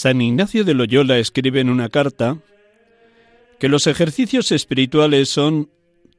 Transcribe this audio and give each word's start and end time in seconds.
San 0.00 0.22
Ignacio 0.22 0.64
de 0.64 0.72
Loyola 0.72 1.18
escribe 1.18 1.60
en 1.60 1.68
una 1.68 1.90
carta 1.90 2.38
que 3.58 3.68
los 3.68 3.86
ejercicios 3.86 4.50
espirituales 4.50 5.28
son 5.28 5.68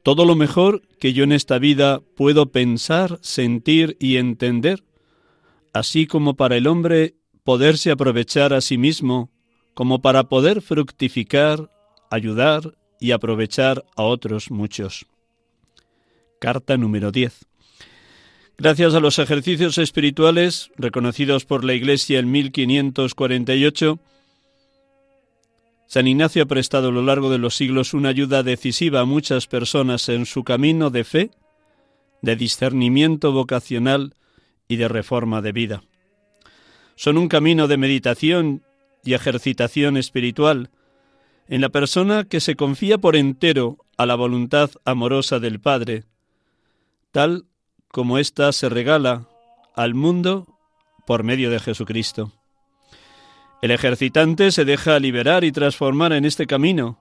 todo 0.04 0.24
lo 0.24 0.36
mejor 0.36 0.82
que 1.00 1.12
yo 1.12 1.24
en 1.24 1.32
esta 1.32 1.58
vida 1.58 1.98
puedo 2.14 2.52
pensar, 2.52 3.18
sentir 3.22 3.96
y 3.98 4.18
entender, 4.18 4.84
así 5.72 6.06
como 6.06 6.34
para 6.34 6.56
el 6.56 6.68
hombre 6.68 7.16
poderse 7.42 7.90
aprovechar 7.90 8.52
a 8.52 8.60
sí 8.60 8.78
mismo, 8.78 9.32
como 9.74 10.00
para 10.00 10.28
poder 10.28 10.62
fructificar, 10.62 11.68
ayudar 12.08 12.76
y 13.00 13.10
aprovechar 13.10 13.84
a 13.96 14.04
otros 14.04 14.52
muchos. 14.52 15.06
Carta 16.38 16.76
número 16.76 17.10
10. 17.10 17.51
Gracias 18.62 18.94
a 18.94 19.00
los 19.00 19.18
ejercicios 19.18 19.76
espirituales 19.76 20.70
reconocidos 20.76 21.44
por 21.44 21.64
la 21.64 21.74
Iglesia 21.74 22.20
en 22.20 22.30
1548, 22.30 23.98
San 25.88 26.06
Ignacio 26.06 26.44
ha 26.44 26.46
prestado 26.46 26.90
a 26.90 26.92
lo 26.92 27.02
largo 27.02 27.28
de 27.28 27.38
los 27.38 27.56
siglos 27.56 27.92
una 27.92 28.10
ayuda 28.10 28.44
decisiva 28.44 29.00
a 29.00 29.04
muchas 29.04 29.48
personas 29.48 30.08
en 30.08 30.26
su 30.26 30.44
camino 30.44 30.90
de 30.90 31.02
fe, 31.02 31.30
de 32.20 32.36
discernimiento 32.36 33.32
vocacional 33.32 34.14
y 34.68 34.76
de 34.76 34.86
reforma 34.86 35.42
de 35.42 35.50
vida. 35.50 35.82
Son 36.94 37.18
un 37.18 37.26
camino 37.26 37.66
de 37.66 37.78
meditación 37.78 38.62
y 39.02 39.14
ejercitación 39.14 39.96
espiritual 39.96 40.70
en 41.48 41.62
la 41.62 41.70
persona 41.70 42.26
que 42.28 42.38
se 42.38 42.54
confía 42.54 42.98
por 42.98 43.16
entero 43.16 43.78
a 43.96 44.06
la 44.06 44.14
voluntad 44.14 44.70
amorosa 44.84 45.40
del 45.40 45.58
Padre, 45.58 46.04
tal 47.10 47.46
como 47.92 48.18
ésta 48.18 48.50
se 48.52 48.68
regala 48.70 49.28
al 49.76 49.94
mundo 49.94 50.48
por 51.06 51.22
medio 51.22 51.50
de 51.50 51.60
Jesucristo. 51.60 52.32
El 53.60 53.70
ejercitante 53.70 54.50
se 54.50 54.64
deja 54.64 54.98
liberar 54.98 55.44
y 55.44 55.52
transformar 55.52 56.12
en 56.14 56.24
este 56.24 56.46
camino. 56.46 56.98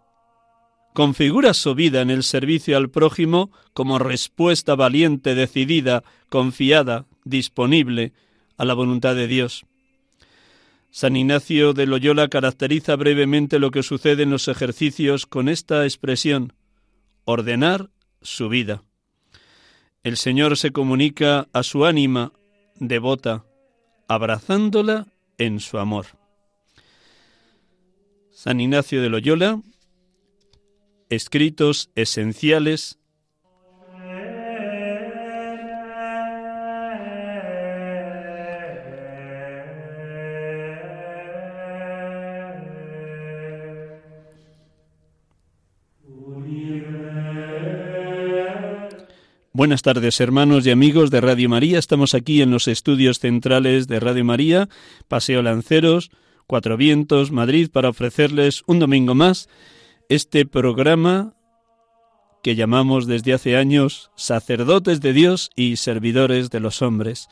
Configura 0.94 1.54
su 1.54 1.74
vida 1.74 2.02
en 2.02 2.10
el 2.12 2.24
servicio 2.24 2.76
al 2.76 2.90
prójimo 2.90 3.52
como 3.74 4.00
respuesta 4.00 4.76
valiente, 4.76 5.34
decidida, 5.34 6.04
confiada, 6.30 7.06
disponible 7.24 8.12
a 8.58 8.66
la 8.66 8.74
voluntad 8.74 9.16
de 9.16 9.28
Dios. 9.28 9.66
San 10.92 11.16
Ignacio 11.16 11.72
de 11.72 11.86
Loyola 11.86 12.28
caracteriza 12.28 12.98
brevemente 12.98 13.60
lo 13.60 13.72
que 13.72 13.82
sucede 13.82 14.24
en 14.24 14.30
los 14.30 14.50
ejercicios 14.50 15.26
con 15.26 15.48
esta 15.48 15.86
expresión, 15.86 16.52
ordenar 17.24 17.90
su 18.22 18.50
vida 18.50 18.84
el 20.04 20.18
Señor 20.18 20.58
se 20.58 20.72
comunica 20.72 21.48
a 21.54 21.64
su 21.64 21.86
ánima 21.86 22.34
devota, 22.76 23.46
abrazándola 24.08 25.08
en 25.38 25.60
su 25.60 25.78
amor. 25.78 26.08
San 28.32 28.60
Ignacio 28.60 29.02
de 29.02 29.10
Loyola, 29.10 29.62
escritos 31.10 31.92
esenciales 31.96 32.98
Buenas 49.62 49.84
tardes 49.84 50.20
hermanos 50.20 50.66
y 50.66 50.72
amigos 50.72 51.12
de 51.12 51.22
Radio 51.22 51.48
María. 51.48 51.78
Estamos 51.78 52.16
aquí 52.16 52.42
en 52.42 52.50
los 52.50 52.68
estudios 52.68 53.20
centrales 53.20 53.88
de 53.88 54.00
Radio 54.00 54.26
María, 54.26 54.70
Paseo 55.08 55.44
Lanceros, 55.44 56.10
Cuatro 56.48 56.78
Vientos, 56.78 57.32
Madrid, 57.32 57.70
para 57.72 57.90
ofrecerles 57.90 58.64
un 58.66 58.80
domingo 58.80 59.14
más 59.14 59.50
este 60.10 60.48
programa 60.48 61.36
que 62.42 62.56
llamamos 62.56 63.06
desde 63.06 63.34
hace 63.34 63.56
años 63.56 64.10
Sacerdotes 64.16 65.00
de 65.00 65.14
Dios 65.14 65.52
y 65.56 65.76
Servidores 65.76 66.50
de 66.50 66.60
los 66.60 66.82
Hombres. 66.82 67.28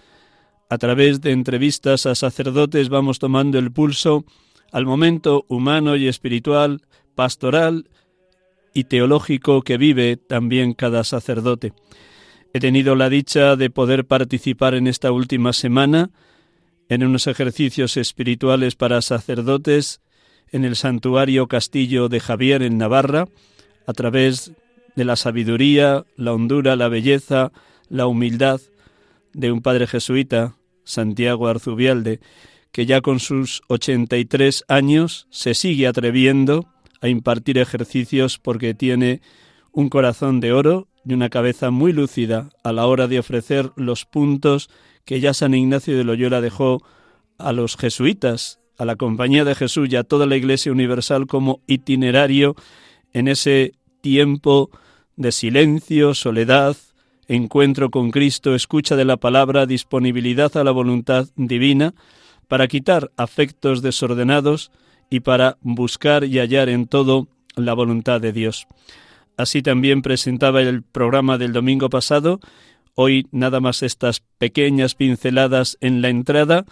A 0.69 0.77
través 0.77 1.21
de 1.21 1.31
entrevistas 1.31 2.05
a 2.05 2.13
sacerdotes 2.13 2.89
vamos 2.89 3.17
tomando 3.17 3.57
el 3.57 3.71
pulso 3.71 4.23
al 4.71 4.85
momento 4.85 5.45
humano 5.47 5.95
y 5.95 6.07
espiritual, 6.07 6.83
pastoral 7.15 7.89
y 8.71 8.83
teológico 8.83 9.63
que 9.63 9.79
vive 9.79 10.15
también 10.15 10.73
cada 10.73 11.03
sacerdote. 11.03 11.73
He 12.51 12.59
tenido 12.59 12.95
la 12.95 13.09
dicha 13.09 13.55
de 13.55 13.69
poder 13.69 14.05
participar 14.05 14.73
en 14.73 14.87
esta 14.87 15.11
última 15.11 15.53
semana 15.53 16.09
en 16.89 17.03
unos 17.03 17.27
ejercicios 17.27 17.95
espirituales 17.95 18.75
para 18.75 19.01
sacerdotes 19.03 20.01
en 20.51 20.65
el 20.65 20.75
santuario 20.75 21.47
Castillo 21.47 22.09
de 22.09 22.19
Javier 22.19 22.63
en 22.63 22.79
Navarra, 22.79 23.27
a 23.85 23.93
través 23.93 24.51
de 24.95 25.05
la 25.05 25.15
sabiduría, 25.15 26.05
la 26.15 26.33
hondura, 26.33 26.75
la 26.75 26.87
belleza, 26.87 27.51
la 27.87 28.07
humildad 28.07 28.59
de 29.33 29.51
un 29.51 29.61
padre 29.61 29.85
jesuita, 29.85 30.55
Santiago 30.83 31.47
Arzubialde, 31.47 32.19
que 32.71 32.87
ya 32.87 33.01
con 33.01 33.19
sus 33.19 33.61
83 33.67 34.65
años 34.67 35.27
se 35.29 35.53
sigue 35.53 35.85
atreviendo 35.85 36.67
a 36.99 37.07
impartir 37.07 37.59
ejercicios 37.59 38.39
porque 38.39 38.73
tiene 38.73 39.21
un 39.71 39.89
corazón 39.89 40.39
de 40.39 40.51
oro 40.51 40.88
y 41.05 41.13
una 41.13 41.29
cabeza 41.29 41.71
muy 41.71 41.93
lúcida 41.93 42.49
a 42.63 42.73
la 42.73 42.85
hora 42.87 43.07
de 43.07 43.19
ofrecer 43.19 43.71
los 43.75 44.05
puntos 44.05 44.69
que 45.05 45.19
ya 45.19 45.33
San 45.33 45.53
Ignacio 45.53 45.97
de 45.97 46.03
Loyola 46.03 46.41
dejó 46.41 46.83
a 47.37 47.53
los 47.53 47.77
jesuitas, 47.77 48.59
a 48.77 48.85
la 48.85 48.95
Compañía 48.95 49.43
de 49.43 49.55
Jesús 49.55 49.89
y 49.91 49.95
a 49.95 50.03
toda 50.03 50.25
la 50.25 50.35
Iglesia 50.35 50.71
Universal 50.71 51.27
como 51.27 51.61
itinerario 51.67 52.55
en 53.13 53.27
ese 53.27 53.73
tiempo 54.01 54.69
de 55.15 55.31
silencio, 55.31 56.13
soledad, 56.13 56.77
encuentro 57.27 57.89
con 57.89 58.11
Cristo, 58.11 58.55
escucha 58.55 58.95
de 58.95 59.05
la 59.05 59.17
palabra, 59.17 59.65
disponibilidad 59.65 60.55
a 60.57 60.63
la 60.63 60.71
voluntad 60.71 61.27
divina, 61.35 61.93
para 62.47 62.67
quitar 62.67 63.11
afectos 63.17 63.81
desordenados 63.81 64.71
y 65.09 65.21
para 65.21 65.57
buscar 65.61 66.23
y 66.23 66.39
hallar 66.39 66.69
en 66.69 66.87
todo 66.87 67.27
la 67.55 67.73
voluntad 67.73 68.21
de 68.21 68.31
Dios. 68.31 68.67
Así 69.39 69.61
también 69.61 70.01
presentaba 70.01 70.61
el 70.61 70.83
programa 70.83 71.37
del 71.37 71.53
domingo 71.53 71.89
pasado. 71.89 72.41
Hoy 72.93 73.25
nada 73.31 73.61
más 73.61 73.83
estas 73.83 74.21
pequeñas 74.37 74.95
pinceladas 74.95 75.77
en 75.79 76.01
la 76.01 76.09
entrada 76.09 76.65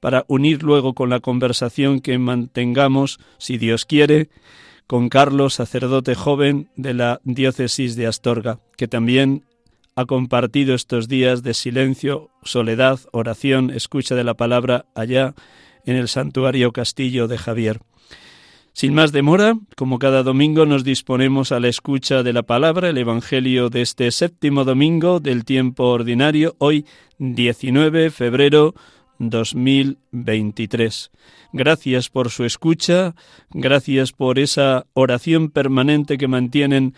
para 0.00 0.24
unir 0.26 0.62
luego 0.62 0.94
con 0.94 1.10
la 1.10 1.20
conversación 1.20 2.00
que 2.00 2.16
mantengamos, 2.16 3.18
si 3.36 3.58
Dios 3.58 3.84
quiere, 3.84 4.30
con 4.86 5.10
Carlos, 5.10 5.52
sacerdote 5.52 6.14
joven 6.14 6.70
de 6.76 6.94
la 6.94 7.20
diócesis 7.24 7.94
de 7.94 8.06
Astorga, 8.06 8.58
que 8.78 8.88
también 8.88 9.44
ha 9.94 10.06
compartido 10.06 10.74
estos 10.74 11.08
días 11.08 11.42
de 11.42 11.52
silencio, 11.52 12.30
soledad, 12.42 13.00
oración, 13.12 13.68
escucha 13.68 14.14
de 14.14 14.24
la 14.24 14.32
palabra 14.32 14.86
allá 14.94 15.34
en 15.84 15.96
el 15.96 16.08
santuario 16.08 16.72
Castillo 16.72 17.28
de 17.28 17.36
Javier. 17.36 17.80
Sin 18.74 18.92
más 18.92 19.12
demora, 19.12 19.54
como 19.76 20.00
cada 20.00 20.24
domingo 20.24 20.66
nos 20.66 20.82
disponemos 20.82 21.52
a 21.52 21.60
la 21.60 21.68
escucha 21.68 22.24
de 22.24 22.32
la 22.32 22.42
palabra, 22.42 22.88
el 22.88 22.98
Evangelio 22.98 23.70
de 23.70 23.82
este 23.82 24.10
séptimo 24.10 24.64
domingo 24.64 25.20
del 25.20 25.44
tiempo 25.44 25.84
ordinario, 25.84 26.56
hoy 26.58 26.84
19 27.18 28.02
de 28.02 28.10
febrero 28.10 28.74
2023. 29.20 31.12
Gracias 31.52 32.08
por 32.10 32.30
su 32.30 32.44
escucha, 32.44 33.14
gracias 33.50 34.10
por 34.10 34.40
esa 34.40 34.86
oración 34.92 35.50
permanente 35.50 36.18
que 36.18 36.26
mantienen 36.26 36.94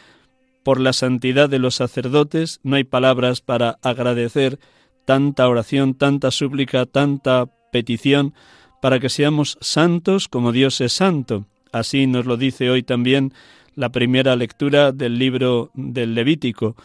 por 0.63 0.81
la 0.81 0.95
santidad 0.95 1.51
de 1.51 1.59
los 1.59 1.75
sacerdotes. 1.75 2.59
No 2.63 2.77
hay 2.77 2.85
palabras 2.85 3.43
para 3.43 3.77
agradecer 3.83 4.59
tanta 5.05 5.47
oración, 5.47 5.93
tanta 5.93 6.31
súplica, 6.31 6.87
tanta 6.87 7.45
petición 7.71 8.33
para 8.81 8.99
que 8.99 9.11
seamos 9.11 9.59
santos 9.61 10.27
como 10.27 10.53
Dios 10.53 10.81
es 10.81 10.95
santo. 10.95 11.45
Así 11.73 12.07
nos 12.07 12.27
lo 12.27 12.37
dice 12.37 12.71
hoy 12.71 12.83
también 12.83 13.33
la 13.75 13.91
primera 13.91 14.37
lectura 14.37 14.93
del 14.93 15.19
libro 15.19 15.71
del 15.75 16.15
Levítico, 16.15 16.77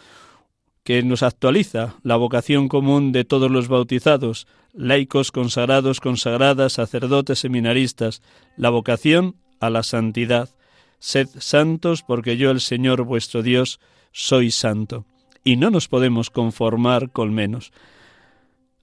que 0.84 1.02
nos 1.02 1.22
actualiza 1.22 1.96
la 2.02 2.16
vocación 2.16 2.68
común 2.68 3.12
de 3.12 3.24
todos 3.24 3.50
los 3.50 3.68
bautizados, 3.68 4.46
laicos, 4.72 5.30
consagrados, 5.30 6.00
consagradas, 6.00 6.74
sacerdotes, 6.74 7.38
seminaristas, 7.38 8.22
la 8.56 8.70
vocación 8.70 9.36
a 9.60 9.70
la 9.70 9.82
santidad. 9.82 10.50
Sed 10.98 11.28
santos 11.38 12.02
porque 12.02 12.36
yo, 12.36 12.50
el 12.50 12.60
Señor 12.60 13.04
vuestro 13.04 13.42
Dios, 13.42 13.80
soy 14.12 14.50
santo. 14.50 15.06
Y 15.44 15.56
no 15.56 15.70
nos 15.70 15.88
podemos 15.88 16.30
conformar 16.30 17.10
con 17.10 17.32
menos. 17.32 17.72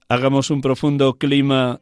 Hagamos 0.08 0.50
un 0.50 0.60
profundo 0.60 1.14
clima 1.14 1.80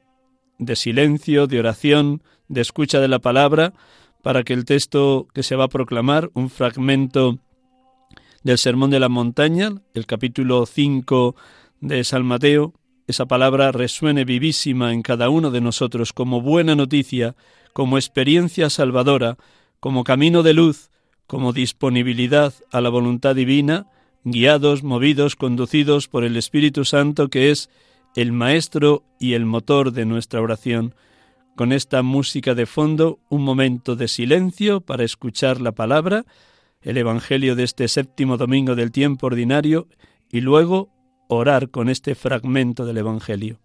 de 0.58 0.76
silencio, 0.76 1.46
de 1.46 1.60
oración, 1.60 2.22
de 2.48 2.60
escucha 2.60 3.00
de 3.00 3.08
la 3.08 3.20
palabra, 3.20 3.72
para 4.28 4.44
que 4.44 4.52
el 4.52 4.66
texto 4.66 5.26
que 5.32 5.42
se 5.42 5.56
va 5.56 5.64
a 5.64 5.68
proclamar, 5.68 6.30
un 6.34 6.50
fragmento 6.50 7.38
del 8.42 8.58
Sermón 8.58 8.90
de 8.90 9.00
la 9.00 9.08
Montaña, 9.08 9.72
el 9.94 10.04
capítulo 10.04 10.66
5 10.66 11.34
de 11.80 12.04
San 12.04 12.26
Mateo, 12.26 12.74
esa 13.06 13.24
palabra 13.24 13.72
resuene 13.72 14.26
vivísima 14.26 14.92
en 14.92 15.00
cada 15.00 15.30
uno 15.30 15.50
de 15.50 15.62
nosotros 15.62 16.12
como 16.12 16.42
buena 16.42 16.74
noticia, 16.74 17.36
como 17.72 17.96
experiencia 17.96 18.68
salvadora, 18.68 19.38
como 19.80 20.04
camino 20.04 20.42
de 20.42 20.52
luz, 20.52 20.90
como 21.26 21.54
disponibilidad 21.54 22.52
a 22.70 22.82
la 22.82 22.90
voluntad 22.90 23.34
divina, 23.34 23.86
guiados, 24.24 24.82
movidos, 24.82 25.36
conducidos 25.36 26.06
por 26.06 26.22
el 26.22 26.36
Espíritu 26.36 26.84
Santo 26.84 27.28
que 27.28 27.50
es 27.50 27.70
el 28.14 28.32
maestro 28.32 29.04
y 29.18 29.32
el 29.32 29.46
motor 29.46 29.90
de 29.92 30.04
nuestra 30.04 30.42
oración. 30.42 30.94
Con 31.58 31.72
esta 31.72 32.04
música 32.04 32.54
de 32.54 32.66
fondo, 32.66 33.18
un 33.30 33.42
momento 33.42 33.96
de 33.96 34.06
silencio 34.06 34.80
para 34.80 35.02
escuchar 35.02 35.60
la 35.60 35.72
palabra, 35.72 36.24
el 36.82 36.96
Evangelio 36.96 37.56
de 37.56 37.64
este 37.64 37.88
séptimo 37.88 38.36
domingo 38.36 38.76
del 38.76 38.92
tiempo 38.92 39.26
ordinario 39.26 39.88
y 40.30 40.40
luego 40.40 40.88
orar 41.26 41.70
con 41.70 41.88
este 41.88 42.14
fragmento 42.14 42.86
del 42.86 42.98
Evangelio. 42.98 43.58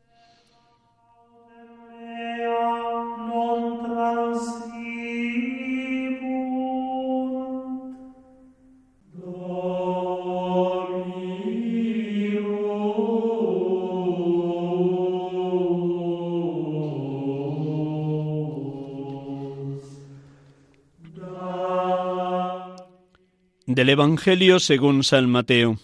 Del 23.65 23.88
Evangelio 23.88 24.60
según 24.60 25.06
San 25.06 25.30
Mateo. 25.30 25.77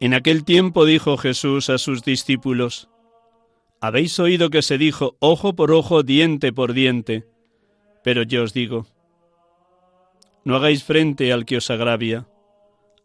En 0.00 0.14
aquel 0.14 0.44
tiempo 0.44 0.84
dijo 0.84 1.16
Jesús 1.16 1.70
a 1.70 1.78
sus 1.78 2.02
discípulos, 2.02 2.88
Habéis 3.80 4.18
oído 4.18 4.50
que 4.50 4.62
se 4.62 4.78
dijo 4.78 5.16
ojo 5.20 5.54
por 5.54 5.70
ojo, 5.70 6.02
diente 6.02 6.52
por 6.52 6.72
diente, 6.72 7.24
pero 8.02 8.24
yo 8.24 8.42
os 8.42 8.52
digo, 8.52 8.88
no 10.44 10.56
hagáis 10.56 10.82
frente 10.82 11.32
al 11.32 11.44
que 11.44 11.58
os 11.58 11.70
agravia. 11.70 12.26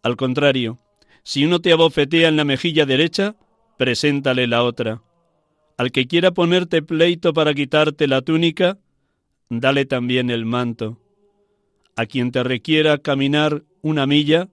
Al 0.01 0.17
contrario, 0.17 0.79
si 1.21 1.45
uno 1.45 1.59
te 1.59 1.71
abofetea 1.71 2.29
en 2.29 2.35
la 2.35 2.45
mejilla 2.45 2.87
derecha, 2.87 3.35
preséntale 3.77 4.47
la 4.47 4.63
otra. 4.63 5.03
Al 5.77 5.91
que 5.91 6.07
quiera 6.07 6.31
ponerte 6.31 6.81
pleito 6.81 7.31
para 7.31 7.53
quitarte 7.53 8.07
la 8.07 8.23
túnica, 8.23 8.79
dale 9.49 9.85
también 9.85 10.31
el 10.31 10.45
manto. 10.45 10.97
A 11.97 12.05
quien 12.05 12.31
te 12.31 12.43
requiera 12.43 12.99
caminar 12.99 13.63
una 13.81 14.05
milla, 14.05 14.49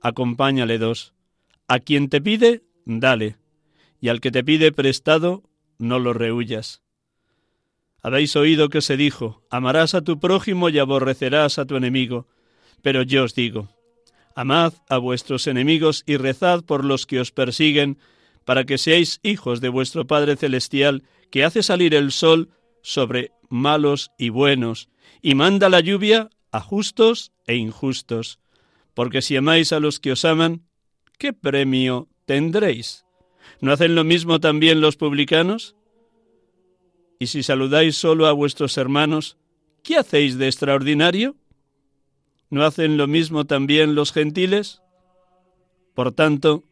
acompáñale 0.00 0.78
dos. 0.78 1.14
A 1.68 1.78
quien 1.78 2.08
te 2.08 2.20
pide, 2.20 2.64
dale. 2.84 3.36
Y 4.00 4.08
al 4.08 4.20
que 4.20 4.32
te 4.32 4.42
pide 4.42 4.72
prestado, 4.72 5.44
no 5.78 6.00
lo 6.00 6.12
rehuyas. 6.12 6.82
Habéis 8.02 8.34
oído 8.34 8.68
que 8.68 8.80
se 8.80 8.96
dijo, 8.96 9.44
amarás 9.48 9.94
a 9.94 10.02
tu 10.02 10.18
prójimo 10.18 10.70
y 10.70 10.80
aborrecerás 10.80 11.60
a 11.60 11.66
tu 11.66 11.76
enemigo. 11.76 12.26
Pero 12.82 13.02
yo 13.02 13.22
os 13.22 13.36
digo, 13.36 13.68
amad 14.34 14.72
a 14.88 14.98
vuestros 14.98 15.46
enemigos 15.46 16.02
y 16.04 16.16
rezad 16.16 16.64
por 16.64 16.84
los 16.84 17.06
que 17.06 17.20
os 17.20 17.30
persiguen, 17.30 17.98
para 18.44 18.64
que 18.64 18.76
seáis 18.76 19.20
hijos 19.22 19.60
de 19.60 19.68
vuestro 19.68 20.08
Padre 20.08 20.34
Celestial, 20.34 21.04
que 21.30 21.44
hace 21.44 21.62
salir 21.62 21.94
el 21.94 22.10
sol 22.10 22.50
sobre 22.82 23.30
malos 23.48 24.10
y 24.18 24.30
buenos, 24.30 24.88
y 25.20 25.36
manda 25.36 25.68
la 25.68 25.78
lluvia 25.78 26.28
a 26.52 26.60
justos 26.60 27.32
e 27.46 27.56
injustos. 27.56 28.38
Porque 28.94 29.22
si 29.22 29.36
amáis 29.36 29.72
a 29.72 29.80
los 29.80 29.98
que 29.98 30.12
os 30.12 30.24
aman, 30.24 30.68
¿qué 31.18 31.32
premio 31.32 32.08
tendréis? 32.26 33.04
¿No 33.60 33.72
hacen 33.72 33.94
lo 33.94 34.04
mismo 34.04 34.38
también 34.38 34.80
los 34.80 34.96
publicanos? 34.96 35.74
Y 37.18 37.28
si 37.28 37.42
saludáis 37.42 37.96
solo 37.96 38.26
a 38.26 38.32
vuestros 38.32 38.76
hermanos, 38.76 39.38
¿qué 39.82 39.96
hacéis 39.96 40.38
de 40.38 40.46
extraordinario? 40.46 41.36
¿No 42.50 42.64
hacen 42.64 42.96
lo 42.96 43.06
mismo 43.06 43.46
también 43.46 43.94
los 43.94 44.12
gentiles? 44.12 44.82
Por 45.94 46.12
tanto, 46.12 46.64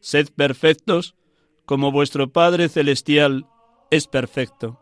sed 0.00 0.28
perfectos, 0.34 1.14
como 1.64 1.90
vuestro 1.92 2.32
Padre 2.32 2.68
Celestial 2.68 3.46
es 3.90 4.06
perfecto. 4.08 4.81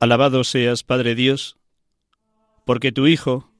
Alabado 0.00 0.44
seas, 0.44 0.84
Padre 0.84 1.16
Dios, 1.16 1.56
porque 2.64 2.92
tu 2.92 3.08
Hijo, 3.08 3.50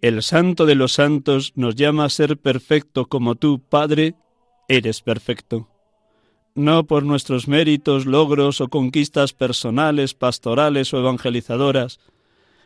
el 0.00 0.24
Santo 0.24 0.66
de 0.66 0.74
los 0.74 0.92
Santos, 0.92 1.52
nos 1.54 1.76
llama 1.76 2.04
a 2.04 2.10
ser 2.10 2.38
perfecto 2.38 3.06
como 3.06 3.36
tú, 3.36 3.60
Padre, 3.60 4.16
eres 4.66 5.00
perfecto. 5.00 5.68
No 6.56 6.88
por 6.88 7.04
nuestros 7.04 7.46
méritos, 7.46 8.04
logros 8.04 8.60
o 8.60 8.66
conquistas 8.66 9.32
personales, 9.32 10.14
pastorales 10.14 10.92
o 10.92 10.98
evangelizadoras, 10.98 12.00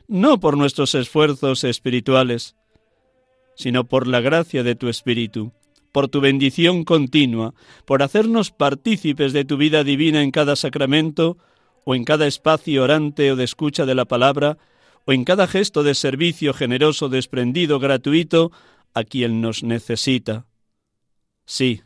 no 0.09 0.41
por 0.41 0.57
nuestros 0.57 0.95
esfuerzos 0.95 1.63
espirituales, 1.65 2.57
sino 3.55 3.85
por 3.85 4.07
la 4.07 4.21
gracia 4.23 4.63
de 4.63 4.77
tu 4.77 4.89
Espíritu, 4.89 5.53
por 5.93 6.09
tu 6.09 6.23
bendición 6.23 6.85
continua, 6.85 7.53
por 7.85 8.03
hacernos 8.03 8.51
partícipes 8.51 9.35
de 9.35 9.45
tu 9.45 9.59
vida 9.59 9.85
divina 9.85 10.23
en 10.23 10.31
cada 10.31 10.57
sacramento, 10.57 11.37
o 11.85 11.95
en 11.95 12.05
cada 12.05 12.27
espacio 12.27 12.85
orante 12.85 13.33
o 13.33 13.37
de 13.37 13.45
escucha 13.45 13.87
de 13.87 13.95
la 13.95 14.05
palabra, 14.05 14.59
o 15.05 15.13
en 15.13 15.25
cada 15.25 15.47
gesto 15.47 15.83
de 15.83 15.95
servicio 15.95 16.53
generoso, 16.53 17.09
desprendido, 17.09 17.79
gratuito, 17.79 18.53
a 18.95 19.05
quien 19.05 19.41
nos 19.41 19.63
necesita. 19.63 20.47
Sí, 21.47 21.83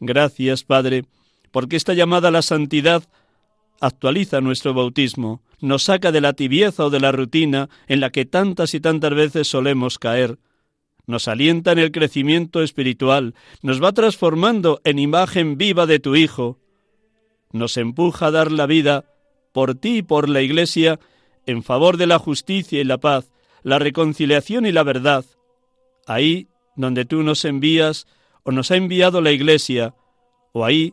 gracias, 0.00 0.64
Padre, 0.64 1.04
porque 1.50 1.76
esta 1.76 1.94
llamada 1.94 2.28
a 2.28 2.32
la 2.32 2.42
santidad 2.42 3.04
actualiza 3.80 4.40
nuestro 4.40 4.74
bautismo, 4.74 5.42
nos 5.60 5.84
saca 5.84 6.12
de 6.12 6.20
la 6.20 6.32
tibieza 6.32 6.86
o 6.86 6.90
de 6.90 7.00
la 7.00 7.12
rutina 7.12 7.68
en 7.86 8.00
la 8.00 8.10
que 8.10 8.24
tantas 8.24 8.74
y 8.74 8.80
tantas 8.80 9.14
veces 9.14 9.48
solemos 9.48 9.98
caer, 9.98 10.38
nos 11.06 11.28
alienta 11.28 11.72
en 11.72 11.78
el 11.78 11.92
crecimiento 11.92 12.62
espiritual, 12.62 13.34
nos 13.62 13.82
va 13.82 13.92
transformando 13.92 14.80
en 14.84 14.98
imagen 14.98 15.58
viva 15.58 15.86
de 15.86 16.00
tu 16.00 16.16
Hijo, 16.16 16.58
nos 17.52 17.76
empuja 17.76 18.26
a 18.26 18.30
dar 18.30 18.50
la 18.50 18.66
vida 18.66 19.04
por 19.54 19.76
ti 19.76 19.98
y 19.98 20.02
por 20.02 20.28
la 20.28 20.42
Iglesia 20.42 20.98
en 21.46 21.62
favor 21.62 21.96
de 21.96 22.08
la 22.08 22.18
justicia 22.18 22.80
y 22.80 22.84
la 22.84 22.98
paz, 22.98 23.30
la 23.62 23.78
reconciliación 23.78 24.66
y 24.66 24.72
la 24.72 24.82
verdad. 24.82 25.24
Ahí 26.06 26.48
donde 26.74 27.04
tú 27.04 27.22
nos 27.22 27.44
envías 27.44 28.06
o 28.42 28.50
nos 28.50 28.72
ha 28.72 28.76
enviado 28.76 29.20
la 29.20 29.30
Iglesia, 29.30 29.94
o 30.52 30.64
ahí 30.64 30.92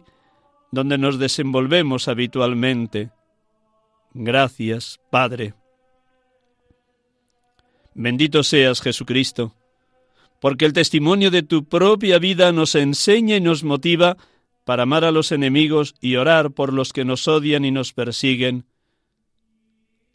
donde 0.71 0.99
nos 0.99 1.17
desenvolvemos 1.17 2.07
habitualmente. 2.07 3.09
Gracias, 4.13 4.99
Padre. 5.09 5.55
Bendito 7.95 8.43
seas, 8.43 8.79
Jesucristo, 8.79 9.55
porque 10.39 10.65
el 10.65 10.73
testimonio 10.73 11.31
de 11.31 11.41
tu 11.41 11.65
propia 11.65 12.19
vida 12.19 12.51
nos 12.51 12.75
enseña 12.75 13.37
y 13.37 13.41
nos 13.41 13.63
motiva 13.63 14.17
para 14.63 14.83
amar 14.83 15.03
a 15.03 15.11
los 15.11 15.31
enemigos 15.31 15.95
y 16.01 16.15
orar 16.15 16.51
por 16.51 16.73
los 16.73 16.93
que 16.93 17.05
nos 17.05 17.27
odian 17.27 17.65
y 17.65 17.71
nos 17.71 17.93
persiguen. 17.93 18.65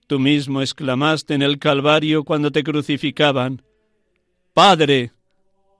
Tú 0.07 0.19
mismo 0.19 0.63
exclamaste 0.63 1.35
en 1.35 1.43
el 1.43 1.59
Calvario 1.59 2.25
cuando 2.25 2.53
te 2.53 2.63
crucificaban, 2.63 3.63
Padre, 4.55 5.13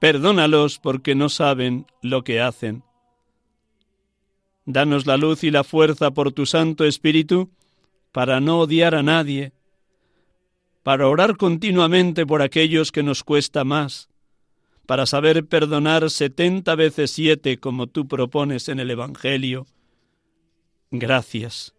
perdónalos 0.01 0.79
porque 0.79 1.15
no 1.15 1.29
saben 1.29 1.87
lo 2.03 2.25
que 2.25 2.41
hacen. 2.41 2.83
Danos 4.65 5.07
la 5.07 5.17
luz 5.17 5.45
y 5.45 5.51
la 5.51 5.63
fuerza 5.63 6.11
por 6.11 6.33
tu 6.33 6.45
Santo 6.45 6.85
Espíritu 6.85 7.51
para 8.11 8.41
no 8.41 8.59
odiar 8.59 8.95
a 8.95 9.03
nadie, 9.03 9.53
para 10.83 11.07
orar 11.07 11.37
continuamente 11.37 12.27
por 12.27 12.43
aquellos 12.43 12.91
que 12.91 13.03
nos 13.03 13.23
cuesta 13.23 13.65
más, 13.65 14.09
para 14.87 15.07
saber 15.07 15.47
perdonar 15.47 16.11
setenta 16.11 16.75
veces 16.75 17.11
siete 17.11 17.59
como 17.59 17.89
tú 17.89 18.07
propones 18.07 18.69
en 18.69 18.81
el 18.81 18.91
Evangelio. 18.91 19.67
Gracias. 20.91 21.75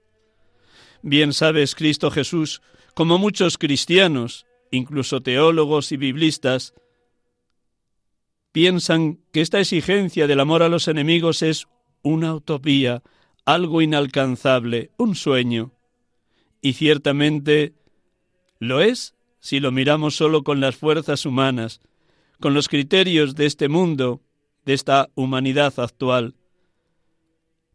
Bien 1.01 1.33
sabes, 1.33 1.73
Cristo 1.73 2.11
Jesús, 2.11 2.61
como 2.93 3.17
muchos 3.17 3.57
cristianos, 3.57 4.45
incluso 4.71 5.21
teólogos 5.21 5.91
y 5.91 5.97
biblistas, 5.97 6.73
piensan 8.51 9.19
que 9.31 9.41
esta 9.41 9.59
exigencia 9.59 10.27
del 10.27 10.39
amor 10.39 10.63
a 10.63 10.69
los 10.69 10.87
enemigos 10.87 11.41
es 11.41 11.67
una 12.01 12.33
utopía, 12.33 13.03
algo 13.45 13.81
inalcanzable, 13.81 14.91
un 14.97 15.15
sueño. 15.15 15.71
Y 16.61 16.73
ciertamente 16.73 17.75
lo 18.59 18.81
es 18.81 19.15
si 19.39 19.59
lo 19.59 19.71
miramos 19.71 20.15
solo 20.15 20.43
con 20.43 20.59
las 20.59 20.75
fuerzas 20.75 21.25
humanas, 21.25 21.79
con 22.39 22.53
los 22.53 22.67
criterios 22.67 23.36
de 23.36 23.46
este 23.46 23.70
mundo, 23.70 24.22
de 24.65 24.74
esta 24.74 25.10
humanidad 25.15 25.74
actual. 25.79 26.36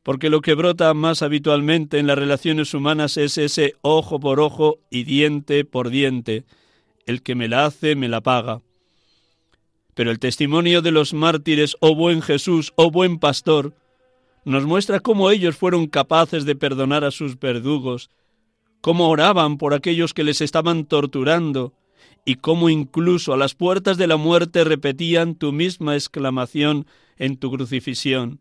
Porque 0.02 0.31
lo 0.31 0.40
que 0.40 0.54
brota 0.54 0.92
más 0.95 1.23
habitualmente 1.23 1.99
en 1.99 2.07
las 2.07 2.19
relaciones 2.19 2.75
humanas 2.75 3.16
es 3.16 3.38
ese 3.38 3.75
ojo 3.83 4.19
por 4.19 4.40
ojo 4.40 4.81
y 4.90 5.04
diente 5.04 5.64
por 5.64 5.90
diente. 5.90 6.45
El 7.07 7.23
que 7.23 7.35
me 7.35 7.49
la 7.49 7.66
hace, 7.66 7.95
me 7.95 8.09
la 8.09 8.21
paga. 8.21 8.62
Pero 9.95 10.11
el 10.11 10.19
testimonio 10.19 10.83
de 10.83 10.90
los 10.90 11.14
mártires, 11.14 11.76
oh 11.81 11.95
buen 11.95 12.23
Jesús, 12.23 12.73
oh 12.76 12.90
buen 12.90 13.19
pastor, 13.19 13.75
nos 14.45 14.64
muestra 14.64 15.00
cómo 15.00 15.31
ellos 15.31 15.57
fueron 15.57 15.87
capaces 15.87 16.45
de 16.45 16.57
perdonar 16.57 17.04
a 17.04 17.11
sus 17.11 17.38
verdugos, 17.38 18.11
cómo 18.81 19.09
oraban 19.09 19.59
por 19.59 19.75
aquellos 19.75 20.14
que 20.14 20.25
les 20.25 20.40
estaban 20.40 20.85
torturando, 20.87 21.73
y 22.25 22.37
cómo 22.37 22.68
incluso 22.68 23.32
a 23.32 23.37
las 23.37 23.54
puertas 23.54 23.97
de 23.97 24.06
la 24.06 24.16
muerte 24.16 24.64
repetían 24.64 25.35
tu 25.35 25.52
misma 25.52 25.94
exclamación 25.94 26.87
en 27.16 27.37
tu 27.37 27.50
crucifixión. 27.50 28.40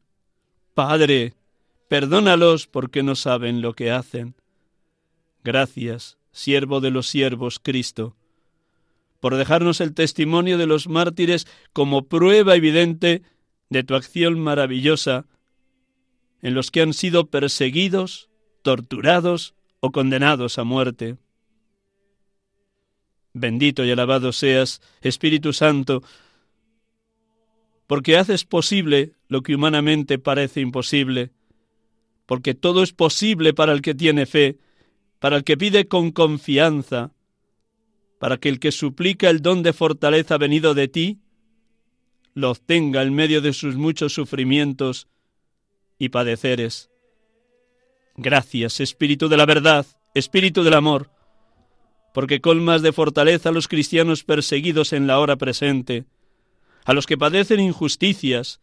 Padre, 0.73 1.33
perdónalos 1.87 2.67
porque 2.67 3.03
no 3.03 3.15
saben 3.15 3.61
lo 3.61 3.73
que 3.73 3.91
hacen. 3.91 4.35
Gracias, 5.43 6.17
siervo 6.31 6.79
de 6.81 6.91
los 6.91 7.07
siervos 7.07 7.59
Cristo, 7.59 8.15
por 9.19 9.35
dejarnos 9.35 9.81
el 9.81 9.93
testimonio 9.93 10.57
de 10.57 10.67
los 10.67 10.87
mártires 10.87 11.47
como 11.73 12.03
prueba 12.03 12.55
evidente 12.55 13.23
de 13.69 13.83
tu 13.83 13.95
acción 13.95 14.39
maravillosa 14.39 15.25
en 16.41 16.53
los 16.53 16.71
que 16.71 16.81
han 16.81 16.93
sido 16.93 17.27
perseguidos, 17.27 18.29
torturados 18.61 19.53
o 19.79 19.91
condenados 19.91 20.57
a 20.57 20.63
muerte. 20.63 21.17
Bendito 23.33 23.85
y 23.85 23.91
alabado 23.91 24.33
seas, 24.33 24.81
Espíritu 25.01 25.53
Santo, 25.53 26.03
porque 27.87 28.17
haces 28.17 28.45
posible 28.45 29.13
lo 29.27 29.41
que 29.41 29.55
humanamente 29.55 30.17
parece 30.17 30.61
imposible, 30.61 31.31
porque 32.25 32.53
todo 32.53 32.83
es 32.83 32.93
posible 32.93 33.53
para 33.53 33.73
el 33.73 33.81
que 33.81 33.95
tiene 33.95 34.25
fe, 34.25 34.59
para 35.19 35.37
el 35.37 35.43
que 35.43 35.57
pide 35.57 35.87
con 35.87 36.11
confianza, 36.11 37.11
para 38.19 38.37
que 38.37 38.49
el 38.49 38.59
que 38.59 38.71
suplica 38.71 39.29
el 39.29 39.41
don 39.41 39.63
de 39.63 39.73
fortaleza 39.73 40.37
venido 40.37 40.73
de 40.73 40.87
ti, 40.87 41.19
lo 42.33 42.51
obtenga 42.51 43.01
en 43.01 43.13
medio 43.13 43.41
de 43.41 43.51
sus 43.51 43.75
muchos 43.75 44.13
sufrimientos 44.13 45.07
y 45.97 46.09
padeceres. 46.09 46.89
Gracias, 48.15 48.79
Espíritu 48.79 49.27
de 49.27 49.37
la 49.37 49.45
verdad, 49.45 49.85
Espíritu 50.13 50.63
del 50.63 50.75
amor, 50.75 51.09
porque 52.13 52.41
colmas 52.41 52.81
de 52.81 52.91
fortaleza 52.91 53.49
a 53.49 53.51
los 53.51 53.67
cristianos 53.67 54.23
perseguidos 54.23 54.93
en 54.93 55.07
la 55.07 55.19
hora 55.19 55.37
presente, 55.37 56.05
a 56.85 56.93
los 56.93 57.05
que 57.05 57.17
padecen 57.17 57.59
injusticias, 57.59 58.61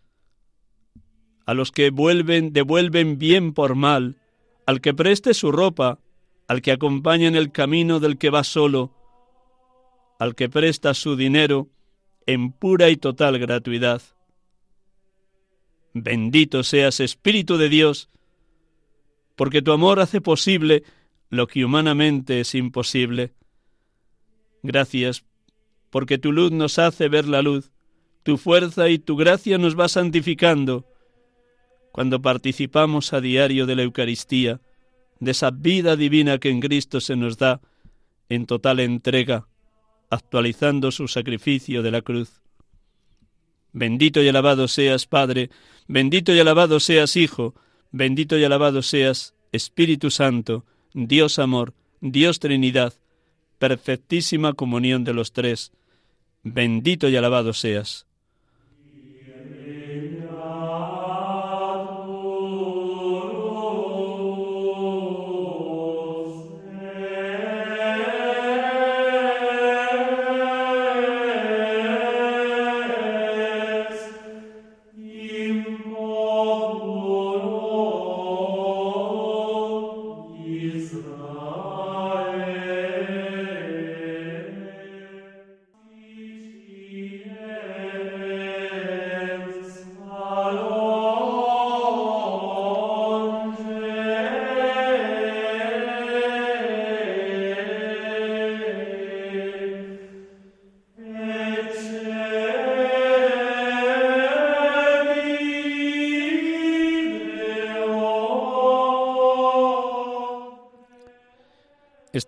a 1.47 1.55
los 1.55 1.73
que 1.73 1.91
vuelven, 1.91 2.53
devuelven 2.53 3.19
bien 3.19 3.55
por 3.55 3.75
mal, 3.75 4.17
al 4.67 4.81
que 4.81 4.93
preste 4.93 5.33
su 5.33 5.51
ropa, 5.51 5.99
al 6.47 6.61
que 6.61 6.73
acompaña 6.73 7.27
en 7.27 7.37
el 7.37 7.53
camino 7.53 8.01
del 8.01 8.19
que 8.19 8.31
va 8.31 8.45
solo, 8.45 8.95
al 10.19 10.35
que 10.35 10.49
presta 10.49 10.93
su 10.95 11.17
dinero 11.17 11.69
en 12.27 12.53
pura 12.53 12.91
y 12.91 12.97
total 12.97 13.39
gratuidad. 13.39 14.03
Bendito 15.95 16.63
seas, 16.63 17.01
Espíritu 17.01 17.57
de 17.57 17.71
Dios, 17.71 18.11
porque 19.37 19.63
tu 19.63 19.73
amor 19.73 20.01
hace 20.01 20.21
posible 20.21 20.83
lo 21.31 21.47
que 21.47 21.65
humanamente 21.65 22.41
es 22.41 22.55
imposible. 22.55 23.33
Gracias, 24.63 25.25
porque 25.91 26.19
tu 26.19 26.33
luz 26.33 26.53
nos 26.53 26.79
hace 26.79 27.09
ver 27.09 27.27
la 27.27 27.43
luz, 27.43 27.73
tu 28.23 28.37
fuerza 28.37 28.89
y 28.89 28.99
tu 28.99 29.17
gracia 29.17 29.59
nos 29.59 29.79
va 29.79 29.89
santificando. 29.89 30.87
Cuando 31.93 32.21
participamos 32.21 33.13
a 33.13 33.21
diario 33.21 33.67
de 33.67 33.77
la 33.77 33.83
Eucaristía, 33.83 34.61
de 35.21 35.31
esa 35.31 35.51
vida 35.51 35.97
divina 35.97 36.39
que 36.39 36.51
en 36.51 36.61
Cristo 36.61 37.01
se 37.01 37.17
nos 37.17 37.39
da 37.39 37.61
en 38.29 38.47
total 38.47 38.81
entrega, 38.81 39.49
actualizando 40.11 40.91
su 40.91 41.09
sacrificio 41.09 41.83
de 41.83 41.91
la 41.91 42.03
cruz. 42.03 42.43
Bendito 43.73 44.23
y 44.23 44.29
alabado 44.29 44.69
seas, 44.69 45.07
Padre, 45.07 45.51
bendito 45.87 46.35
y 46.35 46.41
alabado 46.41 46.81
seas, 46.81 47.17
Hijo, 47.17 47.55
bendito 47.91 48.39
y 48.39 48.45
alabado 48.45 48.83
seas, 48.83 49.35
Espíritu 49.53 50.11
Santo, 50.11 50.65
Dios 50.93 51.39
amor, 51.39 51.75
Dios 52.01 52.39
Trinidad, 52.39 52.95
perfectísima 53.59 54.55
comunión 54.55 55.05
de 55.05 55.15
los 55.15 55.33
tres. 55.33 55.73
Bendito 56.43 57.09
y 57.09 57.17
alabado 57.17 57.53
seas. 57.53 58.08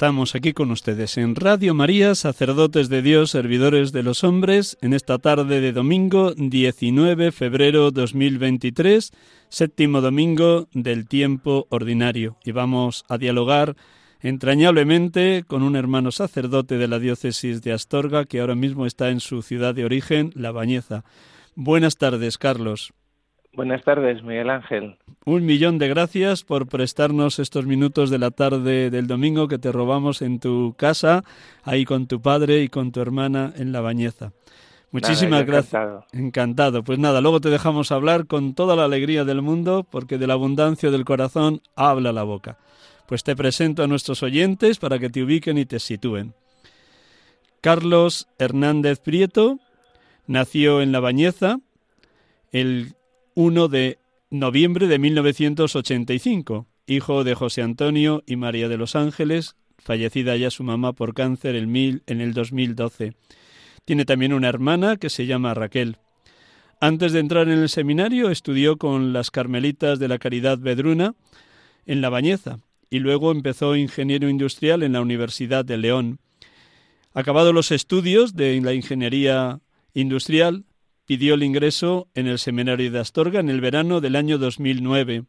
Estamos 0.00 0.34
aquí 0.34 0.54
con 0.54 0.70
ustedes 0.70 1.18
en 1.18 1.36
Radio 1.36 1.74
María, 1.74 2.14
sacerdotes 2.14 2.88
de 2.88 3.02
Dios, 3.02 3.32
servidores 3.32 3.92
de 3.92 4.02
los 4.02 4.24
hombres, 4.24 4.78
en 4.80 4.94
esta 4.94 5.18
tarde 5.18 5.60
de 5.60 5.72
domingo 5.72 6.32
19 6.34 7.24
de 7.24 7.32
febrero 7.32 7.90
2023, 7.90 9.10
séptimo 9.50 10.00
domingo 10.00 10.68
del 10.72 11.06
tiempo 11.06 11.66
ordinario. 11.68 12.38
Y 12.46 12.52
vamos 12.52 13.04
a 13.10 13.18
dialogar 13.18 13.76
entrañablemente 14.22 15.44
con 15.46 15.62
un 15.62 15.76
hermano 15.76 16.12
sacerdote 16.12 16.78
de 16.78 16.88
la 16.88 16.98
diócesis 16.98 17.60
de 17.60 17.74
Astorga 17.74 18.24
que 18.24 18.40
ahora 18.40 18.54
mismo 18.54 18.86
está 18.86 19.10
en 19.10 19.20
su 19.20 19.42
ciudad 19.42 19.74
de 19.74 19.84
origen, 19.84 20.32
La 20.34 20.50
Bañeza. 20.50 21.04
Buenas 21.56 21.98
tardes, 21.98 22.38
Carlos. 22.38 22.94
Buenas 23.52 23.82
tardes, 23.82 24.22
Miguel 24.22 24.48
Ángel. 24.48 24.96
Un 25.24 25.44
millón 25.44 25.78
de 25.78 25.88
gracias 25.88 26.44
por 26.44 26.68
prestarnos 26.68 27.38
estos 27.38 27.66
minutos 27.66 28.08
de 28.08 28.18
la 28.18 28.30
tarde 28.30 28.90
del 28.90 29.06
domingo 29.06 29.48
que 29.48 29.58
te 29.58 29.72
robamos 29.72 30.22
en 30.22 30.38
tu 30.38 30.74
casa, 30.78 31.24
ahí 31.64 31.84
con 31.84 32.06
tu 32.06 32.22
padre 32.22 32.62
y 32.62 32.68
con 32.68 32.92
tu 32.92 33.00
hermana 33.00 33.52
en 33.56 33.72
La 33.72 33.80
Bañeza. 33.80 34.32
Muchísimas 34.92 35.44
gracias. 35.46 35.74
Encantado. 35.74 36.06
encantado. 36.12 36.84
Pues 36.84 36.98
nada, 36.98 37.20
luego 37.20 37.40
te 37.40 37.50
dejamos 37.50 37.92
hablar 37.92 38.26
con 38.26 38.54
toda 38.54 38.76
la 38.76 38.84
alegría 38.84 39.24
del 39.24 39.42
mundo, 39.42 39.86
porque 39.88 40.18
de 40.18 40.26
la 40.26 40.34
abundancia 40.34 40.90
del 40.90 41.04
corazón 41.04 41.60
habla 41.76 42.12
la 42.12 42.22
boca. 42.22 42.58
Pues 43.06 43.24
te 43.24 43.36
presento 43.36 43.82
a 43.82 43.88
nuestros 43.88 44.22
oyentes 44.22 44.78
para 44.78 44.98
que 44.98 45.10
te 45.10 45.22
ubiquen 45.22 45.58
y 45.58 45.66
te 45.66 45.80
sitúen. 45.80 46.34
Carlos 47.60 48.28
Hernández 48.38 49.00
Prieto 49.00 49.58
nació 50.26 50.80
en 50.80 50.92
La 50.92 51.00
Bañeza 51.00 51.58
el 52.52 52.94
1 53.34 53.68
de 53.68 53.98
noviembre 54.30 54.86
de 54.86 54.98
1985, 54.98 56.66
hijo 56.86 57.24
de 57.24 57.34
José 57.34 57.62
Antonio 57.62 58.22
y 58.26 58.36
María 58.36 58.68
de 58.68 58.76
los 58.76 58.96
Ángeles, 58.96 59.56
fallecida 59.78 60.36
ya 60.36 60.50
su 60.50 60.62
mamá 60.64 60.92
por 60.92 61.14
cáncer 61.14 61.56
en, 61.56 62.02
el 62.06 62.34
2012. 62.34 63.14
Tiene 63.84 64.04
también 64.04 64.32
una 64.32 64.48
hermana 64.48 64.96
que 64.96 65.10
se 65.10 65.26
llama 65.26 65.54
Raquel. 65.54 65.96
Antes 66.80 67.12
de 67.12 67.20
entrar 67.20 67.48
en 67.48 67.58
el 67.58 67.68
seminario 67.68 68.30
estudió 68.30 68.78
con 68.78 69.12
las 69.12 69.30
Carmelitas 69.30 69.98
de 69.98 70.08
la 70.08 70.18
Caridad 70.18 70.58
Vedruna 70.58 71.14
en 71.86 72.00
La 72.00 72.08
Bañeza 72.08 72.58
y 72.88 72.98
luego 72.98 73.32
empezó 73.32 73.76
ingeniero 73.76 74.28
industrial 74.28 74.82
en 74.82 74.92
la 74.92 75.00
Universidad 75.00 75.64
de 75.64 75.76
León. 75.76 76.18
Acabado 77.12 77.52
los 77.52 77.70
estudios 77.70 78.34
de 78.34 78.60
la 78.60 78.72
ingeniería 78.72 79.60
industrial, 79.94 80.64
pidió 81.10 81.34
el 81.34 81.42
ingreso 81.42 82.06
en 82.14 82.28
el 82.28 82.38
seminario 82.38 82.88
de 82.88 83.00
Astorga 83.00 83.40
en 83.40 83.50
el 83.50 83.60
verano 83.60 84.00
del 84.00 84.14
año 84.14 84.38
2009. 84.38 85.24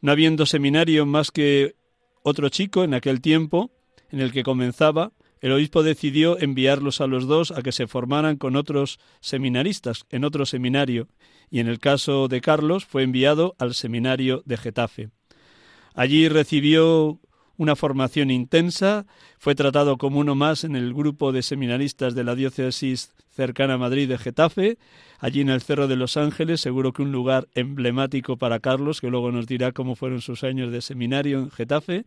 No 0.00 0.12
habiendo 0.12 0.46
seminario 0.46 1.04
más 1.04 1.32
que 1.32 1.74
otro 2.22 2.48
chico 2.48 2.84
en 2.84 2.94
aquel 2.94 3.20
tiempo, 3.20 3.72
en 4.12 4.20
el 4.20 4.30
que 4.30 4.44
comenzaba, 4.44 5.10
el 5.40 5.50
obispo 5.50 5.82
decidió 5.82 6.38
enviarlos 6.38 7.00
a 7.00 7.08
los 7.08 7.26
dos 7.26 7.50
a 7.50 7.62
que 7.62 7.72
se 7.72 7.88
formaran 7.88 8.36
con 8.36 8.54
otros 8.54 9.00
seminaristas 9.18 10.06
en 10.10 10.24
otro 10.24 10.46
seminario, 10.46 11.08
y 11.50 11.58
en 11.58 11.66
el 11.66 11.80
caso 11.80 12.28
de 12.28 12.40
Carlos 12.40 12.84
fue 12.84 13.02
enviado 13.02 13.56
al 13.58 13.74
seminario 13.74 14.44
de 14.46 14.58
Getafe. 14.58 15.10
Allí 15.92 16.28
recibió 16.28 17.18
una 17.56 17.76
formación 17.76 18.30
intensa, 18.30 19.06
fue 19.38 19.54
tratado 19.54 19.96
como 19.96 20.20
uno 20.20 20.34
más 20.34 20.64
en 20.64 20.76
el 20.76 20.92
grupo 20.94 21.32
de 21.32 21.42
seminaristas 21.42 22.14
de 22.14 22.24
la 22.24 22.34
diócesis 22.34 23.12
cercana 23.30 23.74
a 23.74 23.78
Madrid 23.78 24.08
de 24.08 24.18
Getafe, 24.18 24.78
allí 25.18 25.40
en 25.40 25.50
el 25.50 25.60
Cerro 25.60 25.88
de 25.88 25.96
los 25.96 26.16
Ángeles, 26.16 26.60
seguro 26.60 26.92
que 26.92 27.02
un 27.02 27.12
lugar 27.12 27.48
emblemático 27.54 28.36
para 28.36 28.60
Carlos, 28.60 29.00
que 29.00 29.10
luego 29.10 29.32
nos 29.32 29.46
dirá 29.46 29.72
cómo 29.72 29.96
fueron 29.96 30.20
sus 30.20 30.44
años 30.44 30.72
de 30.72 30.82
seminario 30.82 31.38
en 31.38 31.50
Getafe, 31.50 32.06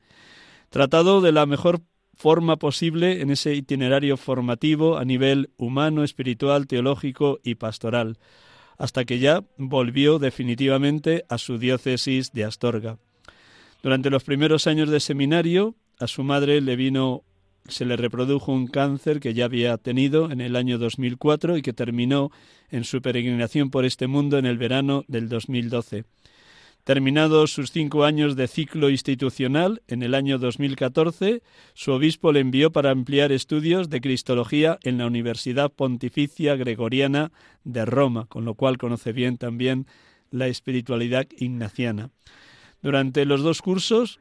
tratado 0.69 1.21
de 1.21 1.31
la 1.31 1.45
mejor 1.45 1.81
forma 2.15 2.57
posible 2.57 3.21
en 3.21 3.29
ese 3.29 3.53
itinerario 3.53 4.17
formativo 4.17 4.97
a 4.97 5.05
nivel 5.05 5.51
humano, 5.57 6.03
espiritual, 6.03 6.67
teológico 6.67 7.39
y 7.43 7.55
pastoral, 7.55 8.17
hasta 8.77 9.05
que 9.05 9.19
ya 9.19 9.43
volvió 9.57 10.19
definitivamente 10.19 11.25
a 11.29 11.37
su 11.37 11.57
diócesis 11.57 12.31
de 12.31 12.43
Astorga. 12.43 12.97
Durante 13.83 14.09
los 14.09 14.23
primeros 14.23 14.67
años 14.67 14.89
de 14.89 14.99
seminario, 14.99 15.75
a 15.99 16.07
su 16.07 16.23
madre 16.23 16.61
le 16.61 16.75
vino 16.75 17.23
se 17.67 17.85
le 17.85 17.97
reprodujo 17.97 18.51
un 18.51 18.67
cáncer 18.67 19.19
que 19.19 19.33
ya 19.33 19.45
había 19.45 19.77
tenido 19.77 20.31
en 20.31 20.41
el 20.41 20.55
año 20.55 20.77
2004 20.77 21.57
y 21.57 21.61
que 21.61 21.73
terminó 21.73 22.31
en 22.69 22.83
su 22.83 23.01
peregrinación 23.01 23.69
por 23.69 23.85
este 23.85 24.07
mundo 24.07 24.37
en 24.37 24.45
el 24.45 24.57
verano 24.57 25.03
del 25.07 25.27
2012. 25.27 26.05
Terminados 26.85 27.51
sus 27.51 27.71
cinco 27.71 28.05
años 28.05 28.37
de 28.37 28.47
ciclo 28.47 28.89
institucional, 28.89 29.81
en 29.89 30.03
el 30.03 30.15
año 30.15 30.37
2014, 30.37 31.41
su 31.73 31.91
obispo 31.91 32.31
le 32.31 32.39
envió 32.39 32.71
para 32.71 32.91
ampliar 32.91 33.33
estudios 33.33 33.89
de 33.89 33.99
Cristología 33.99 34.79
en 34.83 34.97
la 34.97 35.05
Universidad 35.05 35.69
Pontificia 35.69 36.55
Gregoriana 36.55 37.33
de 37.65 37.83
Roma, 37.83 38.25
con 38.27 38.45
lo 38.45 38.53
cual 38.53 38.77
conoce 38.77 39.11
bien 39.11 39.37
también 39.37 39.85
la 40.31 40.47
espiritualidad 40.47 41.27
ignaciana. 41.37 42.09
Durante 42.87 43.25
los 43.25 43.43
dos 43.43 43.61
cursos 43.61 44.17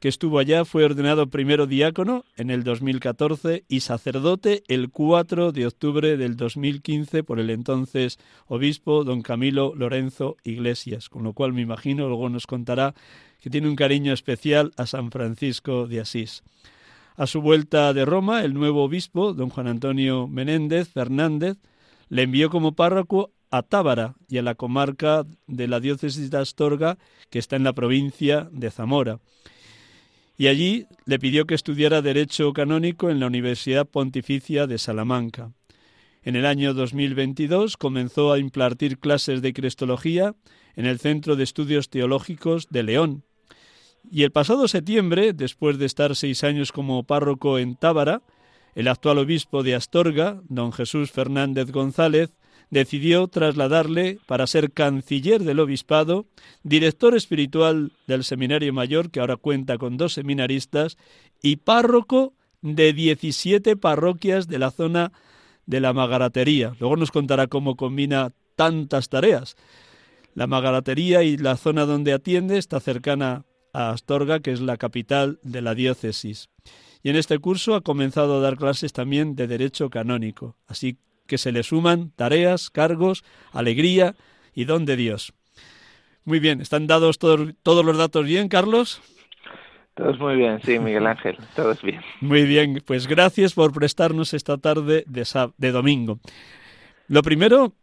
que 0.00 0.08
estuvo 0.08 0.40
allá 0.40 0.64
fue 0.64 0.84
ordenado 0.84 1.28
primero 1.28 1.68
diácono 1.68 2.24
en 2.36 2.50
el 2.50 2.64
2014 2.64 3.62
y 3.68 3.78
sacerdote 3.78 4.64
el 4.66 4.90
4 4.90 5.52
de 5.52 5.68
octubre 5.68 6.16
del 6.16 6.36
2015 6.36 7.22
por 7.22 7.38
el 7.38 7.48
entonces 7.48 8.18
obispo 8.48 9.04
don 9.04 9.22
Camilo 9.22 9.72
Lorenzo 9.76 10.36
Iglesias, 10.42 11.08
con 11.08 11.22
lo 11.22 11.32
cual 11.32 11.52
me 11.52 11.60
imagino, 11.60 12.08
luego 12.08 12.28
nos 12.28 12.48
contará 12.48 12.92
que 13.40 13.50
tiene 13.50 13.68
un 13.68 13.76
cariño 13.76 14.12
especial 14.12 14.72
a 14.76 14.86
San 14.86 15.12
Francisco 15.12 15.86
de 15.86 16.00
Asís. 16.00 16.42
A 17.14 17.28
su 17.28 17.40
vuelta 17.40 17.94
de 17.94 18.04
Roma, 18.04 18.42
el 18.42 18.52
nuevo 18.52 18.82
obispo, 18.82 19.32
don 19.32 19.48
Juan 19.48 19.68
Antonio 19.68 20.26
Menéndez 20.26 20.88
Fernández, 20.88 21.56
le 22.08 22.22
envió 22.22 22.50
como 22.50 22.72
párroco 22.72 23.30
a 23.50 23.62
Tábara 23.62 24.14
y 24.28 24.38
a 24.38 24.42
la 24.42 24.54
comarca 24.54 25.24
de 25.46 25.68
la 25.68 25.80
diócesis 25.80 26.30
de 26.30 26.38
Astorga, 26.38 26.98
que 27.30 27.38
está 27.38 27.56
en 27.56 27.64
la 27.64 27.72
provincia 27.72 28.48
de 28.52 28.70
Zamora 28.70 29.20
y 30.38 30.46
allí 30.46 30.86
le 31.04 31.18
pidió 31.18 31.46
que 31.46 31.56
estudiara 31.56 32.00
Derecho 32.00 32.52
Canónico 32.52 33.10
en 33.10 33.18
la 33.18 33.26
Universidad 33.26 33.86
Pontificia 33.86 34.68
de 34.68 34.78
Salamanca. 34.78 35.52
En 36.22 36.36
el 36.36 36.46
año 36.46 36.74
2022 36.74 37.76
comenzó 37.76 38.32
a 38.32 38.38
impartir 38.38 38.98
clases 39.00 39.42
de 39.42 39.52
Cristología 39.52 40.36
en 40.76 40.86
el 40.86 41.00
Centro 41.00 41.34
de 41.34 41.42
Estudios 41.42 41.90
Teológicos 41.90 42.68
de 42.70 42.84
León. 42.84 43.24
Y 44.08 44.22
el 44.22 44.30
pasado 44.30 44.68
septiembre, 44.68 45.32
después 45.32 45.76
de 45.76 45.86
estar 45.86 46.14
seis 46.14 46.44
años 46.44 46.70
como 46.70 47.02
párroco 47.02 47.58
en 47.58 47.74
Tábara, 47.74 48.22
el 48.76 48.86
actual 48.86 49.18
obispo 49.18 49.64
de 49.64 49.74
Astorga, 49.74 50.40
don 50.48 50.72
Jesús 50.72 51.10
Fernández 51.10 51.72
González, 51.72 52.30
decidió 52.70 53.28
trasladarle 53.28 54.18
para 54.26 54.46
ser 54.46 54.72
canciller 54.72 55.42
del 55.42 55.60
obispado, 55.60 56.26
director 56.62 57.16
espiritual 57.16 57.92
del 58.06 58.24
Seminario 58.24 58.72
Mayor, 58.72 59.10
que 59.10 59.20
ahora 59.20 59.36
cuenta 59.36 59.78
con 59.78 59.96
dos 59.96 60.14
seminaristas, 60.14 60.96
y 61.42 61.56
párroco 61.56 62.34
de 62.60 62.92
17 62.92 63.76
parroquias 63.76 64.48
de 64.48 64.58
la 64.58 64.70
zona 64.70 65.12
de 65.66 65.80
la 65.80 65.92
Magaratería. 65.92 66.74
Luego 66.80 66.96
nos 66.96 67.10
contará 67.10 67.46
cómo 67.46 67.76
combina 67.76 68.32
tantas 68.56 69.08
tareas. 69.08 69.56
La 70.34 70.46
Magaratería 70.46 71.22
y 71.22 71.36
la 71.36 71.56
zona 71.56 71.84
donde 71.84 72.12
atiende 72.12 72.58
está 72.58 72.80
cercana 72.80 73.44
a 73.72 73.90
Astorga, 73.90 74.40
que 74.40 74.52
es 74.52 74.60
la 74.60 74.76
capital 74.76 75.38
de 75.42 75.62
la 75.62 75.74
diócesis. 75.74 76.48
Y 77.02 77.10
en 77.10 77.16
este 77.16 77.38
curso 77.38 77.74
ha 77.74 77.82
comenzado 77.82 78.38
a 78.38 78.40
dar 78.40 78.56
clases 78.56 78.92
también 78.92 79.36
de 79.36 79.46
derecho 79.46 79.88
canónico, 79.90 80.56
así 80.66 80.98
que 81.28 81.38
se 81.38 81.52
le 81.52 81.62
suman 81.62 82.10
tareas, 82.16 82.70
cargos, 82.70 83.22
alegría 83.52 84.16
y 84.54 84.64
don 84.64 84.84
de 84.86 84.96
Dios. 84.96 85.32
Muy 86.24 86.40
bien, 86.40 86.60
¿están 86.60 86.88
dados 86.88 87.18
todos, 87.18 87.54
todos 87.62 87.84
los 87.84 87.96
datos 87.96 88.26
bien, 88.26 88.48
Carlos? 88.48 89.00
Todos 89.94 90.18
muy 90.18 90.36
bien, 90.36 90.60
sí, 90.62 90.78
Miguel 90.78 91.06
Ángel, 91.14 91.36
todos 91.54 91.80
bien. 91.82 92.00
Muy 92.20 92.44
bien, 92.44 92.82
pues 92.84 93.06
gracias 93.06 93.54
por 93.54 93.72
prestarnos 93.72 94.34
esta 94.34 94.58
tarde 94.58 95.04
de, 95.06 95.50
de 95.56 95.70
domingo. 95.70 96.18
Lo 97.06 97.22
primero, 97.22 97.74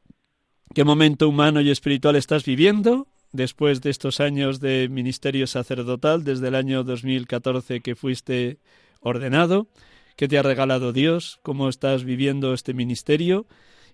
¿qué 0.73 0.84
momento 0.84 1.29
humano 1.29 1.62
y 1.62 1.69
espiritual 1.69 2.15
estás 2.15 2.43
viviendo 2.45 3.08
después 3.31 3.81
de 3.81 3.91
estos 3.91 4.19
años 4.19 4.60
de 4.60 4.89
ministerio 4.89 5.45
sacerdotal, 5.45 6.23
desde 6.23 6.47
el 6.47 6.55
año 6.55 6.84
2014 6.84 7.81
que 7.81 7.95
fuiste 7.95 8.60
ordenado? 9.01 9.67
Qué 10.15 10.28
te 10.28 10.38
ha 10.38 10.43
regalado 10.43 10.93
Dios, 10.93 11.39
cómo 11.43 11.69
estás 11.69 12.04
viviendo 12.04 12.54
este 12.54 12.73
ministerio. 12.73 13.45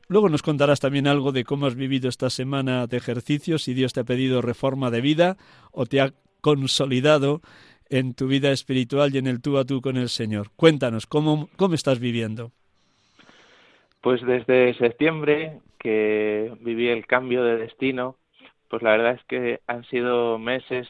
Luego 0.07 0.29
nos 0.29 0.41
contarás 0.41 0.79
también 0.79 1.07
algo 1.07 1.31
de 1.31 1.43
cómo 1.43 1.65
has 1.65 1.75
vivido 1.75 2.09
esta 2.09 2.29
semana 2.29 2.87
de 2.87 2.97
ejercicio, 2.97 3.57
si 3.57 3.73
Dios 3.73 3.93
te 3.93 4.01
ha 4.01 4.03
pedido 4.03 4.41
reforma 4.41 4.91
de 4.91 5.01
vida 5.01 5.37
o 5.71 5.85
te 5.85 6.01
ha 6.01 6.13
consolidado 6.41 7.41
en 7.89 8.13
tu 8.13 8.27
vida 8.27 8.51
espiritual 8.51 9.13
y 9.13 9.17
en 9.17 9.27
el 9.27 9.41
tú 9.41 9.57
a 9.57 9.65
tú 9.65 9.81
con 9.81 9.97
el 9.97 10.09
Señor. 10.09 10.47
Cuéntanos, 10.55 11.05
¿cómo, 11.05 11.49
cómo 11.57 11.75
estás 11.75 11.99
viviendo? 11.99 12.51
Pues 14.01 14.21
desde 14.25 14.73
septiembre 14.75 15.59
que 15.77 16.53
viví 16.61 16.87
el 16.87 17.05
cambio 17.05 17.43
de 17.43 17.57
destino, 17.57 18.15
pues 18.69 18.81
la 18.81 18.91
verdad 18.91 19.13
es 19.13 19.23
que 19.25 19.59
han 19.67 19.83
sido 19.85 20.39
meses 20.39 20.87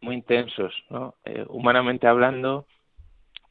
muy 0.00 0.16
intensos, 0.16 0.74
¿no? 0.88 1.14
Eh, 1.24 1.44
humanamente 1.48 2.06
hablando, 2.06 2.66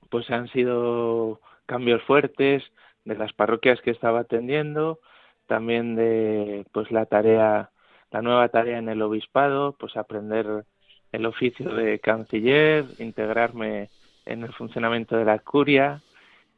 pues 0.09 0.29
han 0.29 0.47
sido 0.49 1.39
cambios 1.65 2.01
fuertes 2.03 2.63
de 3.05 3.15
las 3.15 3.33
parroquias 3.33 3.81
que 3.81 3.91
estaba 3.91 4.21
atendiendo, 4.21 4.99
también 5.47 5.95
de 5.95 6.65
pues 6.71 6.91
la 6.91 7.05
tarea, 7.05 7.71
la 8.11 8.21
nueva 8.21 8.49
tarea 8.49 8.77
en 8.77 8.89
el 8.89 9.01
obispado, 9.01 9.75
pues 9.79 9.97
aprender 9.97 10.65
el 11.11 11.25
oficio 11.25 11.73
de 11.73 11.99
canciller, 11.99 12.85
integrarme 12.99 13.89
en 14.25 14.43
el 14.43 14.53
funcionamiento 14.53 15.17
de 15.17 15.25
la 15.25 15.39
curia 15.39 16.01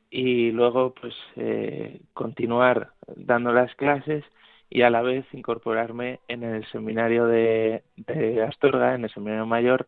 y 0.09 0.51
luego 0.51 0.93
pues 0.93 1.15
eh, 1.37 2.01
continuar 2.13 2.91
dando 3.15 3.53
las 3.53 3.73
clases 3.75 4.25
y 4.69 4.83
a 4.83 4.89
la 4.89 5.01
vez 5.01 5.25
incorporarme 5.33 6.19
en 6.27 6.43
el 6.43 6.65
seminario 6.71 7.27
de, 7.27 7.83
de 7.95 8.43
Astorga, 8.43 8.95
en 8.95 9.05
el 9.05 9.09
seminario 9.11 9.45
mayor, 9.45 9.87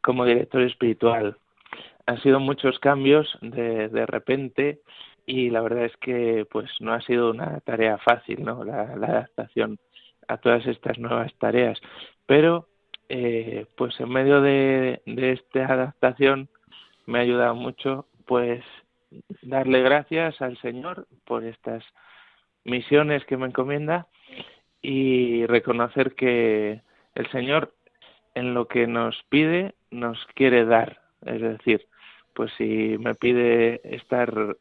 como 0.00 0.24
director 0.24 0.62
espiritual. 0.62 1.36
Han 2.06 2.20
sido 2.22 2.40
muchos 2.40 2.78
cambios 2.80 3.38
de, 3.40 3.88
de 3.88 4.06
repente 4.06 4.80
y 5.26 5.50
la 5.50 5.62
verdad 5.62 5.86
es 5.86 5.96
que 5.98 6.46
pues 6.50 6.70
no 6.80 6.92
ha 6.92 7.00
sido 7.00 7.30
una 7.30 7.60
tarea 7.60 7.98
fácil, 7.98 8.44
¿no? 8.44 8.64
La, 8.64 8.94
la 8.96 9.06
adaptación 9.06 9.78
a 10.28 10.36
todas 10.38 10.66
estas 10.66 10.98
nuevas 10.98 11.32
tareas, 11.38 11.78
pero 12.26 12.68
eh, 13.08 13.66
pues 13.76 13.98
en 14.00 14.08
medio 14.10 14.40
de, 14.40 15.02
de 15.06 15.32
esta 15.32 15.66
adaptación 15.66 16.48
me 17.06 17.18
ha 17.18 17.22
ayudado 17.22 17.54
mucho 17.54 18.06
pues 18.26 18.64
darle 19.42 19.82
gracias 19.82 20.40
al 20.40 20.56
Señor 20.58 21.06
por 21.26 21.44
estas 21.44 21.84
misiones 22.64 23.24
que 23.26 23.36
me 23.36 23.46
encomienda 23.46 24.08
y 24.80 25.46
reconocer 25.46 26.14
que 26.14 26.82
el 27.14 27.30
Señor 27.30 27.74
en 28.34 28.54
lo 28.54 28.66
que 28.68 28.86
nos 28.86 29.22
pide 29.28 29.74
nos 29.90 30.18
quiere 30.34 30.64
dar. 30.64 31.00
Es 31.24 31.40
decir, 31.40 31.86
pues 32.34 32.52
si 32.58 32.96
me 32.98 33.14
pide 33.14 33.80
estar 33.84 34.56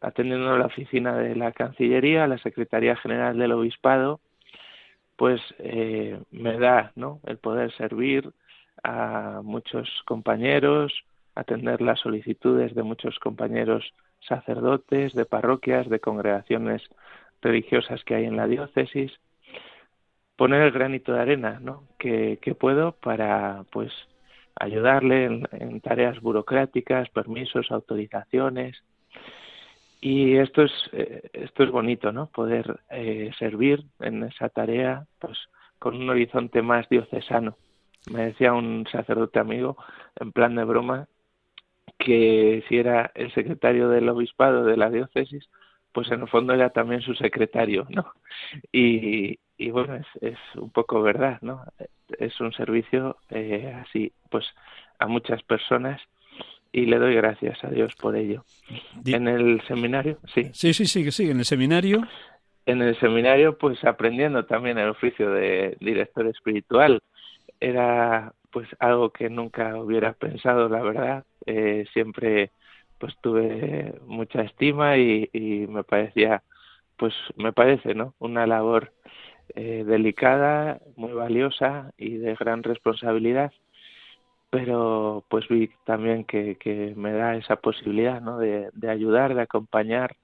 atendiendo 0.00 0.56
la 0.58 0.66
oficina 0.66 1.16
de 1.16 1.36
la 1.36 1.52
Cancillería, 1.52 2.26
la 2.26 2.38
Secretaría 2.38 2.96
General 2.96 3.38
del 3.38 3.52
Obispado, 3.52 4.20
pues 5.16 5.40
eh, 5.58 6.18
me 6.30 6.58
da 6.58 6.92
¿no? 6.96 7.20
el 7.26 7.38
poder 7.38 7.72
servir 7.72 8.30
a 8.82 9.40
muchos 9.42 9.88
compañeros, 10.04 10.92
atender 11.34 11.80
las 11.80 12.00
solicitudes 12.00 12.74
de 12.74 12.82
muchos 12.82 13.18
compañeros 13.18 13.94
sacerdotes, 14.20 15.14
de 15.14 15.24
parroquias, 15.24 15.88
de 15.88 16.00
congregaciones 16.00 16.82
religiosas 17.40 18.02
que 18.04 18.14
hay 18.14 18.24
en 18.24 18.36
la 18.36 18.46
diócesis, 18.46 19.12
poner 20.36 20.62
el 20.62 20.72
granito 20.72 21.12
de 21.12 21.20
arena 21.20 21.60
¿no? 21.60 21.84
que 21.98 22.56
puedo 22.58 22.92
para 22.92 23.64
pues 23.70 23.92
ayudarle 24.56 25.46
en, 25.52 25.80
tareas 25.80 26.20
burocráticas, 26.20 27.08
permisos, 27.10 27.70
autorizaciones. 27.70 28.82
Y 30.00 30.36
esto 30.36 30.62
es, 30.62 30.72
eh, 30.92 31.30
esto 31.32 31.64
es 31.64 31.70
bonito, 31.70 32.12
¿no? 32.12 32.26
Poder 32.26 32.80
eh, 32.90 33.30
servir 33.38 33.84
en 34.00 34.24
esa 34.24 34.48
tarea 34.48 35.06
pues 35.18 35.38
con 35.78 35.96
un 35.96 36.10
horizonte 36.10 36.62
más 36.62 36.88
diocesano. 36.88 37.56
Me 38.10 38.26
decía 38.26 38.52
un 38.52 38.86
sacerdote 38.90 39.38
amigo, 39.38 39.76
en 40.16 40.32
plan 40.32 40.54
de 40.54 40.64
broma, 40.64 41.08
que 41.98 42.62
si 42.68 42.76
era 42.76 43.10
el 43.14 43.32
secretario 43.32 43.88
del 43.88 44.08
obispado 44.08 44.64
de 44.64 44.76
la 44.76 44.90
diócesis, 44.90 45.48
pues 45.92 46.10
en 46.10 46.22
el 46.22 46.28
fondo 46.28 46.52
era 46.52 46.70
también 46.70 47.00
su 47.00 47.14
secretario, 47.14 47.86
¿no? 47.88 48.12
Y, 48.72 49.38
y 49.56 49.70
bueno, 49.70 49.96
es, 49.96 50.06
es 50.20 50.38
un 50.56 50.70
poco 50.70 51.02
verdad, 51.02 51.38
¿no? 51.42 51.64
Es 52.18 52.40
un 52.40 52.52
servicio 52.52 53.16
eh, 53.30 53.72
así, 53.82 54.12
pues 54.30 54.44
a 54.98 55.06
muchas 55.06 55.42
personas 55.42 56.00
y 56.74 56.86
le 56.86 56.98
doy 56.98 57.14
gracias 57.14 57.62
a 57.62 57.68
Dios 57.68 57.94
por 57.94 58.16
ello. 58.16 58.44
En 59.06 59.28
el 59.28 59.62
seminario, 59.68 60.18
sí. 60.34 60.50
Sí, 60.52 60.74
sí, 60.74 60.86
sí, 60.86 61.08
sí, 61.12 61.30
en 61.30 61.38
el 61.38 61.44
seminario. 61.44 62.02
En 62.66 62.82
el 62.82 62.98
seminario, 62.98 63.56
pues 63.56 63.82
aprendiendo 63.84 64.44
también 64.44 64.78
el 64.78 64.88
oficio 64.88 65.30
de 65.30 65.76
director 65.80 66.26
espiritual. 66.26 67.00
Era 67.60 68.32
pues 68.50 68.68
algo 68.80 69.10
que 69.10 69.30
nunca 69.30 69.76
hubiera 69.76 70.14
pensado, 70.14 70.68
la 70.68 70.82
verdad. 70.82 71.24
Eh, 71.46 71.84
siempre 71.92 72.50
pues 72.98 73.14
tuve 73.20 73.94
mucha 74.06 74.42
estima 74.42 74.96
y, 74.96 75.30
y, 75.32 75.66
me 75.68 75.84
parecía, 75.84 76.42
pues 76.96 77.14
me 77.36 77.52
parece, 77.52 77.94
¿no? 77.94 78.14
Una 78.18 78.48
labor 78.48 78.92
eh, 79.54 79.84
delicada, 79.86 80.80
muy 80.96 81.12
valiosa 81.12 81.92
y 81.96 82.16
de 82.16 82.34
gran 82.34 82.62
responsabilidad, 82.62 83.52
pero 84.50 85.24
pues 85.28 85.48
vi 85.48 85.70
también 85.84 86.24
que, 86.24 86.56
que 86.56 86.94
me 86.96 87.12
da 87.12 87.36
esa 87.36 87.56
posibilidad, 87.56 88.20
¿no? 88.20 88.38
De, 88.38 88.70
de 88.72 88.90
ayudar, 88.90 89.34
de 89.34 89.42
acompañar 89.42 90.16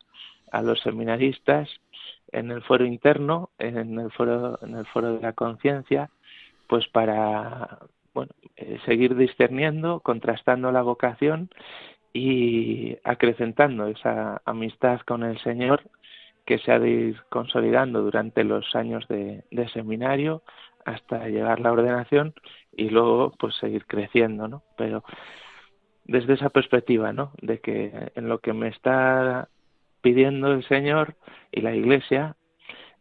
a 0.53 0.63
los 0.63 0.81
seminaristas 0.81 1.69
en 2.33 2.51
el 2.51 2.63
foro 2.63 2.85
interno, 2.85 3.51
en 3.59 3.99
el 3.99 4.11
foro, 4.13 4.59
en 4.63 4.77
el 4.77 4.87
foro 4.87 5.15
de 5.15 5.21
la 5.21 5.33
conciencia, 5.33 6.11
pues 6.69 6.87
para 6.89 7.81
bueno, 8.15 8.33
eh, 8.57 8.79
seguir 8.87 9.17
discerniendo, 9.17 10.01
contrastando 10.01 10.71
la 10.73 10.83
vocación 10.83 11.51
y 12.13 12.97
acrecentando 13.05 13.87
esa 13.87 14.43
amistad 14.45 15.01
con 15.01 15.23
el 15.23 15.39
Señor 15.41 15.83
que 16.51 16.59
se 16.59 16.73
ha 16.73 16.81
de 16.81 16.91
ir 16.91 17.23
consolidando 17.29 18.03
durante 18.03 18.43
los 18.43 18.75
años 18.75 19.07
de, 19.07 19.45
seminario 19.73 20.43
hasta 20.85 21.29
llegar 21.29 21.61
la 21.61 21.71
ordenación 21.71 22.35
y 22.73 22.89
luego 22.89 23.33
pues 23.39 23.55
seguir 23.55 23.87
creciendo, 23.87 24.49
¿no? 24.49 24.65
Pero 24.77 25.05
desde 26.03 26.33
esa 26.35 26.51
perspectiva, 26.51 27.13
¿no? 27.13 27.31
De 27.41 27.61
que 27.61 28.11
en 28.17 28.29
lo 28.29 28.41
que 28.41 28.53
me 28.53 28.67
está 28.67 29.49
pidiendo 30.01 30.51
el 30.51 30.67
Señor 30.67 31.15
y 31.53 31.61
la 31.61 31.73
Iglesia, 31.73 32.35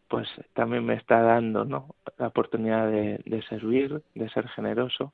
pues 0.07 0.29
también 0.53 0.85
me 0.85 0.93
está 0.93 1.19
dando, 1.23 1.65
¿no? 1.65 1.95
La 2.19 2.27
oportunidad 2.27 2.87
de, 2.91 3.19
de 3.25 3.41
servir, 3.47 4.03
de 4.13 4.29
ser 4.29 4.47
generoso. 4.49 5.11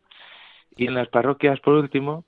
Y 0.76 0.88
en 0.88 0.96
las 0.96 1.08
parroquias, 1.08 1.62
por 1.62 1.76
último, 1.76 2.26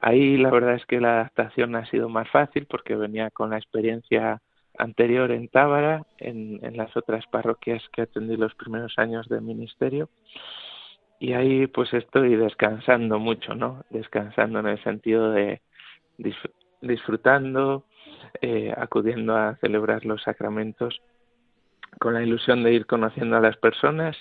Ahí 0.00 0.36
la 0.36 0.50
verdad 0.50 0.74
es 0.74 0.86
que 0.86 1.00
la 1.00 1.14
adaptación 1.14 1.74
ha 1.74 1.84
sido 1.86 2.08
más 2.08 2.30
fácil 2.30 2.66
porque 2.66 2.94
venía 2.94 3.30
con 3.30 3.50
la 3.50 3.58
experiencia 3.58 4.40
anterior 4.78 5.30
en 5.32 5.48
Tábara, 5.48 6.04
en, 6.18 6.60
las 6.76 6.96
otras 6.96 7.26
parroquias 7.26 7.82
que 7.92 8.02
atendí 8.02 8.36
los 8.36 8.54
primeros 8.54 8.94
años 8.98 9.28
de 9.28 9.40
ministerio. 9.40 10.08
Y 11.20 11.32
ahí 11.32 11.66
pues 11.66 11.92
estoy 11.92 12.36
descansando 12.36 13.18
mucho, 13.18 13.54
¿no? 13.54 13.84
Descansando 13.90 14.60
en 14.60 14.68
el 14.68 14.82
sentido 14.82 15.32
de 15.32 15.60
disfrutando, 16.80 17.84
eh, 18.40 18.72
acudiendo 18.76 19.36
a 19.36 19.56
celebrar 19.56 20.04
los 20.04 20.22
sacramentos 20.22 21.00
con 21.98 22.14
la 22.14 22.22
ilusión 22.22 22.62
de 22.62 22.72
ir 22.72 22.86
conociendo 22.86 23.36
a 23.36 23.40
las 23.40 23.56
personas 23.56 24.16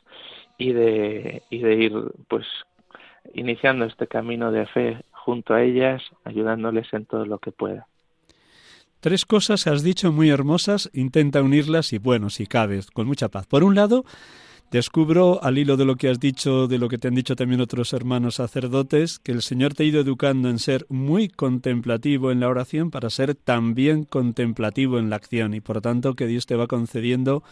y 0.58 0.74
de, 0.74 1.44
y 1.50 1.60
de 1.60 1.74
ir 1.76 1.94
pues 2.28 2.46
iniciando 3.34 3.86
este 3.86 4.08
camino 4.08 4.52
de 4.52 4.66
fe 4.68 5.04
junto 5.12 5.54
a 5.54 5.62
ellas, 5.62 6.02
ayudándoles 6.24 6.92
en 6.94 7.06
todo 7.06 7.26
lo 7.26 7.40
que 7.40 7.52
pueda. 7.52 7.88
Tres 9.00 9.26
cosas 9.26 9.68
has 9.68 9.84
dicho 9.84 10.12
muy 10.12 10.30
hermosas, 10.30 10.90
intenta 10.92 11.44
unirlas 11.44 11.94
y 11.94 12.00
bueno, 12.00 12.32
si 12.32 12.48
cabes, 12.48 12.90
con 12.90 13.06
mucha 13.06 13.30
paz. 13.30 13.46
Por 13.46 13.64
un 13.64 13.76
lado, 13.76 14.06
descubro 14.72 15.44
al 15.44 15.60
hilo 15.60 15.78
de 15.78 15.86
lo 15.86 15.98
que 15.98 16.10
has 16.10 16.20
dicho, 16.20 16.68
de 16.68 16.80
lo 16.80 16.90
que 16.90 16.98
te 16.98 17.08
han 17.08 17.14
dicho 17.14 17.36
también 17.36 17.62
otros 17.62 17.94
hermanos 17.94 18.36
sacerdotes, 18.36 19.20
que 19.20 19.32
el 19.32 19.44
Señor 19.44 19.76
te 19.76 19.84
ha 19.84 19.86
ido 19.86 20.02
educando 20.02 20.50
en 20.50 20.58
ser 20.58 20.88
muy 20.90 21.30
contemplativo 21.30 22.32
en 22.32 22.40
la 22.40 22.50
oración 22.50 22.90
para 22.90 23.12
ser 23.12 23.36
también 23.36 24.04
contemplativo 24.04 24.98
en 24.98 25.12
la 25.12 25.18
acción 25.18 25.54
y 25.54 25.62
por 25.62 25.80
tanto 25.80 26.16
que 26.16 26.26
Dios 26.26 26.48
te 26.48 26.56
va 26.56 26.66
concediendo 26.66 27.44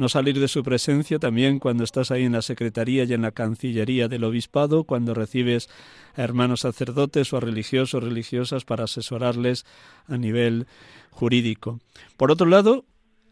no 0.00 0.08
salir 0.08 0.40
de 0.40 0.48
su 0.48 0.62
presencia 0.62 1.18
también 1.18 1.58
cuando 1.58 1.84
estás 1.84 2.10
ahí 2.10 2.24
en 2.24 2.32
la 2.32 2.40
Secretaría 2.40 3.04
y 3.04 3.12
en 3.12 3.20
la 3.20 3.32
Cancillería 3.32 4.08
del 4.08 4.24
Obispado, 4.24 4.84
cuando 4.84 5.12
recibes 5.12 5.68
a 6.16 6.22
hermanos 6.22 6.60
sacerdotes 6.60 7.30
o 7.34 7.36
a 7.36 7.40
religiosos 7.40 8.02
religiosas 8.02 8.64
para 8.64 8.84
asesorarles 8.84 9.66
a 10.08 10.16
nivel 10.16 10.66
jurídico. 11.10 11.80
Por 12.16 12.30
otro 12.30 12.46
lado, 12.46 12.86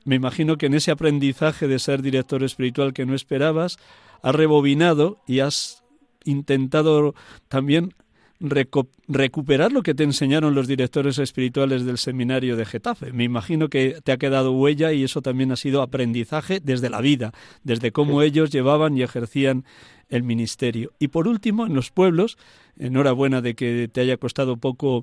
me 0.04 0.16
imagino 0.16 0.58
que 0.58 0.66
en 0.66 0.74
ese 0.74 0.90
aprendizaje 0.90 1.68
de 1.68 1.78
ser 1.78 2.02
director 2.02 2.42
espiritual 2.42 2.92
que 2.92 3.06
no 3.06 3.14
esperabas, 3.14 3.78
has 4.20 4.34
rebobinado 4.34 5.22
y 5.26 5.40
has 5.40 5.82
intentado 6.24 7.14
también 7.48 7.94
recuperar 8.40 9.72
lo 9.72 9.82
que 9.82 9.94
te 9.94 10.04
enseñaron 10.04 10.54
los 10.54 10.68
directores 10.68 11.18
espirituales 11.18 11.84
del 11.84 11.98
seminario 11.98 12.56
de 12.56 12.64
Getafe. 12.64 13.12
Me 13.12 13.24
imagino 13.24 13.68
que 13.68 13.98
te 14.04 14.12
ha 14.12 14.16
quedado 14.16 14.52
huella 14.52 14.92
y 14.92 15.02
eso 15.02 15.22
también 15.22 15.50
ha 15.50 15.56
sido 15.56 15.82
aprendizaje 15.82 16.60
desde 16.60 16.88
la 16.88 17.00
vida, 17.00 17.32
desde 17.64 17.90
cómo 17.90 18.22
ellos 18.22 18.50
llevaban 18.50 18.96
y 18.96 19.02
ejercían 19.02 19.64
el 20.08 20.22
ministerio. 20.22 20.92
Y 20.98 21.08
por 21.08 21.26
último, 21.26 21.66
en 21.66 21.74
los 21.74 21.90
pueblos, 21.90 22.38
enhorabuena 22.78 23.40
de 23.40 23.54
que 23.54 23.88
te 23.92 24.00
haya 24.00 24.16
costado 24.16 24.56
poco 24.56 25.02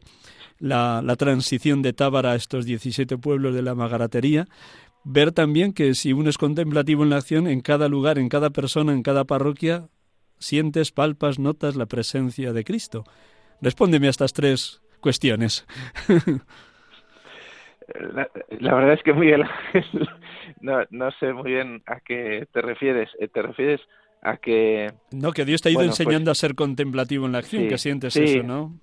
la, 0.57 1.01
la 1.03 1.15
transición 1.17 1.81
de 1.81 1.93
Tábara 1.93 2.31
a 2.31 2.35
estos 2.35 2.65
17 2.65 3.17
pueblos 3.17 3.53
de 3.53 3.61
la 3.61 3.75
Magaratería, 3.75 4.47
ver 5.03 5.31
también 5.33 5.73
que 5.73 5.93
si 5.93 6.13
uno 6.13 6.29
es 6.29 6.37
contemplativo 6.37 7.03
en 7.03 7.09
la 7.09 7.17
acción, 7.17 7.47
en 7.47 7.61
cada 7.61 7.89
lugar, 7.89 8.17
en 8.17 8.29
cada 8.29 8.49
persona, 8.49 8.93
en 8.93 9.03
cada 9.03 9.25
parroquia, 9.25 9.89
sientes, 10.39 10.91
palpas, 10.91 11.39
notas 11.39 11.75
la 11.75 11.85
presencia 11.85 12.53
de 12.53 12.63
Cristo. 12.63 13.03
Respóndeme 13.61 14.07
a 14.07 14.09
estas 14.09 14.33
tres 14.33 14.81
cuestiones. 14.99 15.65
La, 18.15 18.27
la, 18.49 18.73
verdad 18.73 18.93
es 18.93 19.03
que 19.03 19.13
Miguel 19.13 19.43
no, 20.61 20.79
no 20.89 21.11
sé 21.19 21.33
muy 21.33 21.51
bien 21.51 21.83
a 21.85 21.99
qué 21.99 22.47
te 22.51 22.61
refieres. 22.61 23.09
Eh, 23.19 23.27
¿Te 23.27 23.43
refieres 23.43 23.79
a 24.23 24.37
que... 24.37 24.91
No, 25.11 25.31
que 25.33 25.45
Dios 25.45 25.61
te 25.61 25.69
ha 25.69 25.71
ido 25.71 25.79
bueno, 25.79 25.91
enseñando 25.91 26.29
pues, 26.29 26.39
a 26.39 26.47
ser 26.47 26.55
contemplativo 26.55 27.27
en 27.27 27.33
la 27.33 27.37
acción, 27.39 27.63
sí, 27.63 27.67
que 27.67 27.77
sientes 27.77 28.13
sí, 28.13 28.23
eso, 28.23 28.43
¿no? 28.43 28.73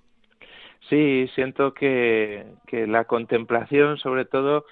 Sí, 0.89 1.29
siento 1.35 1.75
que, 1.75 2.45
que 2.67 2.87
la 2.87 3.05
contemplación, 3.05 3.99
sobre 3.99 4.25
todo, 4.25 4.67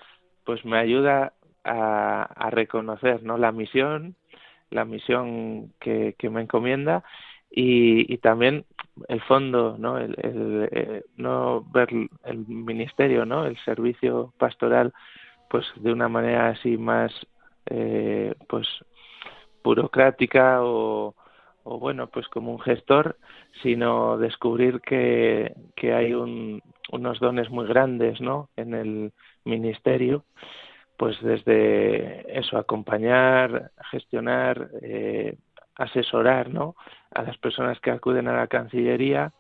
pues 0.44 0.64
me 0.64 0.78
ayuda 0.78 1.32
a, 1.64 2.50
reconocer 2.50 3.22
no 3.22 3.36
la 3.38 3.52
misión 3.52 4.16
la 4.70 4.84
misión 4.84 5.72
que, 5.80 6.14
me 6.30 6.42
encomienda 6.42 7.02
y, 7.50 8.12
y, 8.12 8.18
también 8.18 8.64
el 9.08 9.20
fondo 9.22 9.76
no 9.78 9.98
el, 9.98 10.16
el, 10.22 10.68
eh, 10.70 11.04
no 11.16 11.62
ver 11.72 11.88
el 12.24 12.46
ministerio 12.46 13.26
no 13.26 13.44
el 13.44 13.56
servicio 13.64 14.32
pastoral 14.38 14.92
pues 15.48 15.66
de 15.76 15.92
una 15.92 16.08
manera 16.08 16.50
así 16.50 16.76
más 16.76 17.12
eh, 17.66 18.34
pues 18.48 18.68
burocrática 19.64 20.62
o, 20.62 21.14
o 21.64 21.78
bueno 21.78 22.06
pues 22.06 22.28
como 22.28 22.52
un 22.52 22.60
gestor 22.60 23.16
sino 23.62 24.16
descubrir 24.16 24.80
que, 24.80 25.52
que 25.74 25.92
hay 25.92 26.14
un, 26.14 26.62
unos 26.92 27.18
dones 27.18 27.50
muy 27.50 27.66
grandes 27.66 28.20
no 28.20 28.48
en 28.56 28.74
el 28.74 29.12
ministerio 29.44 30.24
pues 31.00 31.18
desde 31.22 32.38
eso, 32.38 32.58
acompañar, 32.58 33.70
gestionar, 33.90 34.68
eh, 34.82 35.34
asesorar 35.74 36.50
¿no? 36.50 36.76
a 37.14 37.22
las 37.22 37.38
personas 37.38 37.80
que 37.80 37.90
acuden 37.90 38.28
a 38.28 38.36
la 38.36 38.48
Cancillería, 38.48 39.32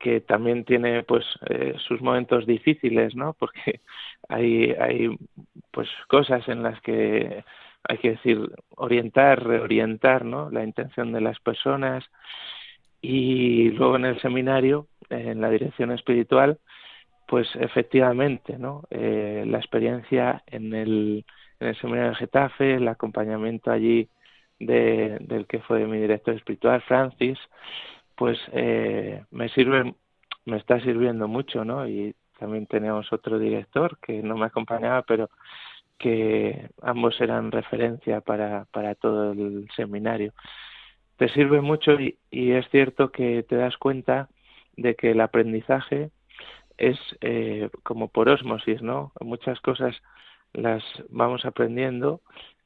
que 0.00 0.20
también 0.20 0.64
tiene 0.64 1.04
pues 1.04 1.24
eh, 1.48 1.76
sus 1.86 2.00
momentos 2.00 2.44
difíciles, 2.44 3.14
¿no? 3.14 3.34
Porque 3.38 3.82
hay, 4.28 4.72
hay 4.72 5.16
pues 5.70 5.88
cosas 6.08 6.48
en 6.48 6.64
las 6.64 6.80
que 6.80 7.44
hay 7.84 7.98
que 7.98 8.10
decir 8.10 8.40
orientar, 8.74 9.46
reorientar, 9.46 10.24
¿no? 10.24 10.50
La 10.50 10.64
intención 10.64 11.12
de 11.12 11.20
las 11.20 11.38
personas 11.38 12.02
y 13.00 13.70
luego 13.70 13.94
en 13.94 14.06
el 14.06 14.20
seminario, 14.20 14.88
en 15.08 15.40
la 15.40 15.50
dirección 15.50 15.92
espiritual, 15.92 16.58
pues 17.32 17.48
efectivamente, 17.54 18.58
¿no? 18.58 18.82
Eh, 18.90 19.44
la 19.46 19.56
experiencia 19.56 20.42
en 20.48 20.74
el, 20.74 21.24
seminario 21.80 22.10
de 22.10 22.16
Getafe, 22.16 22.74
el 22.74 22.86
acompañamiento 22.86 23.70
allí 23.70 24.10
de, 24.58 25.16
del 25.18 25.46
que 25.46 25.60
fue 25.60 25.86
mi 25.86 25.98
director 25.98 26.34
espiritual, 26.34 26.82
Francis, 26.82 27.38
pues 28.16 28.38
eh, 28.52 29.24
me 29.30 29.48
sirve, 29.48 29.94
me 30.44 30.58
está 30.58 30.78
sirviendo 30.80 31.26
mucho, 31.26 31.64
¿no? 31.64 31.88
Y 31.88 32.14
también 32.38 32.66
tenemos 32.66 33.10
otro 33.14 33.38
director 33.38 33.96
que 34.02 34.22
no 34.22 34.36
me 34.36 34.44
acompañaba, 34.44 35.00
pero 35.00 35.30
que 35.98 36.68
ambos 36.82 37.18
eran 37.18 37.50
referencia 37.50 38.20
para, 38.20 38.66
para 38.72 38.94
todo 38.94 39.32
el 39.32 39.66
seminario. 39.74 40.34
Te 41.16 41.30
sirve 41.30 41.62
mucho 41.62 41.92
y 41.98 42.52
es 42.52 42.68
cierto 42.68 43.10
que 43.10 43.42
te 43.44 43.56
das 43.56 43.78
cuenta 43.78 44.28
de 44.76 44.96
que 44.96 45.12
el 45.12 45.22
aprendizaje 45.22 46.10
es 46.82 46.98
eh, 47.20 47.70
como 47.84 48.08
por 48.08 48.28
osmosis, 48.28 48.82
¿no? 48.82 49.12
Muchas 49.20 49.60
cosas 49.60 49.94
las 50.52 50.82
vamos 51.10 51.44
aprendiendo 51.44 52.20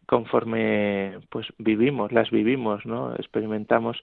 conforme 0.06 1.18
pues 1.28 1.46
vivimos, 1.58 2.12
las 2.12 2.30
vivimos, 2.30 2.86
¿no? 2.86 3.14
Experimentamos 3.16 4.02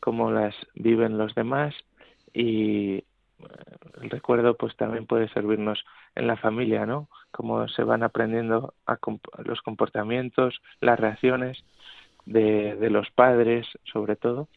cómo 0.00 0.32
las 0.32 0.56
viven 0.74 1.16
los 1.16 1.32
demás 1.36 1.74
y 2.34 2.96
eh, 2.96 3.04
el 4.02 4.10
recuerdo 4.10 4.56
pues 4.56 4.76
también 4.76 5.06
puede 5.06 5.28
servirnos 5.28 5.84
en 6.16 6.26
la 6.26 6.36
familia, 6.36 6.84
¿no? 6.84 7.08
Cómo 7.30 7.68
se 7.68 7.84
van 7.84 8.02
aprendiendo 8.02 8.74
a 8.84 8.98
los 9.44 9.62
comportamientos, 9.62 10.60
las 10.80 10.98
reacciones 10.98 11.64
de, 12.26 12.74
de 12.74 12.90
los 12.90 13.08
padres, 13.12 13.68
sobre 13.84 14.16
todo, 14.16 14.48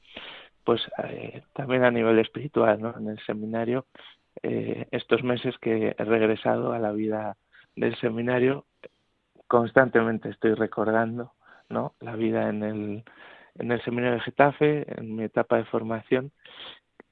pues 0.63 0.81
eh, 1.03 1.43
también 1.53 1.83
a 1.83 1.91
nivel 1.91 2.17
espiritual, 2.17 2.81
¿no? 2.81 2.95
En 2.97 3.07
el 3.07 3.19
seminario 3.27 3.85
eh, 4.43 4.87
estos 4.91 5.23
meses 5.23 5.57
que 5.59 5.95
he 5.97 6.03
regresado 6.03 6.73
a 6.73 6.79
la 6.79 6.91
vida 6.91 7.37
del 7.75 7.95
seminario, 7.97 8.65
constantemente 9.47 10.29
estoy 10.29 10.53
recordando 10.53 11.33
¿no? 11.69 11.93
la 11.99 12.15
vida 12.15 12.49
en 12.49 12.63
el, 12.63 13.03
en 13.55 13.71
el 13.71 13.81
seminario 13.83 14.15
de 14.15 14.21
Getafe, 14.21 14.85
en 14.99 15.15
mi 15.15 15.23
etapa 15.23 15.57
de 15.57 15.65
formación, 15.65 16.31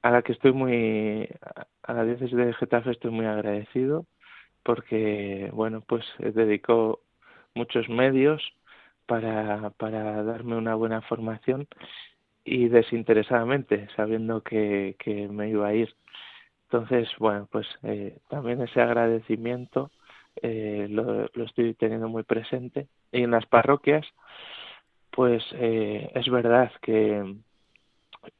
a 0.02 0.10
la 0.10 0.22
que 0.22 0.32
estoy 0.32 0.52
muy, 0.52 1.28
a 1.82 1.92
la 1.92 2.04
diócesis 2.04 2.36
de 2.36 2.52
Getafe 2.54 2.90
estoy 2.90 3.10
muy 3.10 3.26
agradecido 3.26 4.06
porque, 4.62 5.50
bueno, 5.52 5.82
pues 5.86 6.04
dedicó 6.18 7.00
muchos 7.54 7.88
medios 7.88 8.42
para, 9.06 9.70
para 9.70 10.22
darme 10.22 10.56
una 10.56 10.74
buena 10.74 11.02
formación 11.02 11.68
y 12.44 12.68
desinteresadamente, 12.68 13.88
sabiendo 13.96 14.42
que, 14.42 14.96
que 14.98 15.28
me 15.28 15.48
iba 15.50 15.68
a 15.68 15.74
ir 15.74 15.94
entonces, 16.74 17.08
bueno, 17.20 17.46
pues 17.52 17.68
eh, 17.84 18.18
también 18.28 18.60
ese 18.60 18.80
agradecimiento 18.80 19.92
eh, 20.42 20.88
lo, 20.90 21.26
estoy 21.44 21.74
teniendo 21.74 22.08
muy 22.08 22.24
presente. 22.24 22.88
Y 23.12 23.22
en 23.22 23.30
las 23.30 23.46
parroquias, 23.46 24.04
pues 25.12 25.44
eh, 25.52 26.10
es 26.16 26.28
verdad 26.28 26.72
que, 26.82 27.36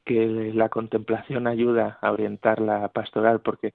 que 0.04 0.52
la 0.52 0.68
contemplación 0.68 1.46
ayuda 1.46 2.00
a 2.02 2.10
orientar 2.10 2.60
la 2.60 2.88
pastoral, 2.88 3.40
porque 3.40 3.72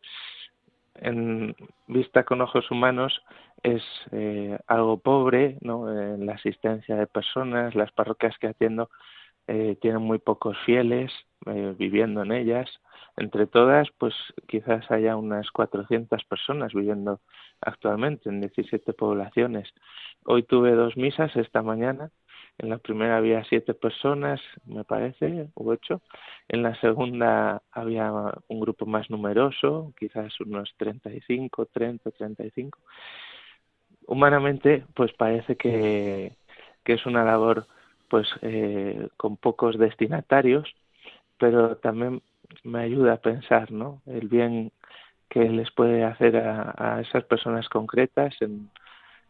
en 0.95 1.55
vista 1.87 2.25
con 2.25 2.41
ojos 2.41 2.69
humanos 2.69 3.21
es 3.63 3.83
algo 4.67 4.97
pobre, 4.97 5.57
¿no? 5.61 5.89
En 5.89 6.25
la 6.25 6.33
asistencia 6.33 6.97
de 6.97 7.07
personas, 7.07 7.75
las 7.75 7.93
parroquias 7.93 8.37
que 8.39 8.47
atiendo 8.47 8.89
tienen 9.45 10.01
muy 10.01 10.17
pocos 10.17 10.57
fieles 10.65 11.13
viviendo 11.77 12.23
en 12.23 12.33
ellas 12.33 12.69
entre 13.17 13.47
todas, 13.47 13.87
pues 13.97 14.13
quizás 14.47 14.89
haya 14.91 15.15
unas 15.17 15.49
400 15.51 16.23
personas 16.25 16.73
viviendo 16.73 17.19
actualmente 17.61 18.29
en 18.29 18.41
17 18.41 18.93
poblaciones. 18.93 19.69
Hoy 20.25 20.43
tuve 20.43 20.71
dos 20.71 20.97
misas 20.97 21.35
esta 21.35 21.61
mañana. 21.61 22.11
En 22.57 22.69
la 22.69 22.77
primera 22.77 23.17
había 23.17 23.43
siete 23.45 23.73
personas, 23.73 24.41
me 24.65 24.83
parece, 24.83 25.47
u 25.55 25.69
ocho. 25.69 26.01
En 26.49 26.61
la 26.61 26.75
segunda 26.81 27.61
había 27.71 28.11
un 28.47 28.59
grupo 28.59 28.85
más 28.85 29.09
numeroso, 29.09 29.93
quizás 29.97 30.37
unos 30.41 30.73
35, 30.77 31.67
30, 31.67 32.11
35. 32.11 32.79
Humanamente, 34.07 34.85
pues 34.93 35.13
parece 35.13 35.55
que, 35.55 36.33
que 36.83 36.93
es 36.93 37.05
una 37.05 37.23
labor 37.23 37.65
pues 38.09 38.27
eh, 38.41 39.07
con 39.15 39.37
pocos 39.37 39.77
destinatarios, 39.77 40.67
pero 41.37 41.77
también 41.77 42.21
me 42.63 42.79
ayuda 42.79 43.13
a 43.13 43.17
pensar, 43.21 43.71
¿no? 43.71 44.01
El 44.05 44.27
bien 44.27 44.71
que 45.29 45.47
les 45.49 45.71
puede 45.71 46.03
hacer 46.03 46.37
a, 46.37 46.99
esas 47.01 47.23
personas 47.25 47.69
concretas 47.69 48.35
en 48.41 48.69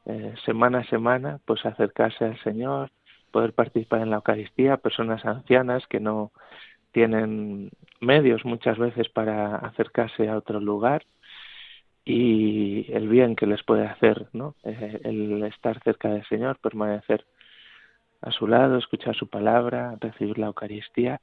eh, 0.06 0.34
semana 0.46 0.80
a 0.80 0.84
semana, 0.86 1.40
pues 1.46 1.66
acercarse 1.66 2.26
al 2.26 2.42
Señor, 2.44 2.92
poder 3.32 3.54
participar 3.54 4.02
en 4.02 4.10
la 4.10 4.18
Eucaristía, 4.18 4.78
personas 4.78 5.26
ancianas 5.26 5.86
que 5.88 6.00
no 6.00 6.32
tienen 6.92 7.70
medios 8.00 8.46
muchas 8.46 8.78
veces 8.78 9.10
para 9.10 9.58
acercarse 9.58 10.28
a 10.30 10.38
otro 10.38 10.60
lugar 10.60 11.04
y 12.06 12.92
el 12.92 13.08
bien 13.08 13.36
que 13.36 13.46
les 13.46 13.62
puede 13.64 13.86
hacer, 13.86 14.28
¿no? 14.34 14.56
Eh, 14.64 15.02
el 15.04 15.44
estar 15.44 15.80
cerca 15.84 16.10
del 16.10 16.26
Señor, 16.26 16.58
permanecer 16.60 17.26
a 18.22 18.32
su 18.32 18.48
lado, 18.48 18.78
escuchar 18.78 19.16
su 19.16 19.30
palabra, 19.30 19.96
recibir 20.00 20.38
la 20.40 20.48
Eucaristía. 20.48 21.22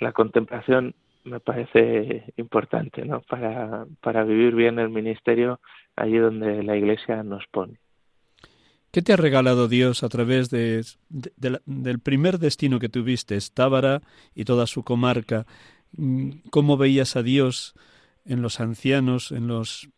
La 0.00 0.12
contemplación 0.12 0.94
me 1.24 1.40
parece 1.40 2.32
importante 2.36 3.04
¿no? 3.04 3.20
para, 3.22 3.86
para 4.00 4.24
vivir 4.24 4.54
bien 4.54 4.78
el 4.78 4.90
ministerio 4.90 5.60
allí 5.96 6.18
donde 6.18 6.62
la 6.62 6.76
Iglesia 6.76 7.22
nos 7.22 7.44
pone. 7.50 7.78
¿Qué 8.90 9.00
te 9.00 9.14
ha 9.14 9.16
regalado 9.16 9.68
Dios 9.68 10.02
a 10.02 10.08
través 10.10 10.50
de, 10.50 10.84
del 11.08 11.98
primer 12.00 12.38
destino 12.38 12.78
que 12.78 12.90
tuviste, 12.90 13.38
Tábara 13.54 14.02
y 14.34 14.44
toda 14.44 14.66
su 14.66 14.84
comarca? 14.84 15.46
Mm, 15.92 16.30
¿Cómo 16.50 16.76
veías 16.76 17.16
a 17.16 17.22
Dios 17.22 17.74
en 18.26 18.42
los 18.42 18.60
ancianos, 18.60 19.32
en 19.32 19.46
los 19.46 19.88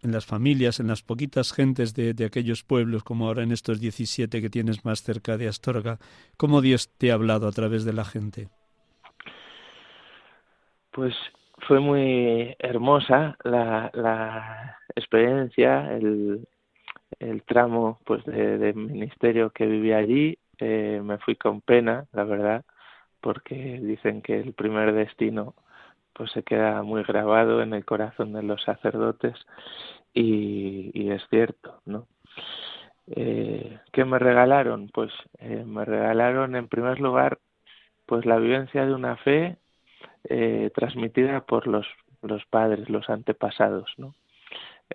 en 0.00 0.10
las 0.10 0.26
familias, 0.26 0.80
en 0.80 0.88
las 0.88 1.02
poquitas 1.02 1.52
gentes 1.52 1.94
de, 1.94 2.12
de, 2.12 2.24
aquellos 2.24 2.64
pueblos, 2.64 3.04
como 3.04 3.28
ahora 3.28 3.44
en 3.44 3.52
estos 3.52 3.78
17 3.78 4.42
que 4.42 4.50
tienes 4.50 4.84
más 4.84 5.04
cerca 5.04 5.38
de 5.38 5.46
Astorga, 5.46 6.00
¿cómo 6.36 6.60
Dios 6.60 6.90
te 6.98 7.12
ha 7.12 7.14
hablado 7.14 7.46
a 7.46 7.52
través 7.52 7.84
de 7.84 7.92
la 7.92 8.04
gente? 8.04 8.48
Pues 10.92 11.14
fue 11.66 11.80
muy 11.80 12.54
hermosa 12.58 13.36
la, 13.44 13.90
la 13.94 14.78
experiencia, 14.94 15.90
el, 15.96 16.46
tramo 17.46 18.00
pues 18.04 18.24
de, 18.24 18.72
ministerio 18.74 19.50
que 19.50 19.66
viví 19.66 19.92
allí. 19.92 20.38
Eh, 20.58 21.00
me 21.02 21.18
fui 21.18 21.36
con 21.36 21.60
pena, 21.60 22.06
la 22.12 22.24
verdad, 22.24 22.64
porque 23.20 23.80
dicen 23.82 24.22
que 24.22 24.38
el 24.40 24.52
primer 24.54 24.92
destino 24.92 25.54
pues 26.12 26.30
se 26.32 26.42
queda 26.42 26.82
muy 26.82 27.02
grabado 27.04 27.62
en 27.62 27.74
el 27.74 27.84
corazón 27.84 28.32
de 28.34 28.42
los 28.42 28.62
sacerdotes 28.62 29.34
y, 30.14 30.90
y 30.94 31.10
es 31.10 31.22
cierto, 31.30 31.80
¿no? 31.86 32.06
Eh, 33.08 33.78
¿Qué 33.92 34.04
me 34.04 34.18
regalaron? 34.18 34.88
Pues 34.88 35.12
eh, 35.38 35.64
me 35.66 35.84
regalaron 35.84 36.56
en 36.56 36.68
primer 36.68 37.00
lugar 37.00 37.38
pues 38.06 38.26
la 38.26 38.38
vivencia 38.38 38.86
de 38.86 38.94
una 38.94 39.16
fe 39.16 39.58
eh, 40.24 40.70
transmitida 40.74 41.44
por 41.44 41.66
los, 41.66 41.86
los 42.22 42.44
padres, 42.46 42.88
los 42.88 43.08
antepasados, 43.10 43.92
¿no? 43.96 44.14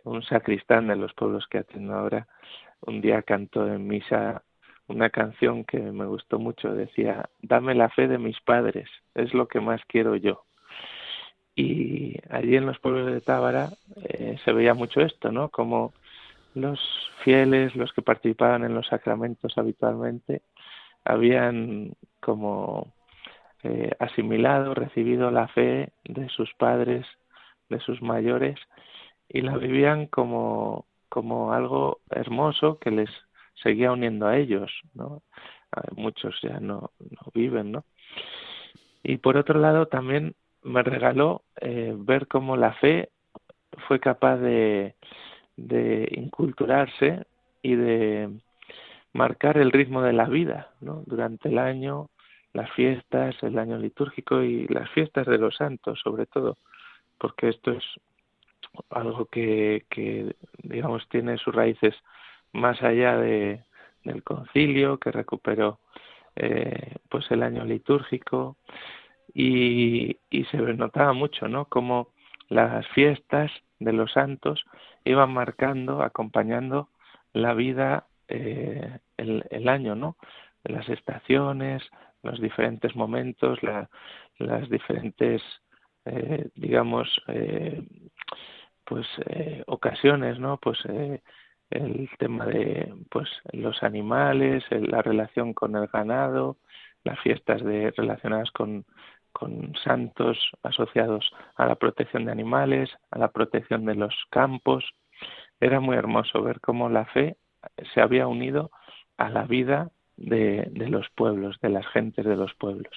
un 0.04 0.24
sacristán 0.24 0.88
de 0.88 0.96
los 0.96 1.14
pueblos 1.14 1.48
que 1.48 1.60
atiendo 1.60 1.96
ahora, 1.96 2.28
un 2.82 3.02
día 3.02 3.22
cantó 3.24 3.68
en 3.68 3.88
misa 3.88 4.44
una 4.88 5.10
canción 5.10 5.66
que 5.66 5.80
me 5.80 6.06
gustó 6.06 6.40
mucho, 6.40 6.74
decía, 6.74 7.30
dame 7.42 7.76
la 7.76 7.90
fe 7.90 8.08
de 8.08 8.18
mis 8.18 8.40
padres, 8.42 8.90
es 9.16 9.34
lo 9.34 9.48
que 9.48 9.60
más 9.60 9.82
quiero 9.88 10.16
yo. 10.16 10.46
Y 11.56 12.18
allí 12.30 12.56
en 12.56 12.68
los 12.68 12.80
pueblos 12.80 13.12
de 13.12 13.20
Tábara 13.20 13.70
eh, 14.04 14.38
se 14.46 14.54
veía 14.54 14.74
mucho 14.74 15.02
esto, 15.02 15.32
¿no? 15.32 15.50
Como 15.50 15.94
los 16.54 16.80
fieles, 17.24 17.76
los 17.76 17.92
que 17.94 18.02
participaban 18.02 18.64
en 18.64 18.76
los 18.76 18.88
sacramentos 18.88 19.58
habitualmente, 19.58 20.42
habían 21.04 21.94
como 22.22 22.94
eh, 23.64 23.92
asimilado, 24.00 24.74
recibido 24.74 25.32
la 25.32 25.48
fe 25.48 25.92
de 26.04 26.30
sus 26.30 26.54
padres, 26.56 27.06
de 27.70 27.80
sus 27.80 28.02
mayores, 28.02 28.60
y 29.30 29.42
la 29.42 29.58
vivían 29.58 30.08
como, 30.08 30.86
como 31.10 31.54
algo 31.54 32.00
hermoso 32.10 32.80
que 32.80 32.92
les 32.92 33.10
seguía 33.62 33.92
uniendo 33.92 34.28
a 34.28 34.38
ellos, 34.38 34.72
¿no? 34.94 35.22
Muchos 35.96 36.40
ya 36.42 36.60
no, 36.60 36.92
no 37.00 37.32
viven, 37.34 37.72
¿no? 37.72 37.84
Y 39.04 39.18
por 39.18 39.38
otro 39.38 39.60
lado 39.60 39.88
también 39.88 40.36
me 40.64 40.84
regaló 40.84 41.44
eh, 41.62 41.94
ver 41.98 42.28
cómo 42.28 42.58
la 42.58 42.74
fe 42.74 43.10
fue 43.88 44.00
capaz 44.00 44.38
de, 44.38 44.96
de 45.56 46.08
inculturarse 46.12 47.26
y 47.62 47.76
de 47.76 48.30
marcar 49.14 49.58
el 49.58 49.72
ritmo 49.72 50.02
de 50.02 50.14
la 50.14 50.26
vida, 50.26 50.72
¿no? 50.82 51.04
Durante 51.06 51.50
el 51.50 51.58
año, 51.58 52.10
las 52.58 52.72
fiestas, 52.72 53.36
el 53.44 53.60
año 53.60 53.78
litúrgico 53.78 54.42
y 54.42 54.68
las 54.68 54.90
fiestas 54.90 55.28
de 55.28 55.38
los 55.38 55.56
santos, 55.56 56.00
sobre 56.04 56.26
todo, 56.26 56.58
porque 57.20 57.50
esto 57.50 57.72
es 57.72 57.84
algo 58.90 59.28
que, 59.28 59.86
digamos, 60.64 61.08
tiene 61.10 61.38
sus 61.38 61.54
raíces 61.54 61.94
más 62.54 62.82
allá 62.82 63.16
de, 63.18 63.64
del 64.04 64.24
concilio, 64.24 64.98
que 64.98 65.12
recuperó 65.12 65.80
eh, 66.36 66.96
pues 67.10 67.30
el 67.30 67.44
año 67.44 67.64
litúrgico 67.64 68.58
y, 69.36 70.18
y 70.32 70.46
se 70.46 70.58
notaba 70.58 71.14
mucho, 71.14 71.48
¿no? 71.48 71.66
Como 71.66 72.10
las 72.50 72.88
fiestas 72.88 73.52
de 73.80 73.94
los 73.94 74.12
santos 74.14 74.66
iban 75.06 75.32
marcando, 75.32 76.02
acompañando 76.02 76.90
la 77.34 77.54
vida 77.54 78.08
eh, 78.30 78.98
el, 79.18 79.46
el, 79.52 79.70
año, 79.70 79.94
¿no? 79.96 80.18
Las 80.64 80.90
estaciones, 80.90 81.84
los 82.28 82.40
diferentes 82.42 82.96
momentos, 82.96 83.62
la, 83.64 83.90
las 84.38 84.70
diferentes, 84.70 85.42
eh, 86.06 86.50
digamos, 86.56 87.08
eh, 87.28 87.82
pues 88.86 89.08
eh, 89.28 89.64
ocasiones, 89.68 90.40
¿no? 90.40 90.58
Pues 90.58 90.78
eh, 90.90 91.22
el 91.70 92.10
tema 92.20 92.46
de 92.46 92.94
pues 93.10 93.30
los 93.52 93.84
animales, 93.84 94.64
la 94.70 95.02
relación 95.02 95.54
con 95.54 95.76
el 95.76 95.88
ganado, 95.88 96.58
las 97.04 97.20
fiestas 97.20 97.64
de 97.64 97.92
relacionadas 97.98 98.52
con 98.52 98.86
con 99.34 99.74
santos 99.84 100.36
asociados 100.64 101.32
a 101.56 101.68
la 101.68 101.76
protección 101.76 102.26
de 102.26 102.32
animales, 102.32 102.90
a 103.12 103.20
la 103.20 103.28
protección 103.32 103.86
de 103.86 103.94
los 103.94 104.16
campos. 104.32 104.84
Era 105.60 105.80
muy 105.80 105.96
hermoso 105.96 106.42
ver 106.42 106.60
cómo 106.60 106.90
la 106.90 107.06
fe 107.06 107.38
se 107.94 108.02
había 108.02 108.26
unido 108.28 108.72
a 109.18 109.30
la 109.30 109.44
vida 109.44 109.92
de, 110.18 110.68
de 110.72 110.90
los 110.90 111.08
pueblos, 111.16 111.58
de 111.62 111.70
las 111.70 111.88
gentes 111.88 112.26
de 112.26 112.36
los 112.36 112.54
pueblos. 112.56 112.92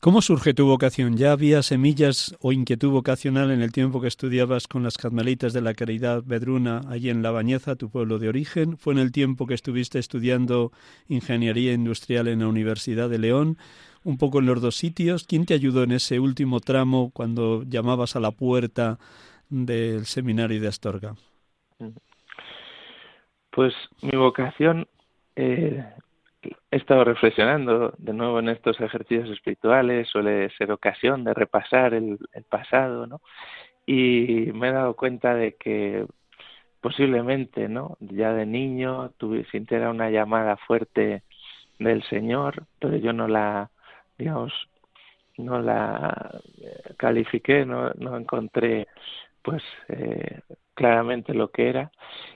¿Cómo 0.00 0.22
surge 0.22 0.54
tu 0.54 0.64
vocación? 0.64 1.16
¿Ya 1.16 1.32
había 1.32 1.60
semillas 1.60 2.36
o 2.40 2.52
inquietud 2.52 2.90
vocacional 2.90 3.50
en 3.50 3.62
el 3.62 3.72
tiempo 3.72 4.00
que 4.00 4.06
estudiabas 4.06 4.68
con 4.68 4.84
las 4.84 4.96
carmelitas 4.96 5.52
de 5.52 5.60
la 5.60 5.74
Caridad 5.74 6.22
Bedruna 6.24 6.82
allí 6.88 7.10
en 7.10 7.20
La 7.20 7.32
Bañeza, 7.32 7.74
tu 7.74 7.90
pueblo 7.90 8.20
de 8.20 8.28
origen? 8.28 8.78
¿Fue 8.78 8.92
en 8.92 9.00
el 9.00 9.10
tiempo 9.10 9.48
que 9.48 9.54
estuviste 9.54 9.98
estudiando 9.98 10.70
ingeniería 11.08 11.72
industrial 11.72 12.28
en 12.28 12.38
la 12.38 12.46
Universidad 12.46 13.10
de 13.10 13.18
León? 13.18 13.58
Un 14.04 14.18
poco 14.18 14.38
en 14.38 14.46
los 14.46 14.62
dos 14.62 14.76
sitios. 14.76 15.24
¿Quién 15.24 15.46
te 15.46 15.54
ayudó 15.54 15.82
en 15.82 15.90
ese 15.90 16.20
último 16.20 16.60
tramo 16.60 17.10
cuando 17.12 17.64
llamabas 17.64 18.14
a 18.14 18.20
la 18.20 18.30
puerta 18.30 19.00
del 19.48 20.06
seminario 20.06 20.60
de 20.60 20.68
Astorga? 20.68 21.16
Pues 23.50 23.74
mi 24.00 24.16
vocación 24.16 24.86
eh, 25.40 25.84
he 26.42 26.76
estado 26.76 27.04
reflexionando 27.04 27.94
de 27.98 28.12
nuevo 28.12 28.40
en 28.40 28.48
estos 28.48 28.80
ejercicios 28.80 29.30
espirituales, 29.30 30.08
suele 30.08 30.50
ser 30.50 30.72
ocasión 30.72 31.22
de 31.22 31.32
repasar 31.32 31.94
el, 31.94 32.18
pasado, 32.48 33.06
¿no? 33.06 33.20
Y 33.86 34.50
me 34.52 34.68
he 34.68 34.72
dado 34.72 34.96
cuenta 34.96 35.34
de 35.34 35.54
que 35.54 36.06
posiblemente, 36.80 37.68
¿no? 37.68 37.96
Ya 38.00 38.32
de 38.32 38.46
niño 38.46 39.10
tuve, 39.18 39.44
sintiera 39.46 39.90
una 39.90 40.10
llamada 40.10 40.56
fuerte 40.56 41.22
del 41.78 42.02
Señor, 42.04 42.66
pero 42.80 42.96
yo 42.96 43.12
no 43.12 43.28
la, 43.28 43.70
digamos, 44.18 44.52
no 45.36 45.60
la 45.60 46.40
califiqué, 46.96 47.64
no, 47.64 47.90
no 47.94 48.16
encontré, 48.16 48.88
pues, 49.42 49.62
eh, 49.88 50.40
claramente 50.74 51.34
lo 51.34 51.50
que 51.50 51.68
era. 51.68 51.92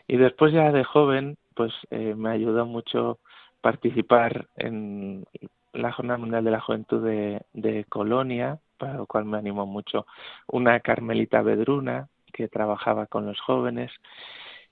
Y 0.08 0.16
después 0.18 0.52
ya 0.52 0.72
de 0.72 0.84
joven, 0.84 1.38
pues, 1.54 1.72
eh, 1.90 2.14
me 2.16 2.30
ayudó 2.30 2.66
mucho 2.66 3.18
participar 3.60 4.48
en 4.56 5.24
la 5.72 5.92
Jornada 5.92 6.18
Mundial 6.18 6.44
de 6.44 6.50
la 6.50 6.60
Juventud 6.60 7.02
de, 7.02 7.86
Colonia, 7.88 8.58
para 8.78 8.94
lo 8.94 9.06
cual 9.06 9.24
me 9.24 9.38
animó 9.38 9.66
mucho. 9.66 10.06
Una 10.48 10.80
carmelita 10.80 11.42
vedruna 11.42 12.08
que 12.32 12.48
trabajaba 12.48 13.06
con 13.06 13.26
los 13.26 13.40
jóvenes. 13.40 13.90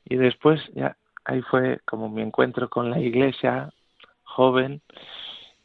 Y 0.04 0.16
después 0.16 0.60
ya 0.74 0.96
ahí 1.24 1.42
fue 1.42 1.80
como 1.84 2.08
mi 2.08 2.22
encuentro 2.22 2.68
con 2.68 2.90
la 2.90 2.98
iglesia 2.98 3.70
joven 4.24 4.82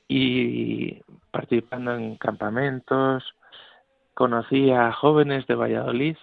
y 0.08 1.02
participando 1.32 1.96
en 1.96 2.18
campamentos. 2.18 3.24
Conocí 4.14 4.72
a 4.72 4.92
jóvenes 4.92 5.48
de 5.48 5.56
Valladolid 5.56 6.18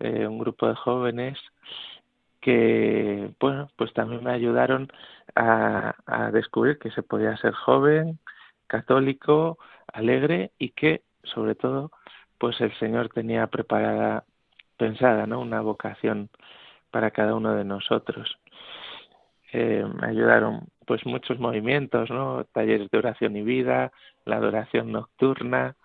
eh, 0.00 0.26
un 0.26 0.38
grupo 0.38 0.66
de 0.66 0.74
jóvenes 0.74 1.38
que 2.40 3.32
bueno 3.40 3.70
pues 3.76 3.92
también 3.92 4.24
me 4.24 4.32
ayudaron 4.32 4.88
a, 5.34 5.94
a 6.06 6.30
descubrir 6.30 6.78
que 6.78 6.90
se 6.90 7.02
podía 7.02 7.36
ser 7.38 7.54
joven, 7.54 8.18
católico, 8.66 9.58
alegre 9.92 10.52
y 10.58 10.70
que 10.70 11.02
sobre 11.24 11.54
todo 11.54 11.90
pues 12.38 12.60
el 12.60 12.72
Señor 12.78 13.10
tenía 13.10 13.46
preparada, 13.48 14.24
pensada, 14.78 15.26
¿no? 15.26 15.40
Una 15.40 15.60
vocación 15.60 16.30
para 16.90 17.10
cada 17.10 17.34
uno 17.34 17.54
de 17.54 17.64
nosotros. 17.64 18.38
Eh, 19.52 19.84
me 20.00 20.08
ayudaron 20.08 20.68
pues 20.86 21.04
muchos 21.06 21.38
movimientos, 21.38 22.10
¿no? 22.10 22.44
Talleres 22.52 22.90
de 22.90 22.98
oración 22.98 23.36
y 23.36 23.42
vida, 23.42 23.92
la 24.24 24.36
adoración 24.36 24.90
nocturna, 24.92 25.76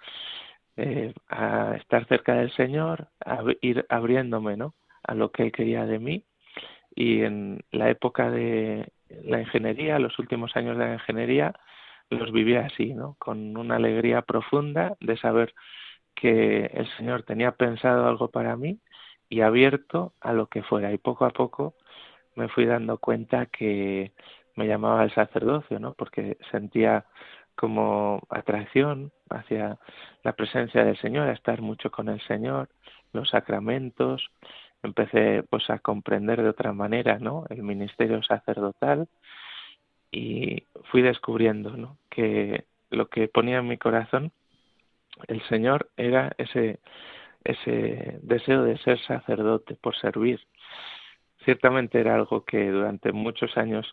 eh, 0.78 1.14
a 1.30 1.76
estar 1.76 2.08
cerca 2.08 2.36
del 2.36 2.52
Señor, 2.54 3.10
a 3.26 3.44
ir 3.62 3.86
abriéndome, 3.90 4.56
¿no? 4.58 4.76
A 5.04 5.14
lo 5.14 5.32
que 5.32 5.44
Él 5.44 5.52
quería 5.52 5.86
de 5.86 6.00
mí. 6.00 6.24
Y 6.96 7.22
en 7.24 7.64
la 7.72 7.90
época 7.90 8.32
de 8.32 8.92
la 9.24 9.42
ingeniería, 9.42 10.00
los 10.00 10.18
últimos 10.20 10.56
años 10.56 10.78
de 10.78 10.86
la 10.86 10.94
ingeniería, 10.94 11.54
los 12.10 12.32
viví 12.32 12.56
así, 12.56 12.94
¿no? 12.94 13.16
Con 13.20 13.58
una 13.58 13.76
alegría 13.76 14.22
profunda 14.22 14.96
de 15.00 15.18
saber 15.18 15.54
que 16.16 16.66
el 16.74 16.88
Señor 16.98 17.24
tenía 17.24 17.52
pensado 17.52 18.08
algo 18.08 18.30
para 18.30 18.56
mí 18.56 18.80
y 19.30 19.42
abierto 19.42 20.14
a 20.22 20.34
lo 20.34 20.48
que 20.48 20.64
fuera. 20.64 20.94
Y 20.94 20.98
poco 20.98 21.26
a 21.26 21.32
poco 21.32 21.76
me 22.36 22.48
fui 22.50 22.66
dando 22.66 22.98
cuenta 22.98 23.48
que 23.48 24.14
me 24.56 24.68
llamaba 24.68 25.04
el 25.04 25.14
sacerdocio, 25.14 25.80
¿no? 25.80 25.94
Porque 25.94 26.38
sentía 26.52 27.06
como 27.56 28.22
atracción 28.30 29.12
hacia 29.30 29.80
la 30.24 30.34
presencia 30.34 30.84
del 30.84 30.98
Señor, 30.98 31.28
a 31.28 31.34
estar 31.34 31.62
mucho 31.62 31.90
con 31.92 32.10
el 32.10 32.22
Señor, 32.22 32.70
los 33.14 33.30
sacramentos, 33.30 34.30
empecé 34.86 35.44
pues 35.44 35.70
a 35.70 35.80
comprender 35.80 36.42
de 36.42 36.50
otra 36.50 36.74
manera 36.74 37.20
no 37.20 37.46
el 37.50 37.64
ministerio 37.64 38.22
sacerdotal 38.24 39.08
y 40.12 40.64
fui 40.86 41.02
descubriendo 41.02 41.76
¿no? 41.76 41.98
que 42.10 42.66
lo 42.90 43.10
que 43.10 43.28
ponía 43.28 43.60
en 43.60 43.68
mi 43.68 43.78
corazón 43.78 44.32
el 45.28 45.42
Señor 45.48 45.90
era 45.98 46.34
ese 46.38 46.80
ese 47.44 48.20
deseo 48.24 48.64
de 48.64 48.78
ser 48.80 49.00
sacerdote 49.02 49.76
por 49.76 49.96
servir 49.98 50.40
ciertamente 51.44 52.00
era 52.00 52.16
algo 52.16 52.44
que 52.44 52.70
durante 52.72 53.12
muchos 53.12 53.56
años 53.58 53.86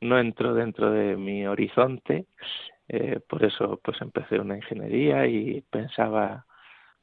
no 0.00 0.18
entró 0.18 0.54
dentro 0.54 0.90
de 0.90 1.16
mi 1.16 1.46
horizonte 1.46 2.26
eh, 2.88 3.20
por 3.28 3.44
eso 3.44 3.80
pues 3.82 4.00
empecé 4.00 4.38
una 4.38 4.56
ingeniería 4.56 5.26
y 5.26 5.62
pensaba 5.62 6.46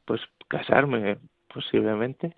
pues 0.05 0.21
casarme 0.47 1.17
posiblemente 1.53 2.35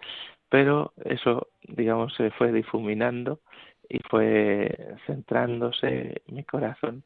pero 0.52 0.92
eso, 1.06 1.48
digamos, 1.64 2.14
se 2.16 2.30
fue 2.32 2.52
difuminando 2.52 3.40
y 3.88 4.00
fue 4.10 4.98
centrándose 5.08 6.24
mi 6.28 6.44
corazón 6.44 7.06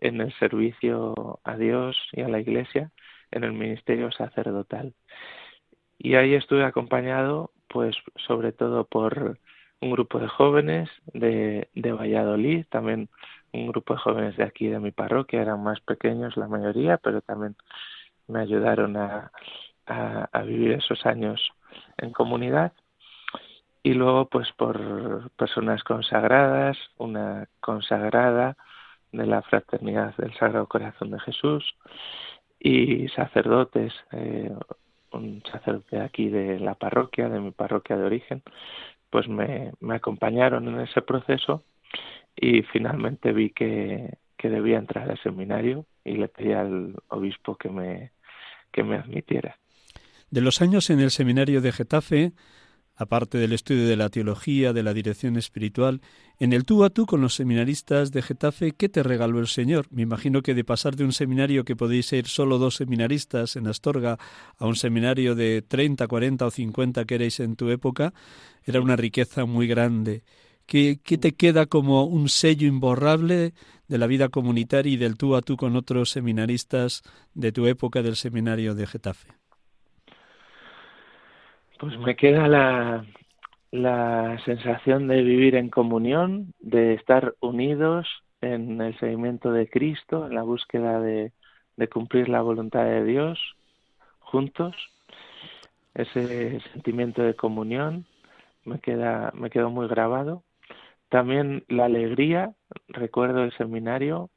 en 0.00 0.20
el 0.20 0.36
servicio 0.40 1.38
a 1.44 1.56
Dios 1.56 1.96
y 2.10 2.22
a 2.22 2.28
la 2.28 2.40
Iglesia, 2.40 2.90
en 3.30 3.44
el 3.44 3.52
ministerio 3.52 4.10
sacerdotal. 4.10 4.92
Y 5.98 6.16
ahí 6.16 6.34
estuve 6.34 6.64
acompañado 6.64 7.52
pues 7.68 7.94
sobre 8.26 8.50
todo 8.50 8.84
por 8.84 9.38
un 9.80 9.90
grupo 9.92 10.18
de 10.18 10.26
jóvenes 10.26 10.90
de, 11.14 11.68
de 11.74 11.92
Valladolid, 11.92 12.66
también 12.70 13.08
un 13.52 13.68
grupo 13.68 13.94
de 13.94 14.00
jóvenes 14.00 14.36
de 14.36 14.42
aquí 14.42 14.66
de 14.66 14.80
mi 14.80 14.90
parroquia, 14.90 15.42
eran 15.42 15.62
más 15.62 15.80
pequeños 15.82 16.36
la 16.36 16.48
mayoría, 16.48 16.96
pero 16.96 17.20
también 17.22 17.54
me 18.26 18.40
ayudaron 18.40 18.96
a, 18.96 19.30
a, 19.86 20.42
vivir 20.42 20.72
esos 20.72 21.04
años 21.06 21.50
en 21.98 22.12
comunidad. 22.12 22.72
Y 23.82 23.94
luego, 23.94 24.28
pues 24.28 24.48
por 24.52 25.30
personas 25.32 25.82
consagradas, 25.84 26.76
una 26.98 27.48
consagrada 27.60 28.56
de 29.12 29.26
la 29.26 29.42
Fraternidad 29.42 30.14
del 30.16 30.34
Sagrado 30.34 30.66
Corazón 30.66 31.10
de 31.10 31.20
Jesús 31.20 31.64
y 32.58 33.08
sacerdotes, 33.08 33.92
eh, 34.12 34.52
un 35.12 35.42
sacerdote 35.50 36.00
aquí 36.00 36.28
de 36.28 36.60
la 36.60 36.74
parroquia, 36.74 37.28
de 37.28 37.40
mi 37.40 37.50
parroquia 37.50 37.96
de 37.96 38.04
origen, 38.04 38.42
pues 39.08 39.28
me, 39.28 39.72
me 39.80 39.96
acompañaron 39.96 40.68
en 40.68 40.80
ese 40.80 41.02
proceso 41.02 41.64
y 42.36 42.62
finalmente 42.62 43.32
vi 43.32 43.50
que, 43.50 44.18
que 44.36 44.48
debía 44.48 44.78
entrar 44.78 45.10
al 45.10 45.20
seminario 45.22 45.86
y 46.04 46.12
le 46.12 46.28
pedí 46.28 46.52
al 46.52 46.94
obispo 47.08 47.56
que 47.56 47.68
me, 47.68 48.12
que 48.70 48.84
me 48.84 48.96
admitiera. 48.96 49.56
De 50.30 50.40
los 50.40 50.62
años 50.62 50.90
en 50.90 51.00
el 51.00 51.10
seminario 51.10 51.60
de 51.60 51.72
Getafe, 51.72 52.32
aparte 53.00 53.38
del 53.38 53.54
estudio 53.54 53.88
de 53.88 53.96
la 53.96 54.10
teología, 54.10 54.74
de 54.74 54.82
la 54.82 54.92
dirección 54.92 55.38
espiritual, 55.38 56.02
en 56.38 56.52
el 56.52 56.66
tú 56.66 56.84
a 56.84 56.90
tú 56.90 57.06
con 57.06 57.22
los 57.22 57.34
seminaristas 57.34 58.12
de 58.12 58.20
Getafe, 58.20 58.72
¿qué 58.72 58.90
te 58.90 59.02
regaló 59.02 59.40
el 59.40 59.46
Señor? 59.46 59.86
Me 59.90 60.02
imagino 60.02 60.42
que 60.42 60.52
de 60.52 60.64
pasar 60.64 60.96
de 60.96 61.04
un 61.04 61.14
seminario 61.14 61.64
que 61.64 61.76
podéis 61.76 62.06
ser 62.06 62.26
solo 62.26 62.58
dos 62.58 62.76
seminaristas 62.76 63.56
en 63.56 63.68
Astorga 63.68 64.18
a 64.58 64.66
un 64.66 64.76
seminario 64.76 65.34
de 65.34 65.62
30, 65.62 66.06
40 66.06 66.44
o 66.46 66.50
50 66.50 67.06
que 67.06 67.14
erais 67.14 67.40
en 67.40 67.56
tu 67.56 67.70
época, 67.70 68.12
era 68.64 68.82
una 68.82 68.96
riqueza 68.96 69.46
muy 69.46 69.66
grande. 69.66 70.22
¿Qué, 70.66 71.00
¿Qué, 71.02 71.16
te 71.16 71.32
queda 71.32 71.64
como 71.64 72.04
un 72.04 72.28
sello 72.28 72.68
imborrable 72.68 73.54
de 73.88 73.98
la 73.98 74.06
vida 74.06 74.28
comunitaria 74.28 74.92
y 74.92 74.98
del 74.98 75.16
tú 75.16 75.36
a 75.36 75.40
tú 75.40 75.56
con 75.56 75.74
otros 75.74 76.10
seminaristas 76.10 77.02
de 77.32 77.50
tu 77.50 77.66
época 77.66 78.02
del 78.02 78.16
seminario 78.16 78.74
de 78.74 78.86
Getafe? 78.86 79.39
Pues 81.80 81.98
me 81.98 82.14
queda 82.14 82.46
la, 82.46 83.06
la 83.70 84.38
sensación 84.44 85.08
de 85.08 85.22
vivir 85.22 85.54
en 85.54 85.70
comunión, 85.70 86.52
de 86.60 86.92
estar 86.92 87.34
unidos 87.40 88.06
en 88.42 88.82
el 88.82 88.98
seguimiento 88.98 89.50
de 89.50 89.66
Cristo, 89.66 90.26
en 90.26 90.34
la 90.34 90.42
búsqueda 90.42 91.00
de, 91.00 91.32
de 91.76 91.88
cumplir 91.88 92.28
la 92.28 92.42
voluntad 92.42 92.84
de 92.84 93.02
Dios 93.04 93.38
juntos. 94.18 94.76
Ese 95.94 96.60
sentimiento 96.72 97.22
de 97.22 97.34
comunión 97.34 98.04
me 98.64 98.78
queda 98.80 99.32
me 99.34 99.48
quedó 99.48 99.70
muy 99.70 99.88
grabado. 99.88 100.44
También 101.08 101.64
la 101.68 101.86
alegría, 101.86 102.52
recuerdo 102.88 103.42
el 103.42 103.52
seminario 103.56 104.30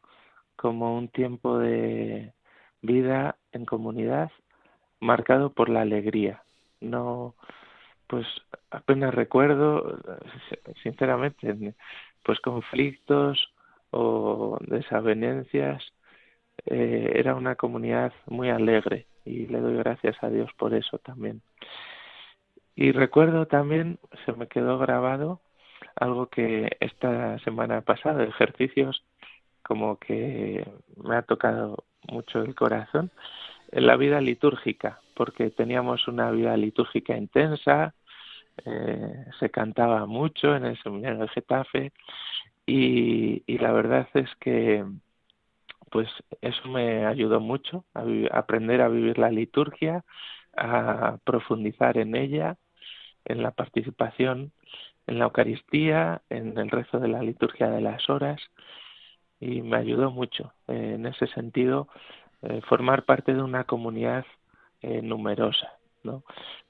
como 0.55 0.97
un 0.97 1.09
tiempo 1.09 1.59
de 1.59 2.33
vida 2.81 3.37
en 3.51 3.65
comunidad 3.65 4.31
marcado 5.01 5.51
por 5.53 5.67
la 5.67 5.81
alegría, 5.81 6.42
no 6.83 7.35
pues 8.07 8.27
apenas 8.71 9.13
recuerdo 9.13 9.99
sinceramente 10.83 11.73
pues 12.23 12.39
conflictos 12.39 13.51
o 13.91 14.57
desavenencias 14.61 15.83
eh, 16.65 17.13
era 17.15 17.35
una 17.35 17.55
comunidad 17.55 18.13
muy 18.27 18.49
alegre 18.49 19.07
y 19.25 19.47
le 19.47 19.59
doy 19.59 19.77
gracias 19.77 20.15
a 20.21 20.29
Dios 20.29 20.51
por 20.57 20.73
eso 20.73 20.97
también. 20.99 21.41
Y 22.75 22.91
recuerdo 22.91 23.47
también 23.47 23.99
se 24.25 24.33
me 24.33 24.47
quedó 24.47 24.77
grabado 24.79 25.41
algo 25.95 26.27
que 26.27 26.77
esta 26.79 27.37
semana 27.39 27.81
pasada 27.81 28.23
ejercicios 28.23 29.03
como 29.61 29.97
que 29.97 30.65
me 30.97 31.15
ha 31.15 31.21
tocado 31.21 31.85
mucho 32.07 32.41
el 32.41 32.55
corazón 32.55 33.11
la 33.81 33.95
vida 33.97 34.21
litúrgica 34.21 34.99
porque 35.15 35.49
teníamos 35.51 36.07
una 36.07 36.31
vida 36.31 36.55
litúrgica 36.57 37.15
intensa, 37.17 37.93
eh, 38.65 39.25
se 39.39 39.49
cantaba 39.49 40.05
mucho 40.05 40.55
en 40.55 40.65
el 40.65 40.81
seminario 40.81 41.19
de 41.19 41.27
Getafe 41.29 41.93
y, 42.65 43.43
y, 43.45 43.57
la 43.57 43.71
verdad 43.71 44.07
es 44.13 44.29
que 44.39 44.85
pues 45.91 46.09
eso 46.41 46.67
me 46.69 47.05
ayudó 47.05 47.39
mucho 47.39 47.85
a, 47.93 48.03
aprender 48.31 48.81
a 48.81 48.87
vivir 48.87 49.17
la 49.19 49.29
liturgia, 49.29 50.03
a 50.55 51.17
profundizar 51.23 51.97
en 51.97 52.15
ella, 52.15 52.57
en 53.25 53.43
la 53.43 53.51
participación 53.51 54.51
en 55.07 55.19
la 55.19 55.25
Eucaristía, 55.25 56.21
en 56.29 56.57
el 56.57 56.69
rezo 56.69 56.99
de 56.99 57.07
la 57.09 57.21
liturgia 57.21 57.69
de 57.69 57.81
las 57.81 58.09
horas 58.09 58.41
y 59.39 59.61
me 59.61 59.77
ayudó 59.77 60.11
mucho 60.11 60.53
eh, 60.67 60.93
en 60.95 61.05
ese 61.05 61.27
sentido 61.27 61.87
eh, 62.43 62.61
formar 62.67 63.03
parte 63.03 63.33
de 63.33 63.41
una 63.41 63.63
comunidad 63.63 64.25
eh, 64.81 65.01
numerosa. 65.01 65.73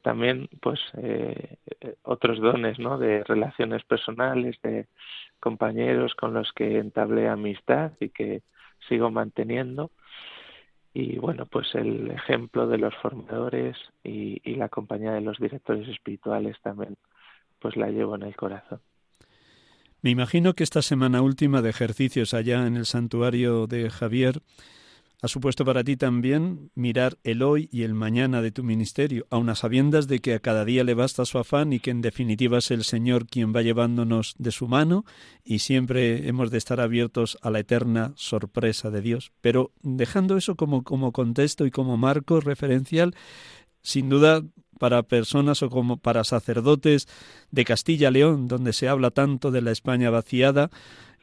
También, 0.04 0.48
pues, 0.62 0.80
eh, 0.98 1.58
otros 2.04 2.40
dones, 2.40 2.78
¿no? 2.78 2.98
De 2.98 3.24
relaciones 3.24 3.84
personales, 3.84 4.62
de 4.62 4.88
compañeros 5.40 6.14
con 6.14 6.34
los 6.34 6.52
que 6.54 6.78
entablé 6.78 7.28
amistad 7.28 7.94
y 8.00 8.10
que 8.10 8.44
sigo 8.88 9.10
manteniendo. 9.10 9.92
Y 10.94 11.18
bueno, 11.18 11.48
pues 11.48 11.74
el 11.74 12.12
ejemplo 12.12 12.68
de 12.68 12.78
los 12.78 12.94
formadores 12.96 13.76
y, 14.04 14.40
y 14.44 14.56
la 14.56 14.70
compañía 14.70 15.14
de 15.14 15.22
los 15.22 15.40
directores 15.40 15.88
espirituales 15.88 16.56
también, 16.62 16.96
pues 17.60 17.76
la 17.76 17.90
llevo 17.90 18.16
en 18.16 18.24
el 18.24 18.36
corazón. 18.36 18.80
Me 20.04 20.12
imagino 20.12 20.54
que 20.54 20.64
esta 20.64 20.82
semana 20.82 21.22
última 21.22 21.62
de 21.62 21.70
ejercicios 21.70 22.34
allá 22.34 22.68
en 22.68 22.76
el 22.76 22.86
santuario 22.86 23.66
de 23.68 23.90
Javier 23.90 24.42
ha 25.24 25.30
supuesto 25.30 25.64
para 25.64 25.86
ti 25.86 25.96
también 25.96 26.70
mirar 26.76 27.18
el 27.24 27.44
hoy 27.44 27.70
y 27.72 27.84
el 27.84 27.94
mañana 27.94 28.42
de 28.42 28.52
tu 28.52 28.62
ministerio, 28.62 29.26
aun 29.30 29.50
a 29.50 29.56
sabiendas 29.56 30.08
de 30.08 30.20
que 30.20 30.34
a 30.34 30.40
cada 30.40 30.66
día 30.66 30.84
le 30.84 30.96
basta 30.96 31.24
su 31.24 31.40
afán 31.40 31.72
y 31.72 31.80
que 31.80 31.92
en 31.92 32.02
definitiva 32.02 32.58
es 32.58 32.72
el 32.72 32.84
Señor 32.84 33.26
quien 33.26 33.56
va 33.56 33.62
llevándonos 33.62 34.36
de 34.38 34.52
su 34.52 34.68
mano 34.68 35.06
y 35.46 35.60
siempre 35.60 36.28
hemos 36.28 36.52
de 36.52 36.58
estar 36.58 36.82
abiertos 36.82 37.38
a 37.42 37.52
la 37.52 37.60
eterna 37.60 38.12
sorpresa 38.18 38.92
de 38.92 39.02
Dios. 39.02 39.32
Pero 39.40 39.72
dejando 39.82 40.36
eso 40.36 40.58
como, 40.58 40.84
como 40.84 41.14
contexto 41.14 41.66
y 41.66 41.72
como 41.72 41.96
marco 41.96 42.42
referencial, 42.42 43.16
sin 43.82 44.10
duda 44.10 44.44
para 44.78 45.04
personas 45.04 45.64
o 45.64 45.70
como 45.70 45.96
para 45.96 46.26
sacerdotes 46.26 47.08
de 47.50 47.64
Castilla-León, 47.64 48.50
donde 48.50 48.74
se 48.74 48.90
habla 48.90 49.10
tanto 49.10 49.52
de 49.52 49.62
la 49.62 49.72
España 49.72 50.10
vaciada, 50.10 50.70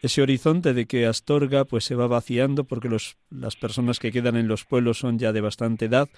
ese 0.02 0.22
horizonte 0.22 0.74
de 0.74 0.86
que 0.86 1.06
Astorga 1.06 1.64
pues 1.64 1.84
se 1.84 1.94
va 1.94 2.06
vaciando 2.06 2.64
porque 2.64 2.88
las 3.30 3.56
personas 3.56 3.98
que 3.98 4.12
quedan 4.12 4.36
en 4.36 4.48
los 4.48 4.64
pueblos 4.64 4.98
son 4.98 5.18
ya 5.18 5.32
de 5.32 5.40
bastante 5.40 5.86
edad. 5.86 6.08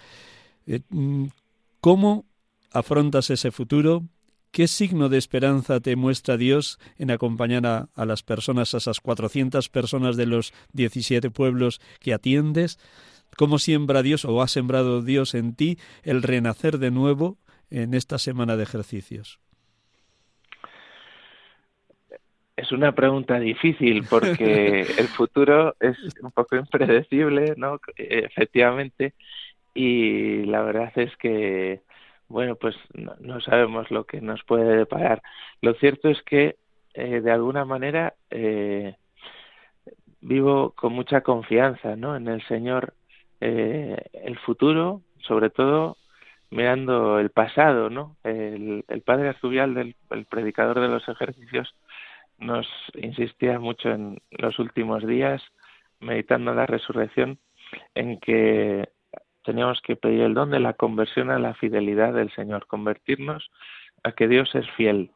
Eh, 0.67 0.81
mm, 0.89 1.27
¿Cómo 1.81 2.27
afrontas 2.71 3.31
ese 3.31 3.51
futuro? 3.51 4.05
¿Qué 4.53 4.69
signo 4.69 5.09
de 5.09 5.19
esperanza 5.19 5.81
te 5.81 5.97
muestra 5.97 6.37
Dios 6.37 6.79
en 6.99 7.11
acompañar 7.11 7.67
a, 7.67 7.89
a, 7.95 8.05
las 8.05 8.23
personas, 8.23 8.75
a 8.75 8.79
esas 8.79 9.01
400 9.01 9.69
personas 9.69 10.17
de 10.17 10.27
los 10.27 10.53
17 10.75 11.31
pueblos 11.31 11.81
que 12.01 12.13
atiendes? 12.13 12.79
¿Cómo 13.37 13.59
siembra 13.59 14.03
Dios 14.03 14.25
o 14.25 14.43
ha 14.43 14.49
sembrado 14.49 15.03
Dios 15.03 15.35
en 15.35 15.55
ti 15.55 15.79
el 16.03 16.23
renacer 16.23 16.79
de 16.79 16.91
nuevo 16.91 17.39
en 17.71 17.95
esta 17.95 18.19
semana 18.19 18.57
de 18.57 18.65
ejercicios? 18.65 19.41
Es 22.57 22.71
una 22.71 22.93
pregunta 22.93 23.39
difícil 23.39 24.05
porque 24.09 24.81
el 24.99 25.09
futuro 25.09 25.75
es 25.81 25.97
un 26.23 26.31
poco 26.33 26.57
impredecible, 26.57 27.55
¿no? 27.57 27.81
Efectivamente, 27.97 29.15
y 29.75 30.45
la 30.45 30.63
verdad 30.63 30.93
es 30.97 31.17
que, 31.17 31.81
bueno, 32.29 32.57
pues 32.57 32.77
no, 32.95 33.41
sabemos 33.41 33.91
lo 33.91 34.05
que 34.05 34.21
nos 34.21 34.43
puede 34.45 34.77
deparar. 34.77 35.23
Lo 35.63 35.75
cierto 35.75 36.09
es 36.09 36.23
que, 36.23 36.57
eh, 36.95 37.21
de 37.21 37.31
alguna 37.31 37.65
manera, 37.65 38.15
eh, 38.31 38.97
vivo 40.21 40.73
con 40.73 40.93
mucha 40.93 41.23
confianza, 41.23 41.97
¿no? 41.97 42.17
En 42.17 42.29
el 42.29 42.47
Señor, 42.49 42.95
eh, 43.41 43.97
el 44.13 44.39
futuro, 44.39 45.03
sobre 45.27 45.51
todo 45.51 45.97
mirando 46.51 47.19
el 47.19 47.31
pasado, 47.31 47.89
¿no? 47.89 48.17
El, 48.25 48.85
el 48.89 49.01
padre 49.01 49.31
Arzubial, 49.31 49.75
del, 49.75 49.97
el 50.11 50.27
predicador 50.27 50.81
de 50.81 50.89
los 50.89 51.09
ejercicios, 51.09 51.75
nos 52.43 52.67
insistía 52.95 53.59
mucho 53.59 53.91
en 53.91 54.19
los 54.31 54.59
últimos 54.59 55.07
días, 55.07 55.43
meditando 56.01 56.53
la 56.55 56.67
resurrección, 56.67 57.39
en 57.95 58.19
que 58.21 58.89
teníamos 59.45 59.81
que 59.83 59.97
pedir 59.97 60.23
el 60.23 60.35
don 60.35 60.51
de 60.51 60.61
la 60.61 60.75
conversión 60.75 61.31
a 61.31 61.39
la 61.39 61.55
fidelidad 61.55 62.13
del 62.13 62.33
Señor, 62.33 62.67
convertirnos 62.67 63.51
a 64.03 64.13
que 64.13 64.29
Dios 64.29 64.55
es 64.55 64.69
fiel. 64.73 65.11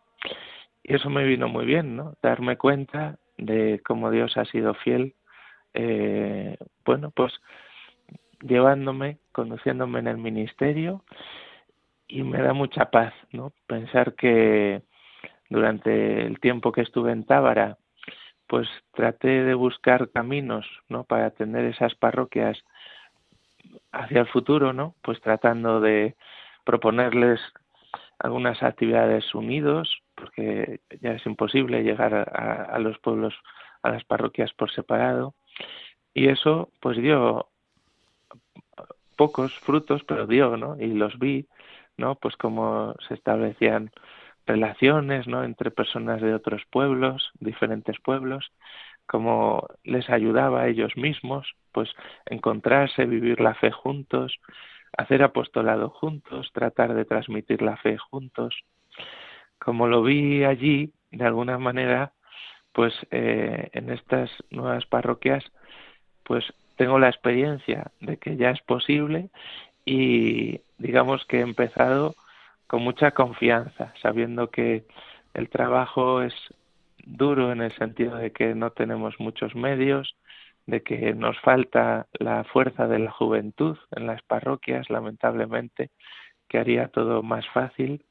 Y 0.82 0.94
eso 0.94 1.10
me 1.10 1.24
vino 1.24 1.48
muy 1.48 1.66
bien, 1.66 1.96
¿no? 1.96 2.14
Darme 2.22 2.56
cuenta 2.56 3.18
de 3.38 3.80
cómo 3.84 4.10
Dios 4.10 4.36
ha 4.36 4.44
sido 4.44 4.74
fiel, 4.74 5.14
eh, 5.74 6.56
bueno, 6.84 7.10
pues 7.10 7.32
llevándome, 8.40 9.18
conduciéndome 9.32 9.98
en 9.98 10.06
el 10.06 10.18
ministerio 10.18 11.02
y 12.08 12.22
me 12.22 12.40
da 12.40 12.52
mucha 12.52 12.90
paz, 12.90 13.12
¿no? 13.32 13.52
Pensar 13.66 14.14
que 14.14 14.82
durante 15.48 16.26
el 16.26 16.40
tiempo 16.40 16.72
que 16.72 16.82
estuve 16.82 17.12
en 17.12 17.24
Tábara, 17.24 17.78
pues 18.46 18.68
traté 18.92 19.44
de 19.44 19.54
buscar 19.54 20.10
caminos, 20.10 20.66
¿no? 20.88 21.04
Para 21.04 21.26
atender 21.26 21.64
esas 21.64 21.94
parroquias 21.94 22.62
hacia 23.92 24.20
el 24.20 24.28
futuro, 24.28 24.72
¿no? 24.72 24.94
Pues 25.02 25.20
tratando 25.20 25.80
de 25.80 26.16
proponerles 26.64 27.40
algunas 28.18 28.62
actividades 28.62 29.34
unidos, 29.34 30.02
porque 30.14 30.80
ya 31.00 31.12
es 31.12 31.26
imposible 31.26 31.82
llegar 31.82 32.14
a, 32.14 32.64
a, 32.64 32.78
los 32.78 32.98
pueblos, 32.98 33.34
a 33.82 33.90
las 33.90 34.04
parroquias 34.04 34.52
por 34.54 34.70
separado. 34.70 35.34
Y 36.14 36.28
eso, 36.28 36.70
pues 36.80 36.96
dio 36.96 37.48
pocos 39.16 39.58
frutos, 39.60 40.02
pero 40.04 40.26
dio, 40.26 40.56
¿no? 40.56 40.80
Y 40.80 40.88
los 40.94 41.18
vi, 41.18 41.46
¿no? 41.96 42.14
Pues 42.14 42.36
cómo 42.36 42.94
se 43.08 43.14
establecían 43.14 43.90
relaciones, 44.46 45.26
¿no? 45.26 45.44
Entre 45.44 45.70
personas 45.70 46.20
de 46.20 46.34
otros 46.34 46.62
pueblos, 46.70 47.30
diferentes 47.40 47.98
pueblos, 48.00 48.52
cómo 49.06 49.66
les 49.84 50.08
ayudaba 50.10 50.62
a 50.62 50.68
ellos 50.68 50.96
mismos, 50.96 51.54
pues 51.72 51.90
encontrarse, 52.26 53.06
vivir 53.06 53.40
la 53.40 53.54
fe 53.54 53.70
juntos, 53.70 54.38
hacer 54.96 55.22
apostolado 55.22 55.90
juntos, 55.90 56.50
tratar 56.52 56.94
de 56.94 57.04
transmitir 57.04 57.62
la 57.62 57.76
fe 57.76 57.98
juntos. 57.98 58.64
Como 59.58 59.86
lo 59.86 60.02
vi 60.02 60.44
allí, 60.44 60.92
de 61.10 61.24
alguna 61.24 61.58
manera, 61.58 62.12
pues 62.72 62.94
eh, 63.10 63.70
en 63.72 63.90
estas 63.90 64.30
nuevas 64.50 64.86
parroquias, 64.86 65.44
pues 66.24 66.44
tengo 66.76 66.98
la 66.98 67.08
experiencia 67.08 67.90
de 68.00 68.18
que 68.18 68.36
ya 68.36 68.50
es 68.50 68.60
posible 68.60 69.30
y 69.84 70.60
digamos 70.78 71.24
que 71.24 71.38
he 71.38 71.42
empezado 71.42 72.14
con 72.66 72.82
mucha 72.82 73.12
confianza, 73.12 73.92
sabiendo 74.02 74.50
que 74.50 74.84
el 75.34 75.48
trabajo 75.48 76.22
es 76.22 76.34
duro 77.04 77.52
en 77.52 77.62
el 77.62 77.72
sentido 77.76 78.16
de 78.16 78.32
que 78.32 78.54
no 78.54 78.70
tenemos 78.72 79.14
muchos 79.20 79.54
medios, 79.54 80.16
de 80.66 80.82
que 80.82 81.14
nos 81.14 81.38
falta 81.40 82.08
la 82.18 82.44
fuerza 82.44 82.88
de 82.88 82.98
la 82.98 83.12
juventud 83.12 83.78
en 83.92 84.06
las 84.06 84.22
parroquias, 84.22 84.90
lamentablemente, 84.90 85.90
que 86.48 86.58
haría 86.58 86.88
todo 86.88 87.22
más 87.22 87.46
fácil, 87.50 88.04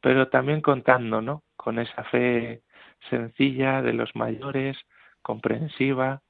pero 0.00 0.28
también 0.28 0.60
contando, 0.60 1.20
¿no? 1.20 1.42
Con 1.56 1.78
esa 1.78 2.04
fe 2.04 2.62
sencilla 3.10 3.82
de 3.82 3.92
los 3.92 4.14
mayores, 4.14 4.78
comprensiva, 5.22 6.22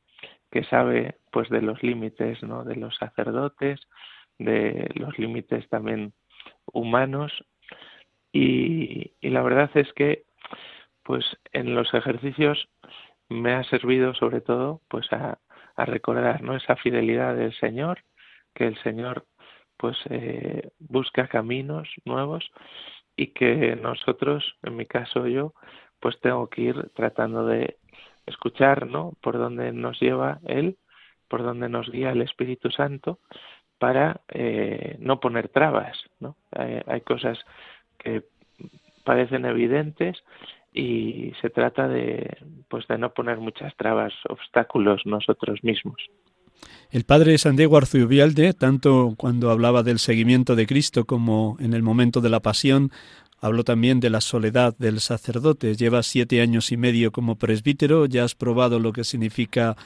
que 0.50 0.64
sabe 0.64 1.18
pues 1.30 1.48
de 1.48 1.62
los 1.62 1.82
límites, 1.82 2.42
¿no? 2.42 2.64
De 2.64 2.76
los 2.76 2.96
sacerdotes, 2.96 3.80
de 4.38 4.90
los 4.94 5.18
límites 5.18 5.68
también 5.68 6.12
humanos 6.72 7.32
y, 8.32 9.12
y 9.20 9.30
la 9.30 9.42
verdad 9.42 9.70
es 9.74 9.92
que 9.92 10.24
pues 11.04 11.24
en 11.52 11.74
los 11.74 11.92
ejercicios 11.94 12.68
me 13.28 13.52
ha 13.52 13.64
servido 13.64 14.14
sobre 14.14 14.40
todo 14.40 14.80
pues 14.88 15.10
a, 15.12 15.38
recordar 15.76 16.42
¿no? 16.42 16.54
esa 16.54 16.76
fidelidad 16.76 17.34
del 17.34 17.52
Señor, 17.58 18.04
que 18.54 18.66
el 18.66 18.80
Señor 18.82 19.26
pues 19.76 19.96
eh, 20.08 20.70
busca 20.78 21.26
caminos 21.26 21.88
nuevos 22.04 22.48
y 23.16 23.28
que 23.28 23.74
nosotros, 23.74 24.56
en 24.62 24.76
mi 24.76 24.86
caso 24.86 25.26
yo, 25.26 25.52
pues 25.98 26.20
tengo 26.20 26.48
que 26.48 26.62
ir 26.62 26.90
tratando 26.94 27.44
de 27.46 27.76
escuchar, 28.26 28.86
¿no? 28.86 29.14
Por 29.20 29.36
dónde 29.36 29.72
nos 29.72 30.00
lleva 30.00 30.38
Él, 30.46 30.78
por 31.28 31.42
dónde 31.42 31.68
nos 31.68 31.90
guía 31.90 32.12
el 32.12 32.22
Espíritu 32.22 32.70
Santo, 32.70 33.18
para 33.84 34.22
eh, 34.30 34.96
no 34.98 35.20
poner 35.20 35.50
trabas, 35.50 35.94
¿no? 36.18 36.36
Hay, 36.86 37.02
cosas 37.02 37.38
que 37.98 38.22
parecen 39.04 39.44
evidentes 39.44 40.16
y 40.72 41.34
se 41.42 41.50
trata 41.50 41.86
de 41.86 42.38
pues 42.70 42.88
de 42.88 42.96
no 42.96 43.12
poner 43.12 43.36
muchas 43.40 43.76
trabas, 43.76 44.14
obstáculos 44.26 45.02
nosotros 45.04 45.62
mismos. 45.62 45.96
El 46.92 47.04
padre 47.04 47.36
Santiago 47.36 47.76
Arzubialde, 47.76 48.54
tanto 48.54 49.12
cuando 49.18 49.50
hablaba 49.50 49.82
del 49.82 49.98
seguimiento 49.98 50.56
de 50.56 50.66
Cristo 50.66 51.04
como 51.04 51.58
en 51.60 51.74
el 51.74 51.82
momento 51.82 52.22
de 52.22 52.30
la 52.30 52.40
pasión, 52.40 52.90
habló 53.40 53.64
también 53.64 54.00
de 54.00 54.10
la 54.10 54.20
soledad 54.20 54.76
del 54.78 55.00
sacerdote. 55.00 55.74
Llevas 55.76 56.06
siete 56.06 56.40
años 56.40 56.72
y 56.72 56.76
medio 56.76 57.12
como 57.12 57.36
presbítero, 57.36 58.06
ya 58.06 58.24
has 58.24 58.34
probado 58.34 58.78
lo 58.78 58.92
que 58.92 59.04
significa 59.04 59.76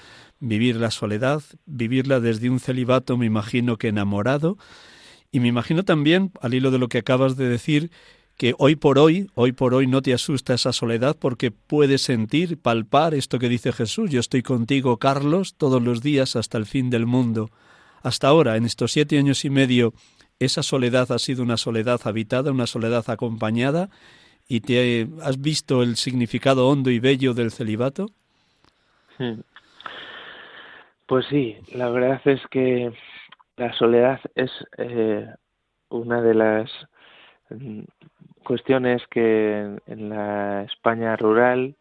vivir 0.40 0.76
la 0.76 0.90
soledad, 0.90 1.42
vivirla 1.66 2.20
desde 2.20 2.50
un 2.50 2.60
celibato, 2.60 3.16
me 3.16 3.26
imagino 3.26 3.76
que 3.76 3.88
enamorado, 3.88 4.56
y 5.32 5.40
me 5.40 5.48
imagino 5.48 5.84
también, 5.84 6.32
al 6.40 6.54
hilo 6.54 6.70
de 6.70 6.78
lo 6.78 6.88
que 6.88 6.98
acabas 6.98 7.36
de 7.36 7.48
decir, 7.48 7.90
que 8.36 8.54
hoy 8.56 8.76
por 8.76 9.00
hoy, 9.00 9.28
hoy 9.34 9.50
por 9.50 9.74
hoy 9.74 9.88
no 9.88 10.00
te 10.00 10.14
asusta 10.14 10.54
esa 10.54 10.72
soledad 10.72 11.16
porque 11.18 11.50
puedes 11.50 12.02
sentir, 12.02 12.56
palpar 12.56 13.12
esto 13.12 13.40
que 13.40 13.48
dice 13.48 13.72
Jesús, 13.72 14.10
yo 14.10 14.20
estoy 14.20 14.42
contigo, 14.42 14.98
Carlos, 14.98 15.56
todos 15.56 15.82
los 15.82 16.02
días 16.02 16.36
hasta 16.36 16.56
el 16.56 16.64
fin 16.64 16.88
del 16.88 17.04
mundo. 17.04 17.50
Hasta 18.00 18.28
ahora, 18.28 18.56
en 18.56 18.64
estos 18.64 18.92
siete 18.92 19.18
años 19.18 19.44
y 19.44 19.50
medio, 19.50 19.92
esa 20.38 20.62
soledad 20.62 21.10
ha 21.12 21.18
sido 21.18 21.42
una 21.42 21.56
soledad 21.56 22.00
habitada, 22.04 22.50
una 22.50 22.66
soledad 22.66 23.04
acompañada, 23.08 23.88
y 24.48 24.60
te 24.60 25.06
has 25.22 25.40
visto 25.40 25.82
el 25.82 25.96
significado 25.96 26.68
hondo 26.68 26.90
y 26.90 27.00
bello 27.00 27.34
del 27.34 27.50
celibato. 27.50 28.06
Hmm. 29.18 29.40
Pues 31.06 31.26
sí, 31.26 31.56
la 31.74 31.90
verdad 31.90 32.20
es 32.26 32.40
que 32.50 32.92
la 33.56 33.72
soledad 33.74 34.20
es 34.34 34.50
eh, 34.78 35.26
una 35.88 36.22
de 36.22 36.34
las 36.34 36.70
mm, 37.50 37.82
cuestiones 38.44 39.02
que 39.10 39.78
en, 39.86 40.08
la 40.08 40.62
España 40.62 41.16
rural 41.16 41.76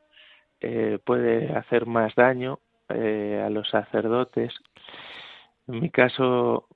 eh, 0.60 0.99
puede 1.05 1.55
hacer 1.55 1.86
más 1.86 2.16
daño 2.16 2.60
eh, 2.89 3.43
a 3.45 3.49
los 3.49 3.70
sacerdotes. 3.70 4.53
En 5.68 5.82
mi 5.82 5.89
caso, 5.89 6.68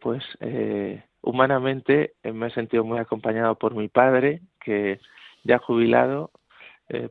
pues 0.00 0.24
eh, 0.40 1.04
humanamente 1.22 2.14
me 2.24 2.48
he 2.48 2.50
sentido 2.50 2.84
muy 2.84 2.98
acompañado 2.98 3.56
por 3.56 3.74
mi 3.74 3.88
padre, 3.88 4.42
que 4.60 5.00
ya 5.44 5.58
jubilado 5.58 6.30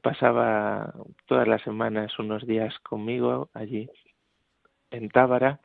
pasaba 0.03 0.93
todas 1.25 1.47
las 1.47 1.61
semanas 1.63 2.19
unos 2.19 2.45
días 2.45 2.77
conmigo 2.79 3.49
allí 3.53 3.89
en 4.91 5.09
Tábara 5.09 5.59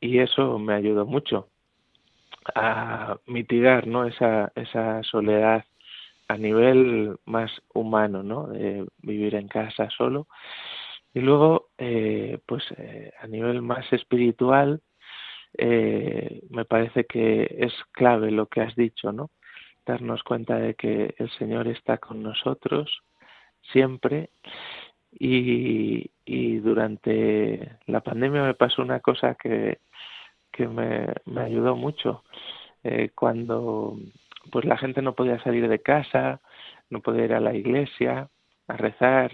y 0.00 0.18
eso 0.18 0.58
me 0.58 0.74
ayudó 0.74 1.06
mucho 1.06 1.48
a 2.54 3.18
mitigar 3.26 3.86
¿no? 3.86 4.04
esa, 4.04 4.52
esa 4.54 5.02
soledad 5.02 5.64
a 6.28 6.36
nivel 6.36 7.16
más 7.24 7.50
humano, 7.72 8.22
¿no? 8.22 8.48
De 8.48 8.86
vivir 8.98 9.34
en 9.34 9.48
casa 9.48 9.88
solo. 9.96 10.26
Y 11.14 11.20
luego, 11.20 11.70
eh, 11.78 12.38
pues 12.44 12.64
eh, 12.76 13.12
a 13.20 13.26
nivel 13.26 13.62
más 13.62 13.90
espiritual, 13.92 14.82
eh, 15.58 16.42
me 16.50 16.64
parece 16.64 17.04
que 17.04 17.56
es 17.58 17.72
clave 17.92 18.30
lo 18.30 18.46
que 18.46 18.60
has 18.60 18.76
dicho, 18.76 19.12
¿no? 19.12 19.30
Darnos 19.84 20.22
cuenta 20.22 20.56
de 20.56 20.74
que 20.74 21.14
el 21.18 21.30
Señor 21.32 21.66
está 21.68 21.98
con 21.98 22.22
nosotros 22.22 23.02
siempre. 23.72 24.30
Y, 25.10 26.10
durante 26.60 27.78
la 27.86 28.00
pandemia 28.00 28.42
me 28.42 28.54
pasó 28.54 28.82
una 28.82 29.00
cosa 29.00 29.34
que, 29.34 29.78
que 30.52 30.68
me, 30.68 31.06
me 31.24 31.40
ayudó 31.42 31.76
mucho. 31.76 32.24
Eh, 32.84 33.10
cuando 33.14 33.98
pues 34.50 34.64
la 34.64 34.76
gente 34.76 35.02
no 35.02 35.14
podía 35.14 35.42
salir 35.42 35.68
de 35.68 35.80
casa, 35.80 36.40
no 36.90 37.00
podía 37.00 37.24
ir 37.24 37.34
a 37.34 37.40
la 37.40 37.54
iglesia 37.54 38.28
a 38.66 38.76
rezar. 38.76 39.32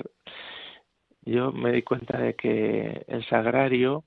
Yo 1.23 1.53
me 1.53 1.73
di 1.73 1.83
cuenta 1.83 2.19
de 2.19 2.35
que 2.35 3.05
el 3.09 3.25
sagrario 3.27 4.05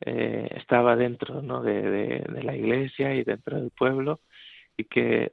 eh, 0.00 0.48
estaba 0.56 0.94
dentro 0.96 1.40
de, 1.62 2.24
la 2.42 2.54
iglesia 2.54 3.14
y 3.14 3.24
dentro 3.24 3.58
del 3.58 3.70
pueblo 3.70 4.20
y 4.76 4.84
que 4.84 5.32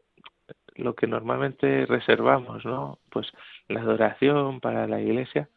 lo 0.76 0.96
que 0.96 1.06
normalmente 1.08 1.86
reservamos, 1.86 2.66
¿no? 2.66 3.00
Pues 3.12 3.28
la 3.68 3.82
adoración 3.82 4.62
para 4.62 4.88
la 4.88 5.02
iglesia 5.02 5.50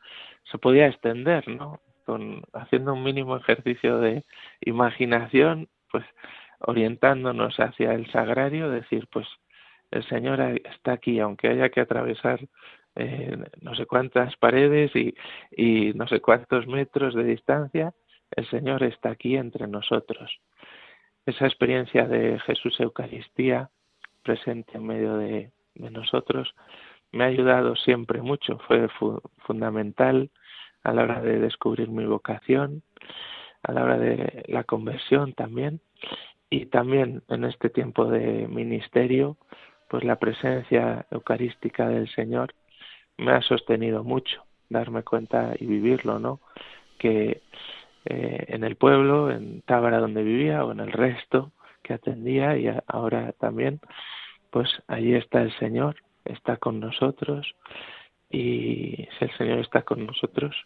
se 0.50 0.58
podía 0.58 0.88
extender, 0.88 1.48
¿no? 1.48 1.80
Con, 2.04 2.42
haciendo 2.52 2.94
un 2.94 3.02
mínimo 3.02 3.36
ejercicio 3.36 3.98
de 3.98 4.24
imaginación, 4.60 5.68
pues 5.90 6.04
orientándonos 6.60 7.58
hacia 7.58 7.92
el 7.94 8.10
sagrario, 8.10 8.70
decir, 8.70 9.08
pues 9.10 9.26
el 9.90 10.04
Señor 10.08 10.40
está 10.40 10.92
aquí, 10.92 11.20
aunque 11.20 11.48
haya 11.48 11.68
que 11.70 11.80
atravesar 11.80 12.40
eh, 12.96 13.36
no 13.60 13.74
sé 13.74 13.86
cuántas 13.86 14.36
paredes 14.36 14.90
y 14.94 15.92
no 15.94 16.08
sé 16.08 16.20
cuántos 16.20 16.66
metros 16.66 17.14
de 17.14 17.24
distancia, 17.24 17.92
el 18.30 18.48
Señor 18.50 18.82
está 18.82 19.10
aquí 19.10 19.36
entre 19.36 19.66
nosotros. 19.66 20.40
Esa 21.26 21.46
experiencia 21.46 22.06
de 22.06 22.38
Jesús 22.40 22.78
Eucaristía 22.80 23.70
presente 24.22 24.76
en 24.76 24.86
medio 24.86 25.16
de, 25.16 25.50
nosotros 25.74 26.54
me 27.12 27.24
ha 27.24 27.28
ayudado 27.28 27.76
siempre 27.76 28.22
mucho, 28.22 28.58
fue 28.66 28.88
fundamental 29.38 30.30
a 30.82 30.92
la 30.92 31.02
hora 31.02 31.20
de 31.20 31.38
descubrir 31.38 31.88
mi 31.88 32.04
vocación, 32.04 32.82
a 33.62 33.72
la 33.72 33.84
hora 33.84 33.98
de 33.98 34.44
la 34.48 34.64
conversión 34.64 35.32
también 35.32 35.80
y 36.50 36.66
también 36.66 37.22
en 37.28 37.44
este 37.44 37.70
tiempo 37.70 38.06
de 38.06 38.46
ministerio, 38.48 39.36
pues 39.88 40.04
la 40.04 40.16
presencia 40.16 41.06
eucarística 41.10 41.88
del 41.88 42.08
Señor 42.10 42.54
me 43.18 43.32
ha 43.32 43.42
sostenido 43.42 44.04
mucho, 44.04 44.44
darme 44.68 45.02
cuenta 45.02 45.54
y 45.58 45.66
vivirlo, 45.66 46.18
¿no? 46.18 46.40
Que 46.98 47.42
eh, 48.06 48.44
en 48.48 48.64
el 48.64 48.76
pueblo, 48.76 49.30
en 49.30 49.62
Tábara 49.62 49.98
donde 49.98 50.22
vivía 50.22 50.64
o 50.64 50.72
en 50.72 50.80
el 50.80 50.92
resto 50.92 51.52
que 51.82 51.94
atendía 51.94 52.56
y 52.56 52.68
ahora 52.86 53.32
también, 53.32 53.80
pues 54.50 54.68
allí 54.88 55.14
está 55.14 55.42
el 55.42 55.56
Señor, 55.58 55.96
está 56.24 56.56
con 56.56 56.80
nosotros 56.80 57.54
y 58.30 59.06
si 59.18 59.24
el 59.24 59.36
Señor 59.36 59.58
está 59.60 59.82
con 59.82 60.06
nosotros, 60.06 60.56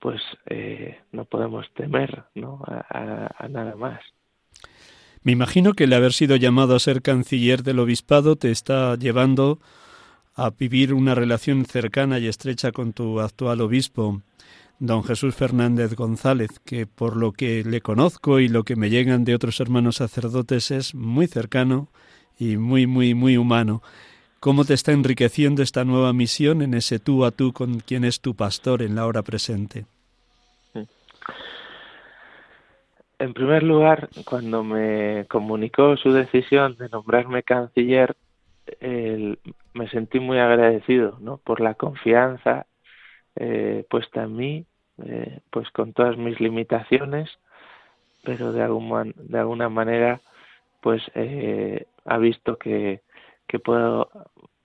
pues 0.00 0.20
eh, 0.46 1.00
no 1.12 1.24
podemos 1.24 1.66
temer 1.74 2.24
¿no? 2.34 2.60
a 2.66 3.46
nada 3.48 3.76
más. 3.76 4.00
Me 5.22 5.32
imagino 5.32 5.72
que 5.72 5.84
el 5.84 5.92
haber 5.92 6.12
sido 6.12 6.36
llamado 6.36 6.76
a 6.76 6.78
ser 6.78 7.02
canciller 7.02 7.64
del 7.64 7.80
obispado 7.80 8.36
te 8.36 8.52
está 8.52 8.94
llevando 8.96 9.58
a 10.36 10.50
vivir 10.50 10.94
una 10.94 11.16
relación 11.16 11.64
cercana 11.64 12.18
y 12.20 12.28
estrecha 12.28 12.70
con 12.70 12.92
tu 12.92 13.18
actual 13.20 13.60
obispo, 13.62 14.20
don 14.78 15.04
Jesús 15.04 15.34
Fernández 15.34 15.94
González, 15.94 16.58
que 16.64 16.86
por 16.86 17.16
lo 17.16 17.32
que 17.32 17.64
le 17.64 17.80
conozco 17.80 18.40
y 18.40 18.48
lo 18.48 18.64
que 18.64 18.76
me 18.76 18.90
llegan 18.90 19.24
de 19.24 19.34
otros 19.34 19.60
hermanos 19.60 19.96
sacerdotes 19.96 20.70
es 20.70 20.94
muy 20.94 21.26
cercano 21.26 21.88
y 22.38 22.56
muy, 22.56 22.86
muy, 22.86 23.14
muy 23.14 23.36
humano. 23.36 23.82
¿Cómo 24.40 24.64
te 24.64 24.74
está 24.74 24.92
enriqueciendo 24.92 25.62
esta 25.62 25.84
nueva 25.84 26.12
misión 26.12 26.62
en 26.62 26.74
ese 26.74 26.98
tú 26.98 27.24
a 27.24 27.30
tú 27.30 27.52
con 27.52 27.80
quien 27.80 28.04
es 28.04 28.20
tu 28.20 28.34
pastor 28.34 28.82
en 28.82 28.94
la 28.94 29.06
hora 29.06 29.22
presente? 29.22 29.86
En 33.18 33.32
primer 33.32 33.62
lugar, 33.62 34.10
cuando 34.26 34.62
me 34.62 35.24
comunicó 35.28 35.96
su 35.96 36.12
decisión 36.12 36.76
de 36.76 36.90
nombrarme 36.90 37.42
canciller, 37.42 38.14
me 39.72 39.88
sentí 39.88 40.20
muy 40.20 40.38
agradecido 40.38 41.16
¿no? 41.20 41.38
por 41.38 41.62
la 41.62 41.72
confianza 41.74 42.66
eh, 43.36 43.84
puesta 43.88 44.24
en 44.24 44.36
mí, 44.36 44.66
eh, 45.04 45.40
pues 45.50 45.70
con 45.70 45.92
todas 45.92 46.16
mis 46.16 46.40
limitaciones, 46.40 47.30
pero 48.24 48.52
de, 48.52 48.62
algún, 48.62 49.14
de 49.16 49.38
alguna 49.38 49.68
manera 49.68 50.20
pues 50.80 51.02
eh, 51.14 51.86
ha 52.04 52.18
visto 52.18 52.56
que, 52.58 53.00
que 53.46 53.58
puedo 53.58 54.08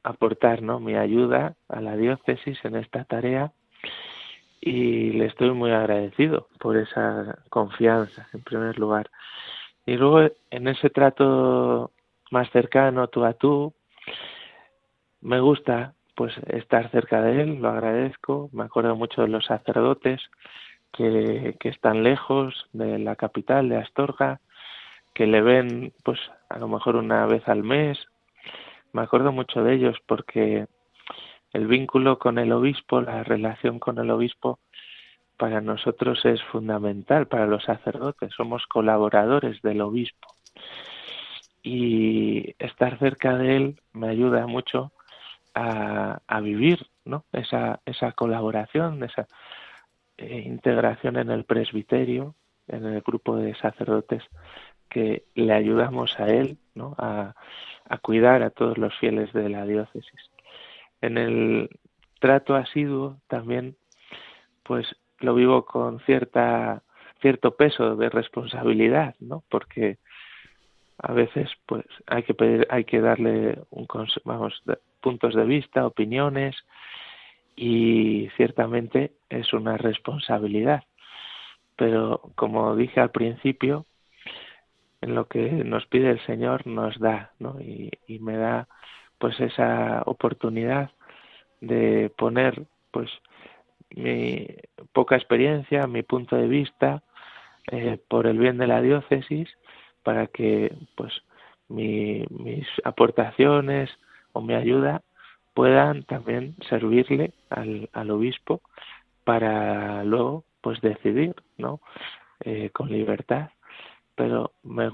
aportar 0.04 0.62
¿no? 0.62 0.80
mi 0.80 0.96
ayuda 0.96 1.56
a 1.68 1.82
la 1.82 1.96
diócesis 1.96 2.64
en 2.64 2.76
esta 2.76 3.04
tarea 3.06 3.52
y 4.60 5.12
le 5.12 5.26
estoy 5.26 5.52
muy 5.52 5.72
agradecido 5.72 6.48
por 6.60 6.78
esa 6.78 7.40
confianza 7.50 8.28
en 8.34 8.42
primer 8.42 8.78
lugar. 8.78 9.10
Y 9.86 9.96
luego 9.98 10.32
en 10.52 10.68
ese 10.68 10.90
trato 10.92 11.92
más 12.30 12.50
cercano, 12.52 13.08
tú 13.08 13.26
a 13.26 13.34
tú, 13.34 13.74
me 15.22 15.40
gusta 15.40 15.94
pues 16.22 16.38
estar 16.50 16.92
cerca 16.92 17.20
de 17.24 17.42
él, 17.42 17.56
lo 17.64 17.70
agradezco, 17.70 18.52
me 18.54 18.64
acuerdo 18.64 18.96
mucho 18.96 19.24
de 19.24 19.28
los 19.28 19.44
sacerdotes 19.44 20.22
que, 20.94 21.56
que 21.60 21.70
están 21.70 22.04
lejos 22.04 22.68
de 22.74 23.00
la 23.00 23.16
capital, 23.16 23.70
de 23.70 23.78
Astorga, 23.78 24.40
que 25.16 25.26
le 25.26 25.42
ven 25.42 25.94
pues 26.04 26.20
a 26.48 26.60
lo 26.60 26.68
mejor 26.68 26.96
una 26.96 27.26
vez 27.26 27.42
al 27.48 27.64
mes, 27.64 27.98
me 28.94 29.02
acuerdo 29.02 29.32
mucho 29.32 29.64
de 29.64 29.74
ellos 29.74 29.98
porque 30.06 30.68
el 31.54 31.66
vínculo 31.66 32.20
con 32.20 32.38
el 32.38 32.52
obispo, 32.52 33.02
la 33.02 33.24
relación 33.24 33.80
con 33.80 33.98
el 33.98 34.12
obispo, 34.12 34.60
para 35.38 35.60
nosotros 35.60 36.24
es 36.26 36.40
fundamental, 36.52 37.26
para 37.26 37.48
los 37.48 37.64
sacerdotes, 37.64 38.32
somos 38.38 38.68
colaboradores 38.68 39.60
del 39.64 39.82
obispo. 39.82 40.28
Y 41.64 42.54
estar 42.60 43.00
cerca 43.00 43.36
de 43.40 43.56
él 43.56 43.82
me 43.92 44.10
ayuda 44.10 44.46
mucho 44.46 44.92
a, 45.54 46.40
vivir 46.42 46.88
¿no? 47.06 47.26
esa, 47.34 47.82
esa 47.86 48.12
colaboración, 48.14 49.04
esa 49.04 49.28
eh, 50.18 50.44
integración 50.46 51.18
en 51.18 51.30
el 51.30 51.44
presbiterio, 51.46 52.36
en 52.68 52.86
el 52.86 53.02
grupo 53.02 53.36
de 53.36 53.56
sacerdotes 53.56 54.24
que 54.90 55.24
le 55.36 55.54
ayudamos 55.54 56.20
a 56.20 56.28
él 56.28 56.58
¿no? 56.76 56.96
a, 56.98 57.36
a 57.90 57.98
cuidar 57.98 58.44
a 58.44 58.50
todos 58.50 58.78
los 58.78 58.98
fieles 58.98 59.32
de 59.34 59.50
la 59.50 59.66
diócesis 59.66 60.32
en 61.02 61.18
el 61.18 61.70
trato 62.20 62.56
asiduo 62.56 63.18
también 63.28 63.76
pues 64.64 64.96
lo 65.20 65.36
vivo 65.36 65.66
con 65.66 66.00
cierta 66.02 66.84
cierto 67.20 67.56
peso 67.56 67.96
de 67.96 68.10
responsabilidad 68.10 69.16
no 69.20 69.44
porque 69.50 69.98
a 71.00 71.14
veces 71.14 71.50
pues 71.66 71.86
hay 72.06 72.24
que 72.24 72.34
pedir, 72.34 72.68
hay 72.70 72.86
que 72.86 73.02
darle 73.02 73.60
un 73.72 73.88
vamos 74.24 74.62
puntos 75.02 75.36
de 75.36 75.46
vista 75.46 75.86
opiniones 75.86 76.56
y 77.56 78.30
ciertamente 78.38 79.12
es 79.30 79.52
una 79.54 79.78
responsabilidad 79.78 80.84
pero 81.82 82.22
como 82.36 82.76
dije 82.76 83.00
al 83.00 83.10
principio 83.10 83.88
en 85.02 85.16
lo 85.16 85.28
que 85.28 85.50
nos 85.50 85.88
pide 85.88 86.12
el 86.12 86.24
Señor 86.28 86.68
nos 86.68 87.00
da 87.00 87.32
¿no? 87.40 87.60
y, 87.60 87.92
me 88.20 88.38
da 88.38 88.68
pues 89.18 89.40
esa 89.40 90.04
oportunidad 90.06 90.92
de 91.60 92.12
poner 92.16 92.66
pues 92.92 93.10
mi 93.96 94.46
poca 94.94 95.16
experiencia, 95.16 95.88
mi 95.88 96.04
punto 96.04 96.36
de 96.36 96.48
vista 96.48 97.02
eh, 97.72 97.98
por 98.08 98.28
el 98.28 98.38
bien 98.38 98.60
de 98.60 98.68
la 98.68 98.82
diócesis 98.82 99.50
para 100.04 100.28
que 100.28 100.72
pues 100.96 101.12
mis 101.68 102.68
aportaciones 102.84 103.90
o 104.34 104.42
mi 104.42 104.54
ayuda 104.54 105.02
puedan 105.54 106.04
también 106.04 106.56
servirle 106.70 107.34
al, 107.50 107.90
al 107.94 108.12
obispo 108.12 108.62
para 109.24 110.04
luego 110.04 110.44
pues 110.62 110.82
decidir 110.82 111.36
no 111.58 111.80
eh, 112.44 112.70
con 112.72 112.90
libertad 112.90 113.50
pero 114.16 114.52
me, 114.64 114.90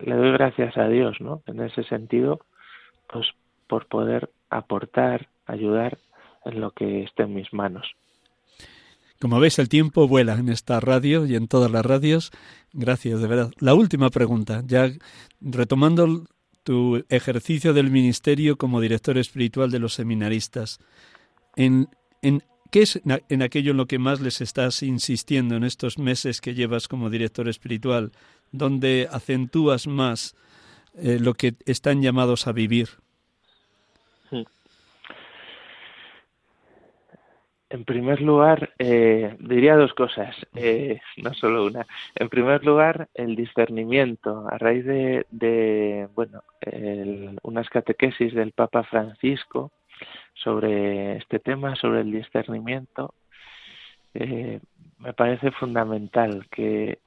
le 0.00 0.14
doy 0.14 0.32
gracias 0.32 0.76
a 0.76 0.88
Dios 0.88 1.20
no 1.20 1.42
en 1.46 1.60
ese 1.60 1.82
sentido 1.84 2.40
pues 3.08 3.26
por 3.70 3.86
poder 3.86 4.30
aportar, 4.50 5.28
ayudar 5.46 5.98
en 6.44 6.60
lo 6.60 6.72
que 6.72 7.04
esté 7.04 7.22
en 7.22 7.34
mis 7.34 7.52
manos. 7.52 7.86
Como 9.20 9.38
veis, 9.38 9.58
el 9.58 9.68
tiempo 9.68 10.08
vuela 10.08 10.34
en 10.34 10.48
esta 10.48 10.80
radio 10.80 11.26
y 11.26 11.36
en 11.36 11.46
todas 11.46 11.70
las 11.70 11.84
radios. 11.84 12.32
Gracias, 12.72 13.20
de 13.20 13.28
verdad. 13.28 13.52
La 13.58 13.74
última 13.74 14.10
pregunta, 14.10 14.62
ya 14.66 14.88
retomando 15.40 16.24
tu 16.70 17.04
ejercicio 17.08 17.74
del 17.74 17.90
ministerio 17.90 18.56
como 18.56 18.80
director 18.80 19.18
espiritual 19.18 19.72
de 19.72 19.80
los 19.80 19.94
seminaristas. 19.94 20.78
¿En, 21.56 21.88
en 22.22 22.44
qué 22.70 22.82
es 22.82 23.02
en 23.04 23.42
aquello 23.42 23.72
en 23.72 23.76
lo 23.76 23.86
que 23.86 23.98
más 23.98 24.20
les 24.20 24.40
estás 24.40 24.84
insistiendo 24.84 25.56
en 25.56 25.64
estos 25.64 25.98
meses 25.98 26.40
que 26.40 26.54
llevas 26.54 26.86
como 26.86 27.10
director 27.10 27.48
espiritual? 27.48 28.12
¿Dónde 28.52 29.08
acentúas 29.10 29.88
más 29.88 30.36
eh, 30.94 31.18
lo 31.20 31.34
que 31.34 31.56
están 31.66 32.02
llamados 32.02 32.46
a 32.46 32.52
vivir? 32.52 32.90
En 37.72 37.84
primer 37.84 38.20
lugar, 38.20 38.74
eh, 38.80 39.36
diría 39.38 39.76
dos 39.76 39.94
cosas, 39.94 40.34
eh, 40.56 41.00
no 41.18 41.32
solo 41.34 41.64
una. 41.64 41.86
En 42.16 42.28
primer 42.28 42.64
lugar, 42.64 43.08
el 43.14 43.36
discernimiento. 43.36 44.44
A 44.50 44.58
raíz 44.58 44.84
de, 44.84 46.08
bueno, 46.16 46.42
unas 47.42 47.68
catequesis 47.70 48.34
del 48.34 48.50
Papa 48.50 48.82
Francisco 48.82 49.70
sobre 50.34 51.18
este 51.18 51.38
tema, 51.38 51.76
sobre 51.76 52.00
el 52.00 52.10
discernimiento, 52.10 53.14
eh, 54.14 54.58
me 54.98 55.12
parece 55.12 55.52
fundamental 55.52 56.48
que 56.50 56.98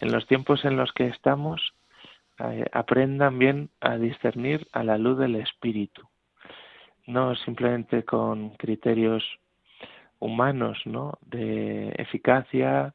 en 0.00 0.10
los 0.10 0.26
tiempos 0.26 0.64
en 0.64 0.76
los 0.76 0.92
que 0.92 1.06
estamos 1.06 1.72
aprendan 2.72 3.38
bien 3.38 3.68
a 3.80 3.98
discernir 3.98 4.66
a 4.72 4.82
la 4.82 4.96
luz 4.96 5.18
del 5.18 5.36
Espíritu, 5.36 6.08
no 7.06 7.34
simplemente 7.36 8.02
con 8.04 8.50
criterios 8.56 9.22
humanos, 10.20 10.78
¿no? 10.84 11.18
De 11.22 11.88
eficacia, 11.96 12.94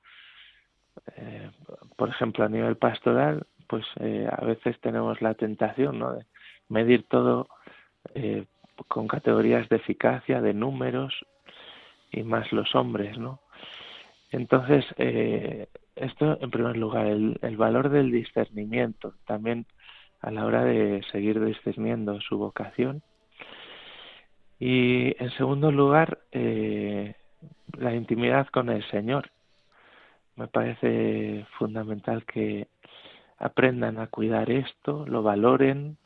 eh, 1.17 1.51
por 1.97 2.09
ejemplo, 2.09 2.45
a 2.45 2.49
nivel 2.49 2.77
pastoral, 2.77 3.45
pues 3.67 3.85
eh, 3.99 4.29
a 4.31 4.45
veces 4.45 4.79
tenemos 4.79 5.21
la 5.21 5.33
tentación, 5.33 5.99
¿no? 5.99 6.13
De 6.13 6.25
medir 6.69 7.03
todo 7.03 7.47
eh, 8.13 8.45
con 8.87 9.07
categorías 9.07 9.67
de 9.69 9.77
eficacia, 9.77 10.41
de 10.41 10.53
números 10.53 11.25
y 12.11 12.23
más 12.23 12.51
los 12.51 12.73
hombres, 12.75 13.17
¿no? 13.17 13.39
Entonces, 14.31 14.85
esto 15.95 16.37
en 16.41 16.51
primer 16.51 16.75
lugar, 16.75 17.05
el, 17.07 17.39
el 17.41 17.57
valor 17.57 17.89
del 17.89 18.11
discernimiento, 18.11 19.13
también 19.25 19.65
a 20.19 20.31
la 20.31 20.45
hora 20.45 20.65
de 20.65 21.03
seguir 21.11 21.43
discerniendo 21.43 22.19
su 22.19 22.37
vocación 22.37 23.01
y 24.59 25.15
en 25.21 25.29
segundo 25.31 25.71
lugar, 25.71 26.19
eh, 26.31 27.15
la 27.77 27.93
intimidad 27.93 28.47
con 28.47 28.69
el 28.69 28.83
Señor. 28.89 29.31
Me 30.35 30.47
parece 30.47 31.45
fundamental 31.57 32.25
que 32.25 32.67
aprendan 33.37 33.99
a 33.99 34.07
cuidar 34.07 34.49
esto, 34.49 35.05
lo 35.07 35.23
valoren, 35.23 35.97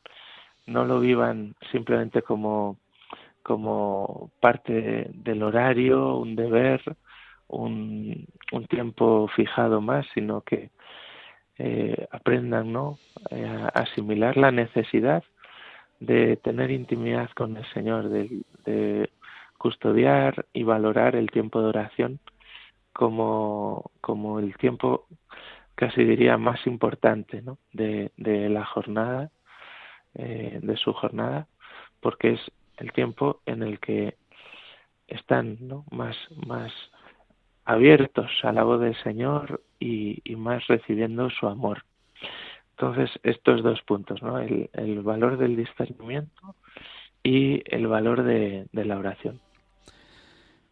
no 0.67 0.85
lo 0.85 0.99
vivan 0.99 1.55
simplemente 1.71 2.21
como, 2.21 2.77
como 3.43 4.31
parte 4.39 5.09
del 5.13 5.43
horario, 5.43 6.17
un 6.17 6.35
deber, 6.35 6.81
un, 7.47 8.27
un 8.51 8.67
tiempo 8.67 9.27
fijado 9.35 9.81
más, 9.81 10.05
sino 10.13 10.41
que 10.41 10.69
eh, 11.57 12.07
aprendan 12.11 12.71
¿no? 12.71 12.99
Eh, 13.31 13.45
a 13.45 13.67
asimilar 13.79 14.37
la 14.37 14.51
necesidad 14.51 15.23
de 15.99 16.37
tener 16.37 16.71
intimidad 16.71 17.29
con 17.31 17.57
el 17.57 17.65
Señor, 17.73 18.09
de, 18.09 19.09
custodiar 19.57 20.45
y 20.53 20.63
valorar 20.63 21.17
el 21.17 21.29
tiempo 21.31 21.61
de 21.61 21.67
oración 21.67 22.19
como, 22.93 23.91
como 23.99 24.39
el 24.39 24.55
tiempo 24.55 25.05
casi 25.75 26.03
diría 26.05 26.37
más 26.37 26.65
importante 26.65 27.43
de, 27.73 28.11
de 28.15 28.49
la 28.49 28.65
jornada, 28.65 29.31
eh, 30.15 30.59
de 30.61 30.77
su 30.77 30.93
jornada, 30.93 31.47
porque 31.99 32.31
es 32.33 32.41
el 32.77 32.93
tiempo 32.93 33.41
en 33.45 33.63
el 33.63 33.79
que 33.79 34.15
están 35.07 35.57
más, 35.91 36.15
más 36.47 36.71
abiertos 37.65 38.31
a 38.43 38.51
la 38.51 38.63
voz 38.63 38.81
del 38.81 38.95
Señor 39.03 39.61
y, 39.79 40.21
y 40.23 40.35
más 40.35 40.65
recibiendo 40.67 41.29
su 41.29 41.47
amor. 41.47 41.83
Entonces, 42.79 43.09
estos 43.23 43.61
dos 43.61 43.81
puntos, 43.81 44.21
¿no? 44.21 44.39
el, 44.39 44.69
el 44.71 45.01
valor 45.01 45.37
del 45.37 45.57
discernimiento 45.57 46.55
y 47.21 47.61
el 47.65 47.87
valor 47.87 48.23
de, 48.23 48.67
de 48.71 48.85
la 48.85 48.97
oración. 48.97 49.41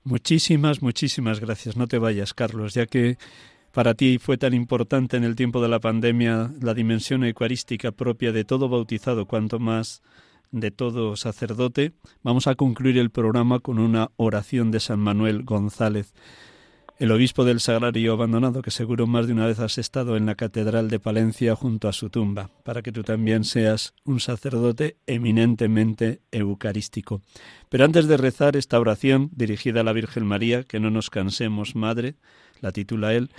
Muchísimas, 0.05 0.81
muchísimas 0.81 1.41
gracias. 1.41 1.75
No 1.75 1.85
te 1.85 1.99
vayas, 1.99 2.33
Carlos, 2.33 2.73
ya 2.73 2.85
que 2.85 3.17
para 3.73 3.93
ti 3.93 4.19
fue 4.19 4.37
tan 4.37 4.53
importante 4.53 5.17
en 5.17 5.25
el 5.25 5.35
tiempo 5.35 5.61
de 5.61 5.67
la 5.67 5.81
pandemia 5.81 6.49
la 6.61 6.73
dimensión 6.73 7.25
eucarística 7.25 7.91
propia 7.91 8.31
de 8.31 8.45
todo 8.45 8.69
bautizado, 8.69 9.25
cuanto 9.25 9.59
más 9.59 10.01
de 10.51 10.71
todo 10.71 11.17
sacerdote. 11.17 11.91
Vamos 12.23 12.47
a 12.47 12.55
concluir 12.55 12.97
el 12.99 13.09
programa 13.09 13.59
con 13.59 13.79
una 13.79 14.11
oración 14.15 14.71
de 14.71 14.79
San 14.79 14.99
Manuel 14.99 15.43
González 15.43 16.13
el 16.99 17.11
obispo 17.11 17.45
del 17.45 17.59
Sagrario 17.59 18.13
Abandonado, 18.13 18.63
que 18.63 18.71
seguro 18.71 19.05
más 19.05 19.27
de 19.27 19.33
una 19.33 19.45
vez 19.45 19.59
has 19.59 19.77
estado 19.77 20.17
en 20.17 20.25
la 20.25 20.35
Catedral 20.35 20.89
de 20.89 20.99
Palencia 20.99 21.55
junto 21.55 21.87
a 21.87 21.93
su 21.93 22.09
tumba, 22.09 22.49
para 22.63 22.81
que 22.81 22.91
tú 22.91 23.03
también 23.03 23.43
seas 23.43 23.93
un 24.03 24.19
sacerdote 24.19 24.97
eminentemente 25.05 26.21
eucarístico. 26.31 27.21
Pero 27.69 27.85
antes 27.85 28.07
de 28.07 28.17
rezar 28.17 28.57
esta 28.57 28.79
oración 28.79 29.29
dirigida 29.31 29.81
a 29.81 29.83
la 29.83 29.93
Virgen 29.93 30.25
María, 30.25 30.63
que 30.63 30.79
no 30.79 30.89
nos 30.89 31.11
cansemos, 31.11 31.75
Madre, 31.75 32.15
la 32.61 32.71
titula 32.71 33.13
él, 33.13 33.29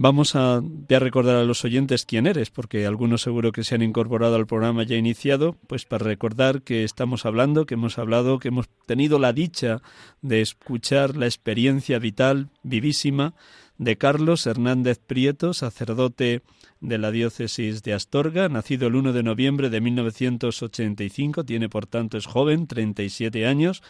Vamos 0.00 0.36
a, 0.36 0.62
recordar 0.88 1.34
a 1.34 1.42
los 1.42 1.64
oyentes 1.64 2.06
quién 2.06 2.28
eres, 2.28 2.50
porque 2.50 2.86
algunos 2.86 3.20
seguro 3.20 3.50
que 3.50 3.64
se 3.64 3.74
han 3.74 3.82
incorporado 3.82 4.36
al 4.36 4.46
programa 4.46 4.84
ya 4.84 4.94
iniciado, 4.94 5.56
pues 5.66 5.86
para 5.86 6.04
recordar 6.04 6.62
que 6.62 6.84
estamos 6.84 7.26
hablando, 7.26 7.66
que 7.66 7.74
hemos 7.74 7.98
hablado, 7.98 8.38
que 8.38 8.46
hemos 8.46 8.68
tenido 8.86 9.18
la 9.18 9.32
dicha 9.32 9.82
de 10.22 10.40
escuchar 10.40 11.16
la 11.16 11.26
experiencia 11.26 11.98
vital, 11.98 12.48
vivísima, 12.62 13.34
de 13.76 13.98
Carlos 13.98 14.46
Hernández 14.46 15.00
Prieto, 15.04 15.52
sacerdote 15.52 16.42
de 16.80 16.98
la 16.98 17.10
diócesis 17.10 17.82
de 17.82 17.92
Astorga, 17.92 18.48
nacido 18.48 18.86
el 18.86 18.94
1 18.94 19.12
de 19.12 19.24
noviembre 19.24 19.68
de 19.68 19.80
1985, 19.80 21.42
tiene 21.42 21.68
por 21.68 21.86
tanto 21.86 22.18
es 22.18 22.26
joven, 22.26 22.68
37 22.68 23.48
años. 23.48 23.82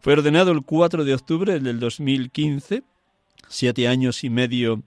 Fue 0.00 0.14
ordenado 0.14 0.52
el 0.52 0.62
4 0.62 1.04
de 1.04 1.12
octubre 1.12 1.60
del 1.60 1.80
2015, 1.80 2.82
siete 3.46 3.88
años 3.88 4.24
y 4.24 4.30
medio 4.30 4.82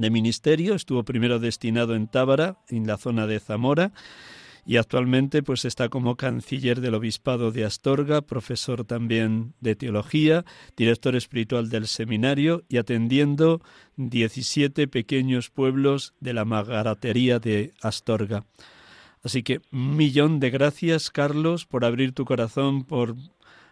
de 0.00 0.10
ministerio, 0.10 0.74
estuvo 0.74 1.02
primero 1.02 1.38
destinado 1.38 1.94
en 1.94 2.06
Tábara, 2.06 2.58
en 2.68 2.86
la 2.86 2.96
zona 2.96 3.26
de 3.26 3.40
Zamora, 3.40 3.92
y 4.64 4.76
actualmente 4.76 5.42
pues 5.42 5.64
está 5.64 5.88
como 5.88 6.16
canciller 6.16 6.80
del 6.80 6.94
obispado 6.94 7.50
de 7.50 7.64
Astorga, 7.64 8.20
profesor 8.20 8.84
también 8.84 9.54
de 9.60 9.74
teología, 9.76 10.44
director 10.76 11.16
espiritual 11.16 11.70
del 11.70 11.86
seminario 11.86 12.64
y 12.68 12.76
atendiendo 12.76 13.62
17 13.96 14.86
pequeños 14.86 15.48
pueblos 15.48 16.14
de 16.20 16.34
la 16.34 16.44
magaratería 16.44 17.38
de 17.38 17.72
Astorga. 17.80 18.44
Así 19.24 19.42
que 19.42 19.62
un 19.72 19.96
millón 19.96 20.38
de 20.38 20.50
gracias, 20.50 21.10
Carlos, 21.10 21.66
por 21.66 21.84
abrir 21.84 22.12
tu 22.12 22.24
corazón, 22.24 22.84
por 22.84 23.16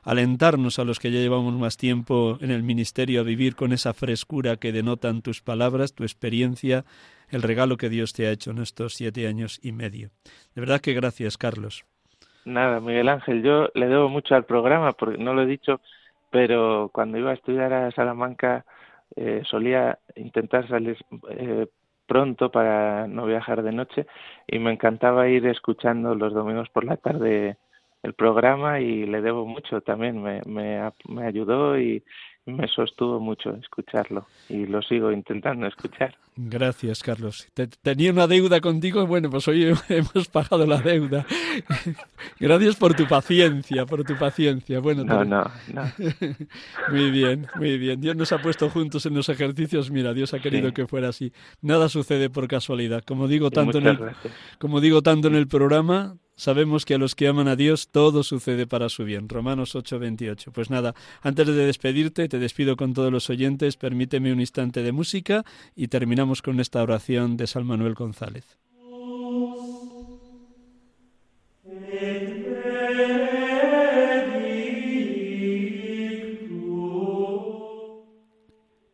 alentarnos 0.07 0.79
a 0.79 0.85
los 0.85 1.01
que 1.01 1.11
ya 1.11 1.19
llevamos 1.19 1.53
más 1.55 1.77
tiempo 1.77 2.39
en 2.41 2.53
el 2.53 2.63
ministerio 2.63 3.21
a 3.21 3.25
vivir 3.25 3.57
con 3.57 3.73
esa 3.73 3.93
frescura 3.93 4.57
que 4.57 4.71
denotan 4.71 5.21
tus 5.21 5.43
palabras, 5.43 5.95
tu 5.95 6.05
experiencia, 6.05 6.85
el 7.29 7.43
regalo 7.43 7.77
que 7.77 7.89
Dios 7.89 8.13
te 8.13 8.29
ha 8.29 8.31
hecho 8.31 8.53
en 8.53 8.59
estos 8.59 8.95
siete 8.95 9.27
años 9.27 9.59
y 9.63 9.73
medio. 9.73 10.11
De 10.55 10.61
verdad 10.61 10.81
que 10.81 10.95
gracias, 10.95 11.37
Carlos. 11.37 11.85
Nada, 12.45 12.79
Miguel 12.79 13.09
Ángel, 13.09 13.43
yo 13.43 13.69
le 13.75 13.89
debo 13.89 14.09
mucho 14.09 14.37
al 14.37 14.45
programa, 14.45 14.93
porque 14.93 15.19
no 15.19 15.35
lo 15.35 15.43
he 15.43 15.47
dicho, 15.47 15.81
pero 16.31 16.89
cuando 16.93 17.19
iba 17.19 17.33
a 17.33 17.35
estudiar 17.35 17.73
a 17.73 17.91
Salamanca 17.91 18.65
eh, 19.17 19.43
solía 19.45 19.99
intentar 20.15 20.69
salir 20.69 20.97
eh, 21.31 21.67
pronto 22.07 22.53
para 22.53 23.09
no 23.09 23.27
viajar 23.27 23.65
de 23.65 23.73
noche 23.73 24.07
y 24.47 24.61
me 24.61 24.73
encantaba 24.73 25.29
ir 25.29 25.47
escuchando 25.47 26.15
los 26.15 26.33
domingos 26.33 26.69
por 26.69 26.85
la 26.85 26.97
tarde 26.97 27.57
el 28.07 28.15
programa 28.15 28.81
y 28.81 29.05
le 29.05 29.21
debo 29.21 29.45
mucho 29.45 29.81
también. 29.81 30.23
Me, 30.23 30.41
me, 30.47 30.81
me 31.09 31.27
ayudó 31.27 31.79
y 31.79 32.03
me 32.47 32.69
sostuvo 32.69 33.19
mucho 33.19 33.57
escucharlo 33.57 34.27
y 34.49 34.67
lo 34.67 34.81
sigo 34.81 35.11
intentando 35.11 35.67
escuchar. 35.67 36.15
Gracias, 36.37 37.03
Carlos. 37.03 37.49
tenía 37.83 38.13
una 38.13 38.27
deuda 38.27 38.61
contigo 38.61 39.03
y 39.03 39.07
bueno, 39.07 39.31
pues 39.31 39.49
hoy 39.49 39.75
hemos 39.89 40.29
pagado 40.29 40.65
la 40.65 40.81
deuda. 40.81 41.27
Gracias 42.41 42.77
por 42.77 42.95
tu 42.95 43.07
paciencia, 43.09 43.85
por 43.85 44.05
tu 44.05 44.17
paciencia. 44.17 44.79
Bueno, 44.79 45.03
no, 45.03 45.25
no, 45.25 45.51
no. 45.73 45.83
muy 46.93 47.11
bien, 47.11 47.49
muy 47.57 47.79
bien. 47.79 48.01
Dios 48.01 48.15
nos 48.15 48.31
ha 48.33 48.39
puesto 48.39 48.71
juntos 48.71 49.07
en 49.07 49.15
los 49.15 49.29
ejercicios. 49.29 49.91
Mira, 49.91 50.15
Dios 50.15 50.33
ha 50.35 50.39
querido 50.39 50.73
que 50.73 50.87
fuera 50.87 51.09
así. 51.09 51.33
Nada 51.63 51.89
sucede 51.89 52.31
por 52.31 52.47
casualidad. 52.47 53.03
Como 53.03 53.27
digo 53.27 53.51
tanto 53.51 53.79
en 53.79 53.87
el, 53.89 53.99
como 54.59 54.81
digo 54.81 55.03
tanto 55.03 55.29
en 55.29 55.35
el 55.35 55.49
programa, 55.49 56.17
Sabemos 56.39 56.85
que 56.85 56.95
a 56.95 56.99
los 56.99 57.15
que 57.15 57.29
aman 57.29 57.49
a 57.49 57.57
Dios 57.57 57.89
todo 57.89 58.23
sucede 58.23 58.67
para 58.67 58.91
su 58.91 59.05
bien. 59.05 59.29
Romanos 59.29 59.75
8:28. 59.75 60.53
Pues 60.53 60.69
nada, 60.69 60.95
antes 61.23 61.47
de 61.47 61.55
despedirte, 61.55 62.29
te 62.29 62.39
despido 62.39 62.77
con 62.77 62.93
todos 62.93 63.11
los 63.11 63.31
oyentes, 63.31 63.79
permíteme 63.79 64.33
un 64.33 64.41
instante 64.41 64.83
de 64.83 64.93
música 64.93 65.45
y 65.75 65.89
terminamos 65.89 66.43
con 66.43 66.61
esta 66.61 66.83
oración 66.83 67.39
de 67.39 67.47
San 67.47 67.67
Manuel 67.67 67.95
González. 67.95 68.45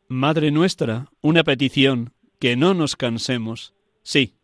Madre 0.08 0.52
nuestra, 0.52 1.10
una 1.20 1.42
petición, 1.42 2.12
que 2.38 2.54
no 2.54 2.74
nos 2.74 2.94
cansemos. 2.94 3.74
Sí, 4.04 4.34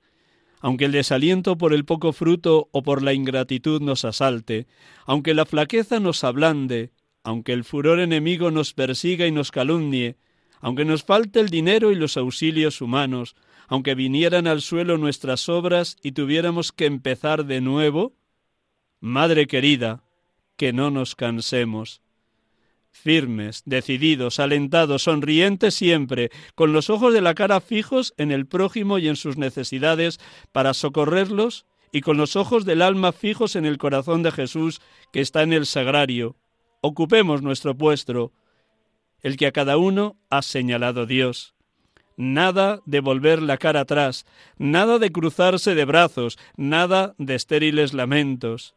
aunque 0.60 0.86
el 0.86 0.92
desaliento 0.92 1.56
por 1.56 1.72
el 1.72 1.84
poco 1.84 2.12
fruto 2.12 2.68
o 2.72 2.82
por 2.82 3.02
la 3.02 3.12
ingratitud 3.12 3.80
nos 3.80 4.04
asalte, 4.04 4.66
aunque 5.06 5.34
la 5.34 5.46
flaqueza 5.46 6.00
nos 6.00 6.24
ablande, 6.24 6.92
aunque 7.22 7.52
el 7.52 7.64
furor 7.64 8.00
enemigo 8.00 8.50
nos 8.50 8.74
persiga 8.74 9.26
y 9.26 9.32
nos 9.32 9.50
calumnie, 9.50 10.16
aunque 10.60 10.84
nos 10.84 11.04
falte 11.04 11.40
el 11.40 11.48
dinero 11.48 11.92
y 11.92 11.94
los 11.94 12.16
auxilios 12.16 12.80
humanos, 12.80 13.36
aunque 13.68 13.94
vinieran 13.94 14.46
al 14.46 14.62
suelo 14.62 14.98
nuestras 14.98 15.48
obras 15.48 15.96
y 16.02 16.12
tuviéramos 16.12 16.72
que 16.72 16.86
empezar 16.86 17.44
de 17.44 17.60
nuevo, 17.60 18.14
Madre 19.00 19.46
querida, 19.46 20.02
que 20.56 20.72
no 20.72 20.90
nos 20.90 21.14
cansemos 21.14 22.02
firmes, 22.98 23.62
decididos, 23.64 24.40
alentados, 24.40 25.04
sonrientes 25.04 25.74
siempre, 25.74 26.30
con 26.54 26.72
los 26.72 26.90
ojos 26.90 27.14
de 27.14 27.20
la 27.20 27.34
cara 27.34 27.60
fijos 27.60 28.12
en 28.16 28.32
el 28.32 28.46
prójimo 28.46 28.98
y 28.98 29.08
en 29.08 29.16
sus 29.16 29.38
necesidades 29.38 30.18
para 30.52 30.74
socorrerlos, 30.74 31.66
y 31.92 32.02
con 32.02 32.16
los 32.16 32.36
ojos 32.36 32.64
del 32.64 32.82
alma 32.82 33.12
fijos 33.12 33.56
en 33.56 33.64
el 33.64 33.78
corazón 33.78 34.22
de 34.22 34.30
Jesús 34.30 34.80
que 35.12 35.20
está 35.20 35.42
en 35.42 35.52
el 35.52 35.64
sagrario. 35.64 36.36
Ocupemos 36.82 37.42
nuestro 37.42 37.76
puesto, 37.76 38.32
el 39.22 39.36
que 39.36 39.46
a 39.46 39.52
cada 39.52 39.78
uno 39.78 40.16
ha 40.28 40.42
señalado 40.42 41.06
Dios. 41.06 41.54
Nada 42.16 42.80
de 42.84 43.00
volver 43.00 43.40
la 43.40 43.56
cara 43.56 43.80
atrás, 43.80 44.26
nada 44.58 44.98
de 44.98 45.10
cruzarse 45.10 45.74
de 45.74 45.84
brazos, 45.84 46.38
nada 46.56 47.14
de 47.16 47.36
estériles 47.36 47.94
lamentos 47.94 48.74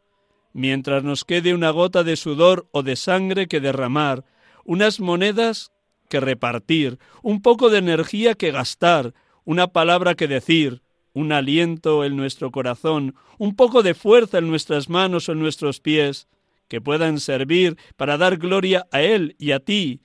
mientras 0.52 1.04
nos 1.04 1.24
quede 1.24 1.54
una 1.54 1.70
gota 1.70 2.04
de 2.04 2.16
sudor 2.16 2.68
o 2.72 2.82
de 2.82 2.96
sangre 2.96 3.48
que 3.48 3.60
derramar, 3.60 4.24
unas 4.64 5.00
monedas 5.00 5.72
que 6.08 6.20
repartir, 6.20 6.98
un 7.22 7.42
poco 7.42 7.70
de 7.70 7.78
energía 7.78 8.34
que 8.34 8.50
gastar, 8.50 9.14
una 9.44 9.68
palabra 9.68 10.14
que 10.14 10.28
decir, 10.28 10.82
un 11.14 11.32
aliento 11.32 12.04
en 12.04 12.16
nuestro 12.16 12.50
corazón, 12.50 13.14
un 13.38 13.56
poco 13.56 13.82
de 13.82 13.94
fuerza 13.94 14.38
en 14.38 14.48
nuestras 14.48 14.88
manos 14.88 15.28
o 15.28 15.32
en 15.32 15.40
nuestros 15.40 15.80
pies, 15.80 16.28
que 16.68 16.80
puedan 16.80 17.20
servir 17.20 17.76
para 17.96 18.16
dar 18.16 18.38
gloria 18.38 18.86
a 18.92 19.02
Él 19.02 19.36
y 19.38 19.52
a 19.52 19.60
ti, 19.60 20.00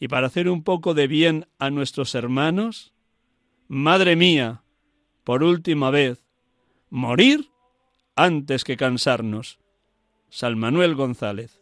y 0.00 0.08
para 0.08 0.28
hacer 0.28 0.48
un 0.48 0.62
poco 0.62 0.94
de 0.94 1.08
bien 1.08 1.46
a 1.58 1.70
nuestros 1.70 2.14
hermanos? 2.14 2.92
Madre 3.66 4.16
mía, 4.16 4.62
por 5.24 5.42
última 5.42 5.90
vez, 5.90 6.24
morir 6.90 7.50
antes 8.18 8.64
que 8.64 8.76
cansarnos. 8.76 9.60
San 10.28 10.58
Manuel 10.58 10.96
González. 10.96 11.60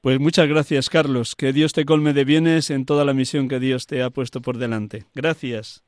Pues 0.00 0.20
muchas 0.20 0.46
gracias, 0.48 0.90
Carlos. 0.90 1.34
Que 1.34 1.54
Dios 1.54 1.72
te 1.72 1.86
colme 1.86 2.12
de 2.12 2.24
bienes 2.24 2.68
en 2.68 2.84
toda 2.84 3.06
la 3.06 3.14
misión 3.14 3.48
que 3.48 3.58
Dios 3.58 3.86
te 3.86 4.02
ha 4.02 4.10
puesto 4.10 4.42
por 4.42 4.58
delante. 4.58 5.06
Gracias. 5.14 5.82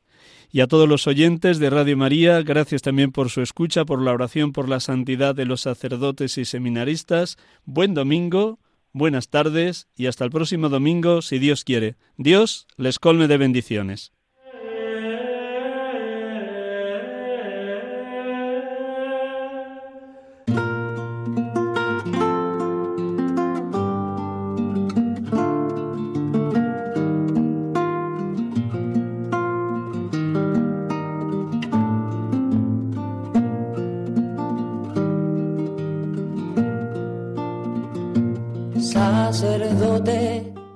Y 0.51 0.61
a 0.61 0.67
todos 0.67 0.89
los 0.89 1.07
oyentes 1.07 1.59
de 1.59 1.71
Radio 1.71 1.97
María, 1.97 2.43
gracias 2.43 2.83
también 2.83 3.13
por 3.13 3.31
su 3.31 3.43
escucha, 3.43 3.85
por 3.85 4.01
la 4.01 4.13
oración, 4.13 4.53
por 4.53 4.69
la 4.69 4.81
santidad 4.81 5.35
de 5.35 5.45
los 5.45 5.63
sacerdotes 5.63 6.39
y 6.39 6.45
seminaristas. 6.45 7.37
Buen 7.65 7.95
domingo, 7.95 8.59
buenas 8.93 9.29
tardes 9.29 9.89
y 9.97 10.07
hasta 10.07 10.25
el 10.25 10.31
próximo 10.31 10.69
domingo, 10.69 11.21
si 11.23 11.39
Dios 11.39 11.65
quiere. 11.65 11.97
Dios 12.17 12.67
les 12.77 12.99
colme 12.99 13.29
de 13.29 13.37
bendiciones. 13.37 14.16